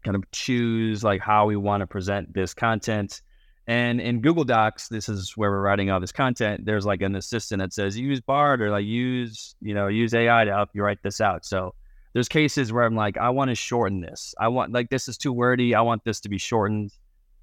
kind 0.04 0.16
of 0.16 0.30
choose 0.32 1.04
like 1.04 1.20
how 1.20 1.46
we 1.46 1.56
want 1.56 1.82
to 1.82 1.86
present 1.86 2.34
this 2.34 2.54
content 2.54 3.22
and 3.68 4.00
in 4.00 4.20
Google 4.20 4.44
Docs, 4.44 4.88
this 4.88 5.08
is 5.08 5.36
where 5.36 5.50
we're 5.50 5.60
writing 5.60 5.90
all 5.90 5.98
this 5.98 6.12
content. 6.12 6.64
There's 6.64 6.86
like 6.86 7.02
an 7.02 7.16
assistant 7.16 7.60
that 7.60 7.72
says 7.72 7.98
use 7.98 8.20
Bard 8.20 8.62
or 8.62 8.70
like 8.70 8.84
use, 8.84 9.56
you 9.60 9.74
know, 9.74 9.88
use 9.88 10.14
AI 10.14 10.44
to 10.44 10.52
help 10.52 10.70
you 10.72 10.84
write 10.84 11.02
this 11.02 11.20
out. 11.20 11.44
So 11.44 11.74
there's 12.12 12.28
cases 12.28 12.72
where 12.72 12.84
I'm 12.84 12.94
like, 12.94 13.18
I 13.18 13.30
want 13.30 13.50
to 13.50 13.56
shorten 13.56 14.00
this. 14.00 14.34
I 14.38 14.48
want 14.48 14.72
like 14.72 14.88
this 14.88 15.08
is 15.08 15.18
too 15.18 15.32
wordy. 15.32 15.74
I 15.74 15.80
want 15.80 16.04
this 16.04 16.20
to 16.20 16.28
be 16.28 16.38
shortened. 16.38 16.92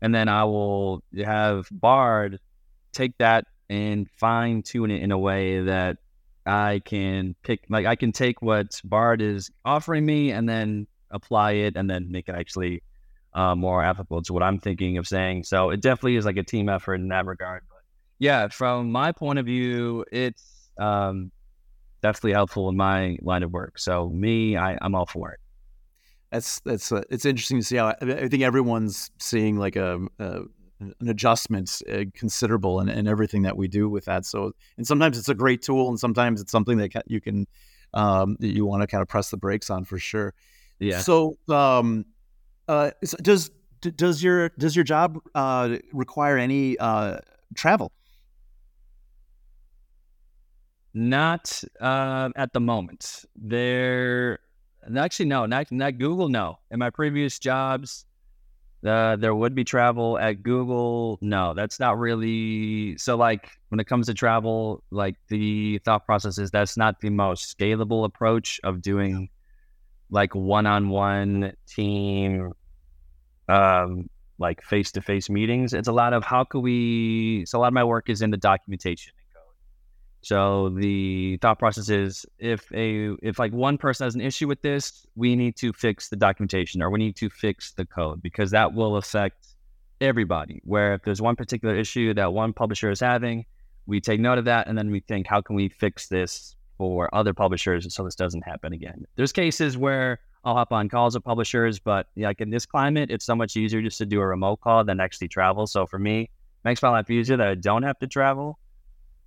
And 0.04 0.14
then 0.14 0.30
I 0.30 0.44
will 0.44 1.02
have 1.18 1.68
Bard 1.72 2.40
take 2.92 3.18
that 3.18 3.46
and 3.70 4.08
fine 4.20 4.62
tune 4.62 4.92
it 4.92 5.02
in 5.02 5.12
a 5.12 5.18
way 5.18 5.62
that 5.62 5.98
I 6.46 6.82
can 6.84 7.36
pick 7.42 7.62
like 7.70 7.86
I 7.86 7.96
can 7.96 8.12
take 8.12 8.42
what 8.42 8.80
Bard 8.84 9.22
is 9.22 9.50
offering 9.64 10.06
me 10.06 10.32
and 10.32 10.48
then 10.48 10.88
apply 11.10 11.54
it 11.54 11.78
and 11.78 11.90
then 11.90 12.12
make 12.12 12.28
it 12.28 12.36
actually 12.36 12.84
uh, 13.34 13.56
more 13.56 13.82
applicable 13.82 14.22
to 14.24 14.34
what 14.34 14.44
I'm 14.44 14.60
thinking 14.60 14.98
of 14.98 15.08
saying. 15.08 15.46
So 15.46 15.70
it 15.70 15.82
definitely 15.82 16.18
is 16.18 16.26
like 16.26 16.38
a 16.38 16.44
team 16.44 16.70
effort 16.70 16.96
in 16.96 17.08
that 17.08 17.26
regard. 17.26 17.64
But 17.70 17.80
yeah, 18.20 18.50
from 18.50 18.92
my 18.92 19.12
point 19.14 19.40
of 19.40 19.46
view, 19.46 20.06
it's 20.12 20.70
um, 20.78 21.32
definitely 22.02 22.34
helpful 22.34 22.70
in 22.70 22.76
my 22.76 23.18
line 23.22 23.44
of 23.44 23.52
work. 23.52 23.80
So 23.80 24.10
me, 24.10 24.58
I, 24.58 24.78
I'm 24.82 24.96
all 24.96 25.06
for 25.06 25.32
it. 25.32 25.40
That's 26.34 26.60
that's 26.62 26.92
uh, 26.92 27.04
it's 27.12 27.26
interesting 27.26 27.60
to 27.60 27.64
see 27.64 27.76
how 27.76 27.94
I, 28.02 28.28
think 28.28 28.42
everyone's 28.42 29.12
seeing 29.20 29.58
like 29.60 29.76
a, 29.76 30.00
a 30.18 30.42
an 30.80 31.08
adjustment 31.08 31.80
uh, 31.88 32.06
considerable 32.16 32.80
in, 32.80 32.90
in, 32.90 33.08
everything 33.08 33.44
that 33.44 33.56
we 33.56 33.68
do 33.68 33.88
with 33.88 34.06
that. 34.06 34.26
So 34.26 34.54
and 34.76 34.88
sometimes 34.88 35.20
it's 35.20 35.30
a 35.30 35.36
great 35.36 35.62
tool, 35.62 35.90
and 35.90 36.00
sometimes 36.00 36.42
it's 36.42 36.52
something 36.52 36.80
that 36.80 37.04
you 37.06 37.22
can 37.22 37.46
um, 37.94 38.36
that 38.40 38.48
you 38.48 38.66
want 38.66 38.82
to 38.82 38.88
kind 38.88 39.04
of 39.04 39.08
press 39.08 39.30
the 39.30 39.38
brakes 39.38 39.70
on 39.70 39.86
for 39.86 40.00
sure. 40.00 40.34
Yeah. 40.80 41.02
So 41.02 41.38
um, 41.50 42.06
uh, 42.68 42.90
does 43.22 43.52
does 43.82 44.24
your 44.24 44.50
does 44.58 44.76
your 44.76 44.86
job 44.86 45.20
uh, 45.36 45.78
require 45.92 46.40
any 46.40 46.80
uh, 46.80 47.20
travel? 47.54 47.92
Not 50.96 51.64
uh, 51.80 52.30
at 52.36 52.54
the 52.54 52.60
moment. 52.60 53.26
There, 53.36 54.40
actually, 54.98 55.26
no, 55.28 55.46
not 55.46 55.72
not 55.72 55.98
Google. 55.98 56.30
No, 56.30 56.60
in 56.72 56.80
my 56.80 56.90
previous 56.90 57.40
jobs, 57.40 58.06
uh, 58.86 59.16
there 59.16 59.34
would 59.34 59.56
be 59.56 59.64
travel 59.64 60.18
at 60.18 60.44
Google. 60.44 61.18
No, 61.22 61.54
that's 61.54 61.80
not 61.80 61.98
really. 61.98 62.98
So, 62.98 63.16
like 63.16 63.50
when 63.70 63.80
it 63.80 63.86
comes 63.86 64.08
to 64.08 64.14
travel, 64.14 64.84
like 64.92 65.16
the 65.30 65.80
thought 65.80 66.06
process 66.06 66.38
is 66.38 66.52
that's 66.52 66.78
not 66.78 67.00
the 67.02 67.10
most 67.10 67.58
scalable 67.58 68.06
approach 68.06 68.60
of 68.64 68.82
doing 68.82 69.30
like 70.10 70.36
one-on-one 70.36 71.54
team 71.68 72.52
um, 73.50 74.10
like 74.38 74.64
face-to-face 74.64 75.30
meetings 75.30 75.74
it's 75.74 75.88
a 75.88 75.92
lot 75.92 76.14
of 76.14 76.24
how 76.24 76.44
can 76.44 76.62
we 76.62 77.44
so 77.46 77.58
a 77.58 77.62
lot 77.62 77.68
of 77.68 77.74
my 77.74 77.84
work 77.84 78.10
is 78.10 78.22
in 78.22 78.30
the 78.30 78.38
documentation 78.38 79.14
so 80.24 80.70
the 80.70 81.38
thought 81.38 81.60
process 81.60 81.90
is 81.90 82.26
if 82.40 82.72
a 82.74 83.16
if 83.22 83.40
like 83.40 83.54
one 83.54 83.78
person 83.78 84.06
has 84.06 84.16
an 84.16 84.22
issue 84.22 84.48
with 84.48 84.62
this 84.62 85.06
we 85.16 85.36
need 85.36 85.56
to 85.56 85.74
fix 85.74 86.10
the 86.10 86.16
documentation 86.16 86.82
or 86.82 86.90
we 86.90 87.00
need 87.00 87.16
to 87.16 87.30
fix 87.30 87.74
the 87.74 87.86
code 87.86 88.22
because 88.22 88.52
that 88.52 88.74
will 88.74 88.96
affect 88.98 89.48
everybody 90.02 90.62
where 90.64 90.94
if 90.96 91.02
there's 91.04 91.22
one 91.22 91.36
particular 91.36 91.76
issue 91.76 92.14
that 92.14 92.34
one 92.34 92.54
publisher 92.54 92.90
is 92.90 93.00
having 93.00 93.46
we 93.86 94.00
take 94.00 94.20
note 94.20 94.38
of 94.38 94.46
that 94.46 94.68
and 94.68 94.78
then 94.78 94.90
we 94.90 95.00
think 95.02 95.28
how 95.28 95.42
can 95.42 95.56
we 95.56 95.70
fix 95.70 96.08
this 96.08 96.56
for 96.78 97.14
other 97.14 97.34
publishers 97.34 97.94
so 97.94 98.04
this 98.04 98.16
doesn't 98.16 98.42
happen 98.42 98.74
again. 98.74 99.06
There's 99.16 99.32
cases 99.32 99.78
where 99.78 100.20
I'll 100.44 100.56
hop 100.56 100.72
on 100.72 100.90
calls 100.90 101.16
with 101.16 101.24
publishers, 101.24 101.80
but 101.80 102.08
like 102.18 102.42
in 102.42 102.50
this 102.50 102.66
climate, 102.66 103.10
it's 103.12 103.26
so 103.26 103.36
much 103.36 103.56
easier 103.56 103.82
just 103.82 103.98
to 104.00 104.06
do 104.06 104.20
a 104.20 104.28
remote 104.28 104.60
call 104.62 104.84
than 104.84 105.00
actually 105.00 105.30
travel. 105.30 105.68
So 105.68 105.86
for 105.86 106.00
me, 106.00 106.30
makes 106.66 106.82
my 106.82 106.90
life 106.90 107.10
easier 107.10 107.38
that 107.38 107.48
I 107.48 107.56
don't 107.56 107.84
have 107.84 108.00
to 108.00 108.08
travel. 108.08 108.60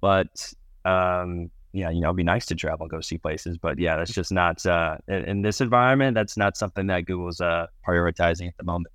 But 0.00 0.52
um, 0.86 1.50
yeah, 1.72 1.90
you 1.90 2.00
know, 2.00 2.08
it'd 2.08 2.16
be 2.16 2.24
nice 2.24 2.46
to 2.46 2.54
travel 2.54 2.84
and 2.84 2.90
go 2.90 3.00
see 3.00 3.18
places. 3.18 3.58
But 3.58 3.78
yeah, 3.78 3.96
that's 3.96 4.12
just 4.12 4.32
not 4.32 4.64
uh, 4.64 4.96
in, 5.08 5.24
in, 5.24 5.42
this 5.42 5.60
environment. 5.60 6.14
That's 6.14 6.36
not 6.36 6.56
something 6.56 6.86
that 6.86 7.04
Google's 7.04 7.40
uh, 7.40 7.66
prioritizing 7.86 8.48
at 8.48 8.56
the 8.56 8.64
moment. 8.64 8.92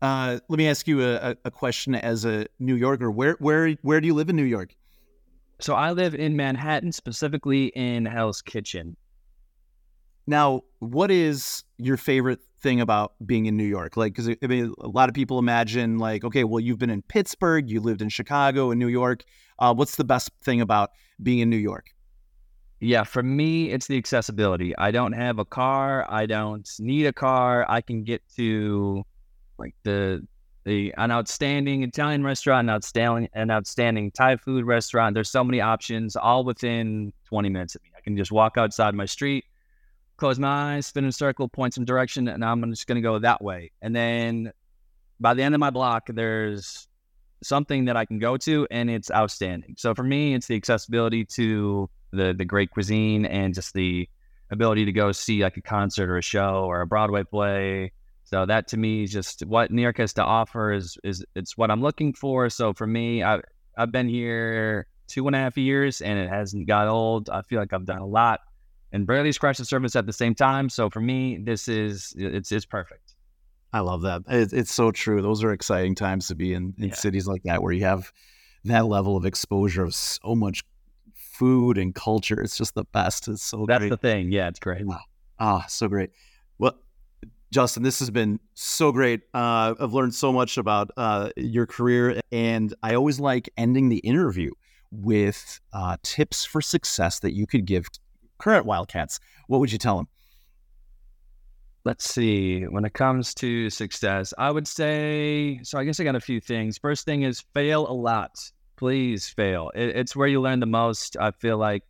Uh, 0.00 0.38
let 0.48 0.56
me 0.56 0.68
ask 0.68 0.86
you 0.86 1.04
a, 1.04 1.36
a 1.44 1.50
question 1.50 1.94
as 1.94 2.24
a 2.24 2.46
New 2.58 2.76
Yorker. 2.76 3.10
Where 3.10 3.36
where 3.40 3.70
where 3.82 4.00
do 4.00 4.06
you 4.06 4.14
live 4.14 4.30
in 4.30 4.36
New 4.36 4.44
York? 4.44 4.74
So 5.60 5.74
I 5.74 5.90
live 5.90 6.14
in 6.14 6.36
Manhattan, 6.36 6.92
specifically 6.92 7.66
in 7.74 8.06
Hell's 8.06 8.40
Kitchen. 8.40 8.96
Now, 10.28 10.62
what 10.78 11.10
is 11.10 11.64
your 11.78 11.96
favorite 11.96 12.38
thing 12.60 12.80
about 12.80 13.14
being 13.26 13.46
in 13.46 13.56
New 13.56 13.64
York? 13.64 13.96
Like, 13.96 14.14
because 14.14 14.28
I 14.28 14.46
mean, 14.46 14.72
a 14.78 14.88
lot 14.88 15.08
of 15.08 15.14
people 15.14 15.38
imagine, 15.38 15.98
like, 15.98 16.22
okay, 16.22 16.44
well, 16.44 16.60
you've 16.60 16.78
been 16.78 16.90
in 16.90 17.02
Pittsburgh, 17.02 17.68
you 17.68 17.80
lived 17.80 18.02
in 18.02 18.08
Chicago 18.08 18.70
and 18.70 18.78
New 18.78 18.88
York. 18.88 19.24
Uh, 19.58 19.74
what's 19.74 19.96
the 19.96 20.04
best 20.04 20.30
thing 20.42 20.60
about 20.60 20.92
being 21.22 21.40
in 21.40 21.50
New 21.50 21.56
York? 21.56 21.90
Yeah, 22.80 23.02
for 23.02 23.22
me, 23.22 23.70
it's 23.70 23.88
the 23.88 23.96
accessibility. 23.96 24.76
I 24.76 24.92
don't 24.92 25.12
have 25.12 25.38
a 25.38 25.44
car. 25.44 26.06
I 26.08 26.26
don't 26.26 26.68
need 26.78 27.06
a 27.06 27.12
car. 27.12 27.66
I 27.68 27.80
can 27.80 28.04
get 28.04 28.22
to 28.36 29.04
like 29.58 29.74
the 29.82 30.26
the 30.64 30.94
an 30.96 31.10
outstanding 31.10 31.82
Italian 31.82 32.22
restaurant, 32.22 32.66
an 32.66 32.74
outstanding 32.74 33.28
an 33.34 33.50
outstanding 33.50 34.12
Thai 34.12 34.36
food 34.36 34.64
restaurant. 34.64 35.14
There's 35.14 35.30
so 35.30 35.42
many 35.42 35.60
options, 35.60 36.14
all 36.14 36.44
within 36.44 37.12
20 37.24 37.48
minutes 37.48 37.74
of 37.74 37.82
me. 37.82 37.90
I 37.96 38.00
can 38.00 38.16
just 38.16 38.30
walk 38.30 38.56
outside 38.56 38.94
my 38.94 39.06
street, 39.06 39.44
close 40.16 40.38
my 40.38 40.76
eyes, 40.76 40.86
spin 40.86 41.04
in 41.04 41.08
a 41.08 41.12
circle, 41.12 41.48
point 41.48 41.74
some 41.74 41.84
direction, 41.84 42.28
and 42.28 42.44
I'm 42.44 42.70
just 42.70 42.86
gonna 42.86 43.00
go 43.00 43.18
that 43.18 43.42
way. 43.42 43.72
And 43.82 43.94
then 43.94 44.52
by 45.18 45.34
the 45.34 45.42
end 45.42 45.54
of 45.54 45.58
my 45.58 45.70
block, 45.70 46.08
there's 46.12 46.87
something 47.42 47.86
that 47.86 47.96
I 47.96 48.04
can 48.04 48.18
go 48.18 48.36
to, 48.38 48.66
and 48.70 48.90
it's 48.90 49.10
outstanding. 49.10 49.74
So 49.78 49.94
for 49.94 50.02
me, 50.02 50.34
it's 50.34 50.46
the 50.46 50.56
accessibility 50.56 51.24
to 51.26 51.88
the 52.12 52.34
the 52.36 52.44
great 52.44 52.70
cuisine 52.70 53.26
and 53.26 53.54
just 53.54 53.74
the 53.74 54.08
ability 54.50 54.84
to 54.86 54.92
go 54.92 55.12
see 55.12 55.42
like 55.42 55.56
a 55.56 55.60
concert 55.60 56.08
or 56.08 56.16
a 56.16 56.22
show 56.22 56.64
or 56.64 56.80
a 56.80 56.86
Broadway 56.86 57.22
play. 57.24 57.92
So 58.24 58.44
that 58.46 58.68
to 58.68 58.76
me 58.76 59.04
is 59.04 59.12
just 59.12 59.44
what 59.46 59.70
New 59.70 59.82
York 59.82 59.98
has 59.98 60.12
to 60.14 60.24
offer 60.24 60.72
is 60.72 60.98
is 61.04 61.24
it's 61.34 61.56
what 61.56 61.70
I'm 61.70 61.80
looking 61.82 62.12
for. 62.12 62.50
So 62.50 62.72
for 62.72 62.86
me, 62.86 63.22
I 63.22 63.40
I've 63.76 63.92
been 63.92 64.08
here 64.08 64.86
two 65.06 65.26
and 65.26 65.34
a 65.34 65.38
half 65.38 65.56
years 65.56 66.00
and 66.00 66.18
it 66.18 66.28
hasn't 66.28 66.66
got 66.66 66.88
old. 66.88 67.30
I 67.30 67.42
feel 67.42 67.58
like 67.58 67.72
I've 67.72 67.86
done 67.86 67.98
a 67.98 68.06
lot 68.06 68.40
and 68.92 69.06
barely 69.06 69.32
scratched 69.32 69.58
the 69.58 69.64
surface 69.64 69.96
at 69.96 70.06
the 70.06 70.12
same 70.12 70.34
time. 70.34 70.68
So 70.68 70.90
for 70.90 71.00
me, 71.00 71.38
this 71.38 71.68
is 71.68 72.14
it's 72.16 72.52
it's 72.52 72.66
perfect. 72.66 73.07
I 73.72 73.80
love 73.80 74.02
that. 74.02 74.22
It's, 74.28 74.52
it's 74.52 74.72
so 74.72 74.90
true. 74.90 75.20
Those 75.20 75.44
are 75.44 75.52
exciting 75.52 75.94
times 75.94 76.28
to 76.28 76.34
be 76.34 76.54
in, 76.54 76.74
in 76.78 76.88
yeah. 76.88 76.94
cities 76.94 77.26
like 77.26 77.42
that 77.42 77.62
where 77.62 77.72
you 77.72 77.84
have 77.84 78.12
that 78.64 78.86
level 78.86 79.16
of 79.16 79.24
exposure 79.24 79.84
of 79.84 79.94
so 79.94 80.34
much 80.34 80.64
food 81.14 81.78
and 81.78 81.94
culture. 81.94 82.40
It's 82.40 82.56
just 82.56 82.74
the 82.74 82.84
best. 82.84 83.28
It's 83.28 83.42
so 83.42 83.66
that's 83.66 83.80
great. 83.80 83.90
the 83.90 83.96
thing. 83.96 84.32
Yeah, 84.32 84.48
it's 84.48 84.58
great. 84.58 84.82
Ah, 85.38 85.62
oh, 85.62 85.64
so 85.68 85.86
great. 85.88 86.10
Well, 86.58 86.74
Justin, 87.50 87.82
this 87.82 87.98
has 88.00 88.10
been 88.10 88.40
so 88.54 88.92
great. 88.92 89.20
Uh, 89.32 89.74
I've 89.78 89.92
learned 89.92 90.14
so 90.14 90.32
much 90.32 90.58
about 90.58 90.90
uh, 90.96 91.30
your 91.36 91.66
career, 91.66 92.20
and 92.32 92.74
I 92.82 92.94
always 92.94 93.20
like 93.20 93.48
ending 93.56 93.88
the 93.88 93.98
interview 93.98 94.50
with 94.90 95.60
uh, 95.72 95.96
tips 96.02 96.44
for 96.44 96.60
success 96.60 97.20
that 97.20 97.34
you 97.34 97.46
could 97.46 97.64
give 97.64 97.86
current 98.38 98.66
Wildcats. 98.66 99.20
What 99.46 99.60
would 99.60 99.72
you 99.72 99.78
tell 99.78 99.96
them? 99.96 100.08
Let's 101.84 102.08
see. 102.08 102.64
When 102.64 102.84
it 102.84 102.92
comes 102.92 103.34
to 103.34 103.70
success, 103.70 104.34
I 104.36 104.50
would 104.50 104.68
say 104.68 105.60
so. 105.62 105.78
I 105.78 105.84
guess 105.84 106.00
I 106.00 106.04
got 106.04 106.16
a 106.16 106.20
few 106.20 106.40
things. 106.40 106.78
First 106.78 107.04
thing 107.04 107.22
is 107.22 107.44
fail 107.54 107.88
a 107.88 107.92
lot 107.92 108.38
please 108.78 109.28
fail. 109.28 109.70
It, 109.74 109.96
it's 109.96 110.16
where 110.16 110.28
you 110.28 110.40
learn 110.40 110.60
the 110.60 110.66
most. 110.66 111.16
I 111.20 111.32
feel 111.32 111.58
like 111.58 111.82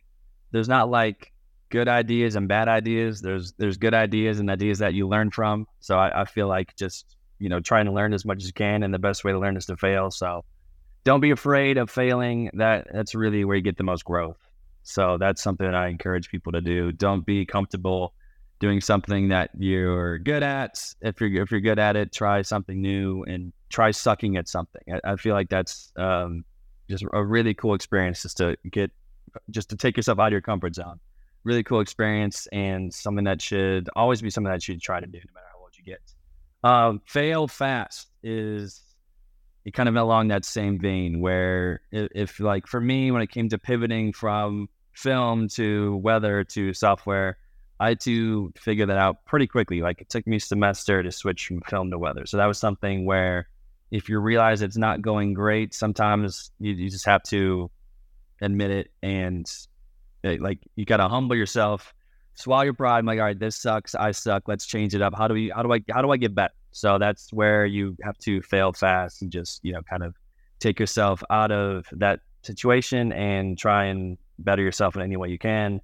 there's 0.51 0.67
not 0.67 0.89
like 0.89 1.31
good 1.69 1.87
ideas 1.87 2.35
and 2.35 2.47
bad 2.47 2.67
ideas. 2.67 3.21
There's 3.21 3.53
there's 3.53 3.77
good 3.77 3.93
ideas 3.93 4.39
and 4.39 4.49
ideas 4.49 4.79
that 4.79 4.93
you 4.93 5.07
learn 5.07 5.31
from. 5.31 5.67
So 5.79 5.97
I, 5.97 6.21
I 6.21 6.25
feel 6.25 6.47
like 6.47 6.75
just 6.75 7.15
you 7.37 7.47
know 7.47 7.61
trying 7.61 7.85
to 7.85 7.93
learn 7.93 8.13
as 8.13 8.25
much 8.25 8.39
as 8.39 8.47
you 8.47 8.53
can, 8.53 8.83
and 8.83 8.93
the 8.93 8.99
best 8.99 9.23
way 9.23 9.31
to 9.31 9.39
learn 9.39 9.55
is 9.55 9.67
to 9.67 9.77
fail. 9.77 10.11
So 10.11 10.43
don't 11.05 11.21
be 11.21 11.31
afraid 11.31 11.77
of 11.77 11.89
failing. 11.89 12.49
That 12.55 12.87
that's 12.91 13.15
really 13.15 13.45
where 13.45 13.55
you 13.55 13.63
get 13.63 13.77
the 13.77 13.83
most 13.83 14.03
growth. 14.03 14.37
So 14.83 15.17
that's 15.19 15.43
something 15.43 15.67
I 15.67 15.89
encourage 15.89 16.29
people 16.29 16.51
to 16.53 16.61
do. 16.61 16.91
Don't 16.91 17.25
be 17.25 17.45
comfortable 17.45 18.13
doing 18.59 18.81
something 18.81 19.29
that 19.29 19.51
you're 19.57 20.19
good 20.19 20.43
at. 20.43 20.83
If 21.01 21.19
you're 21.21 21.41
if 21.41 21.51
you're 21.51 21.61
good 21.61 21.79
at 21.79 21.95
it, 21.95 22.11
try 22.11 22.41
something 22.41 22.81
new 22.81 23.23
and 23.23 23.53
try 23.69 23.91
sucking 23.91 24.37
at 24.37 24.47
something. 24.47 24.81
I, 24.91 25.13
I 25.13 25.15
feel 25.15 25.33
like 25.33 25.49
that's 25.49 25.91
um, 25.95 26.43
just 26.89 27.03
a 27.13 27.23
really 27.23 27.53
cool 27.53 27.73
experience 27.73 28.23
just 28.23 28.37
to 28.37 28.57
get 28.69 28.91
just 29.49 29.69
to 29.69 29.75
take 29.75 29.95
yourself 29.97 30.19
out 30.19 30.27
of 30.27 30.31
your 30.31 30.41
comfort 30.41 30.75
zone. 30.75 30.99
Really 31.43 31.63
cool 31.63 31.79
experience 31.79 32.47
and 32.51 32.93
something 32.93 33.23
that 33.25 33.41
should 33.41 33.89
always 33.95 34.21
be 34.21 34.29
something 34.29 34.51
that 34.51 34.67
you 34.67 34.77
try 34.77 34.99
to 34.99 35.07
do 35.07 35.17
no 35.17 35.33
matter 35.33 35.47
how 35.53 35.61
old 35.61 35.71
you 35.77 35.83
get. 35.83 36.01
Um, 36.61 37.01
fail 37.05 37.47
fast 37.47 38.07
is 38.21 38.81
it 39.65 39.73
kind 39.73 39.87
of 39.87 39.95
along 39.95 40.29
that 40.29 40.43
same 40.45 40.79
vein 40.79 41.21
where 41.21 41.81
if, 41.91 42.09
if 42.13 42.39
like 42.39 42.67
for 42.67 42.81
me 42.81 43.11
when 43.11 43.21
it 43.21 43.31
came 43.31 43.47
to 43.49 43.57
pivoting 43.57 44.11
from 44.11 44.67
film 44.93 45.47
to 45.47 45.95
weather 45.97 46.43
to 46.43 46.73
software, 46.73 47.37
I 47.79 47.89
had 47.89 47.99
to 48.01 48.51
figure 48.57 48.85
that 48.85 48.97
out 48.97 49.25
pretty 49.25 49.47
quickly. 49.47 49.81
Like 49.81 50.01
it 50.01 50.09
took 50.09 50.27
me 50.27 50.37
a 50.37 50.39
semester 50.39 51.01
to 51.01 51.11
switch 51.11 51.47
from 51.47 51.61
film 51.61 51.91
to 51.91 51.97
weather. 51.97 52.25
So 52.25 52.37
that 52.37 52.45
was 52.45 52.57
something 52.57 53.05
where 53.05 53.47
if 53.91 54.09
you 54.09 54.19
realize 54.19 54.61
it's 54.61 54.77
not 54.77 55.01
going 55.01 55.33
great, 55.33 55.73
sometimes 55.73 56.51
you, 56.59 56.73
you 56.73 56.89
just 56.89 57.05
have 57.05 57.23
to 57.23 57.71
admit 58.41 58.71
it 58.71 58.91
and 59.01 59.49
eh, 60.23 60.37
like 60.39 60.59
you 60.75 60.85
got 60.85 60.97
to 60.97 61.07
humble 61.07 61.35
yourself, 61.35 61.93
swallow 62.35 62.63
your 62.63 62.73
pride. 62.73 62.99
I'm 62.99 63.05
like, 63.05 63.19
all 63.19 63.25
right, 63.25 63.39
this 63.39 63.55
sucks. 63.55 63.95
I 63.95 64.11
suck. 64.11 64.47
Let's 64.47 64.65
change 64.65 64.93
it 64.93 65.01
up. 65.01 65.13
How 65.17 65.27
do 65.27 65.33
we? 65.33 65.49
How 65.49 65.63
do 65.63 65.73
I? 65.73 65.81
How 65.89 66.01
do 66.01 66.11
I 66.11 66.17
get 66.17 66.35
better? 66.35 66.53
So 66.71 66.97
that's 66.99 67.33
where 67.33 67.65
you 67.65 67.95
have 68.03 68.17
to 68.19 68.41
fail 68.41 68.73
fast 68.73 69.21
and 69.21 69.31
just 69.31 69.59
you 69.63 69.73
know 69.73 69.81
kind 69.83 70.03
of 70.03 70.15
take 70.59 70.79
yourself 70.79 71.23
out 71.29 71.51
of 71.51 71.85
that 71.93 72.19
situation 72.43 73.11
and 73.13 73.57
try 73.57 73.85
and 73.85 74.17
better 74.37 74.61
yourself 74.61 74.95
in 74.95 75.01
any 75.01 75.17
way 75.17 75.29
you 75.29 75.39
can. 75.39 75.81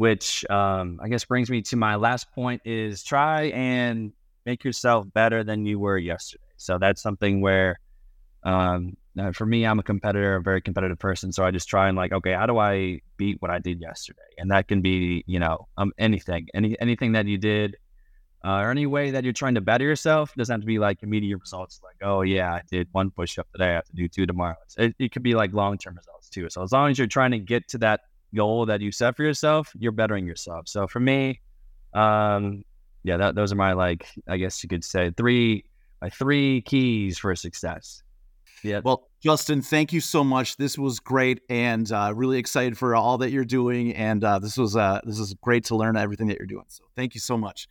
Which 0.00 0.48
um, 0.48 0.98
I 1.02 1.10
guess 1.10 1.26
brings 1.26 1.50
me 1.50 1.60
to 1.60 1.76
my 1.76 1.96
last 1.96 2.32
point: 2.32 2.62
is 2.64 3.04
try 3.04 3.52
and 3.52 4.14
make 4.46 4.64
yourself 4.64 5.06
better 5.12 5.44
than 5.44 5.66
you 5.66 5.78
were 5.78 5.98
yesterday. 5.98 6.52
So 6.56 6.78
that's 6.78 7.02
something 7.02 7.42
where, 7.42 7.78
um, 8.42 8.96
uh, 9.18 9.32
for 9.32 9.44
me, 9.44 9.66
I'm 9.66 9.78
a 9.78 9.82
competitor, 9.82 10.36
a 10.36 10.42
very 10.42 10.62
competitive 10.62 10.98
person. 10.98 11.32
So 11.32 11.44
I 11.44 11.50
just 11.50 11.68
try 11.68 11.88
and 11.88 11.98
like, 11.98 12.12
okay, 12.12 12.32
how 12.32 12.46
do 12.46 12.56
I 12.56 13.00
beat 13.18 13.42
what 13.42 13.50
I 13.50 13.58
did 13.58 13.78
yesterday? 13.78 14.30
And 14.38 14.50
that 14.52 14.68
can 14.68 14.80
be, 14.80 15.22
you 15.26 15.38
know, 15.38 15.68
um, 15.76 15.92
anything, 15.98 16.48
any 16.54 16.80
anything 16.80 17.12
that 17.12 17.26
you 17.26 17.36
did, 17.36 17.76
uh, 18.42 18.60
or 18.62 18.70
any 18.70 18.86
way 18.86 19.10
that 19.10 19.24
you're 19.24 19.34
trying 19.34 19.56
to 19.56 19.60
better 19.60 19.84
yourself. 19.84 20.30
It 20.30 20.38
doesn't 20.38 20.54
have 20.54 20.60
to 20.62 20.66
be 20.66 20.78
like 20.78 21.02
immediate 21.02 21.36
results, 21.36 21.78
like, 21.84 22.00
oh 22.00 22.22
yeah, 22.22 22.54
I 22.54 22.62
did 22.70 22.88
one 22.92 23.10
push 23.10 23.38
up 23.38 23.48
today, 23.52 23.72
I 23.72 23.74
have 23.74 23.84
to 23.92 23.96
do 23.96 24.08
two 24.08 24.24
tomorrow. 24.24 24.56
It, 24.78 24.94
it 24.98 25.12
could 25.12 25.22
be 25.22 25.34
like 25.34 25.52
long 25.52 25.76
term 25.76 25.96
results 25.96 26.30
too. 26.30 26.48
So 26.48 26.62
as 26.62 26.72
long 26.72 26.90
as 26.90 26.96
you're 26.96 27.06
trying 27.18 27.32
to 27.32 27.38
get 27.38 27.68
to 27.68 27.78
that 27.84 28.00
goal 28.34 28.66
that 28.66 28.80
you 28.80 28.92
set 28.92 29.16
for 29.16 29.22
yourself, 29.22 29.72
you're 29.78 29.92
bettering 29.92 30.26
yourself. 30.26 30.68
So 30.68 30.86
for 30.86 31.00
me, 31.00 31.40
um, 31.94 32.64
yeah, 33.02 33.16
that, 33.16 33.34
those 33.34 33.52
are 33.52 33.56
my 33.56 33.72
like, 33.72 34.06
I 34.28 34.36
guess 34.36 34.62
you 34.62 34.68
could 34.68 34.84
say 34.84 35.10
three 35.16 35.64
my 36.00 36.08
three 36.08 36.62
keys 36.62 37.18
for 37.18 37.34
success. 37.36 38.02
Yeah. 38.62 38.80
Well, 38.82 39.08
Justin, 39.22 39.62
thank 39.62 39.92
you 39.92 40.00
so 40.00 40.22
much. 40.22 40.56
This 40.56 40.78
was 40.78 41.00
great, 41.00 41.40
and 41.48 41.90
uh, 41.90 42.12
really 42.14 42.38
excited 42.38 42.76
for 42.76 42.94
all 42.94 43.18
that 43.18 43.30
you're 43.30 43.44
doing. 43.44 43.94
And 43.94 44.22
uh, 44.22 44.38
this 44.38 44.56
was 44.56 44.76
uh, 44.76 45.00
this 45.04 45.18
is 45.18 45.34
great 45.34 45.64
to 45.66 45.76
learn 45.76 45.96
everything 45.96 46.28
that 46.28 46.38
you're 46.38 46.46
doing. 46.46 46.66
So, 46.68 46.84
thank 46.96 47.14
you 47.14 47.20
so 47.20 47.36
much. 47.36 47.68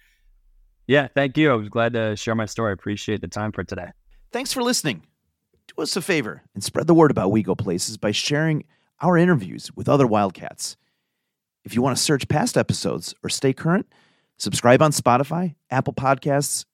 Yeah, 0.88 1.08
thank 1.14 1.38
you. 1.38 1.52
I 1.52 1.56
was 1.56 1.70
glad 1.70 1.94
to 1.94 2.16
share 2.16 2.34
my 2.34 2.46
story. 2.46 2.72
I 2.72 2.74
appreciate 2.74 3.22
the 3.22 3.28
time 3.28 3.52
for 3.52 3.64
today. 3.64 3.90
Thanks 4.32 4.52
for 4.52 4.64
listening. 4.64 5.04
Do 5.68 5.84
us 5.84 5.96
a 5.96 6.02
favor 6.02 6.42
and 6.56 6.64
spread 6.64 6.88
the 6.88 6.96
word 6.96 7.12
about 7.12 7.32
We 7.32 7.44
Go 7.44 7.56
Places 7.56 7.98
by 7.98 8.12
sharing 8.12 8.66
our 9.02 9.18
interviews 9.18 9.72
with 9.76 9.90
other 9.90 10.08
Wildcats. 10.08 10.78
If 11.64 11.76
you 11.76 11.82
want 11.82 11.98
to 11.98 12.04
search 12.04 12.28
past 12.28 12.58
episodes 12.58 13.14
or 13.24 13.30
stay 13.30 13.54
current, 13.54 13.88
subscribe 14.38 14.82
on 14.82 14.92
Spotify, 14.92 15.56
Apple 15.70 15.94
Podcasts, 15.94 16.66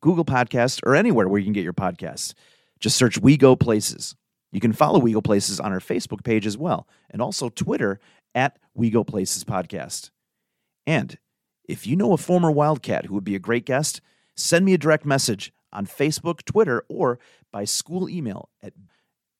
Google 0.00 0.24
Podcasts, 0.24 0.80
or 0.84 0.94
anywhere 0.94 1.28
where 1.28 1.38
you 1.38 1.44
can 1.44 1.52
get 1.52 1.64
your 1.64 1.72
podcasts. 1.72 2.34
Just 2.80 2.96
search 2.96 3.18
We 3.18 3.36
Go 3.36 3.56
Places. 3.56 4.16
You 4.50 4.60
can 4.60 4.72
follow 4.72 4.98
We 4.98 5.12
Go 5.12 5.20
Places 5.20 5.60
on 5.60 5.72
our 5.72 5.80
Facebook 5.80 6.24
page 6.24 6.46
as 6.46 6.58
well, 6.58 6.86
and 7.10 7.22
also 7.22 7.48
Twitter 7.48 8.00
at 8.34 8.58
We 8.74 8.90
Go 8.90 9.04
Places 9.04 9.44
Podcast. 9.44 10.10
And 10.86 11.18
if 11.68 11.86
you 11.86 11.96
know 11.96 12.12
a 12.12 12.18
former 12.18 12.50
Wildcat 12.50 13.06
who 13.06 13.14
would 13.14 13.24
be 13.24 13.36
a 13.36 13.40
great 13.40 13.64
guest, 13.64 14.00
send 14.36 14.64
me 14.64 14.74
a 14.74 14.78
direct 14.78 15.06
message 15.06 15.52
on 15.72 15.86
Facebook, 15.86 16.44
Twitter, 16.44 16.84
or 16.88 17.18
by 17.52 17.64
school 17.64 18.08
email 18.08 18.50
at, 18.62 18.72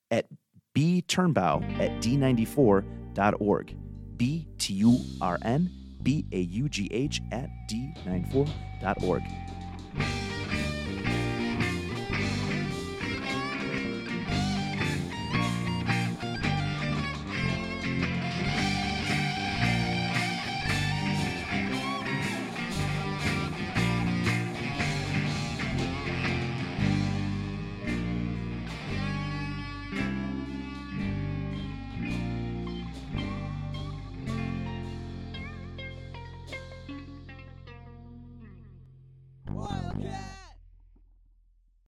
at 0.09 0.27
bturnbaugh 0.75 1.79
at 1.79 2.01
d94.org. 2.01 3.75
B 4.17 4.47
T 4.57 4.73
U 4.73 4.99
R 5.21 5.37
N 5.41 5.69
B 6.01 6.25
A 6.31 6.39
U 6.39 6.69
G 6.69 6.87
H 6.91 7.21
at 7.31 7.49
d94.org. 7.69 9.23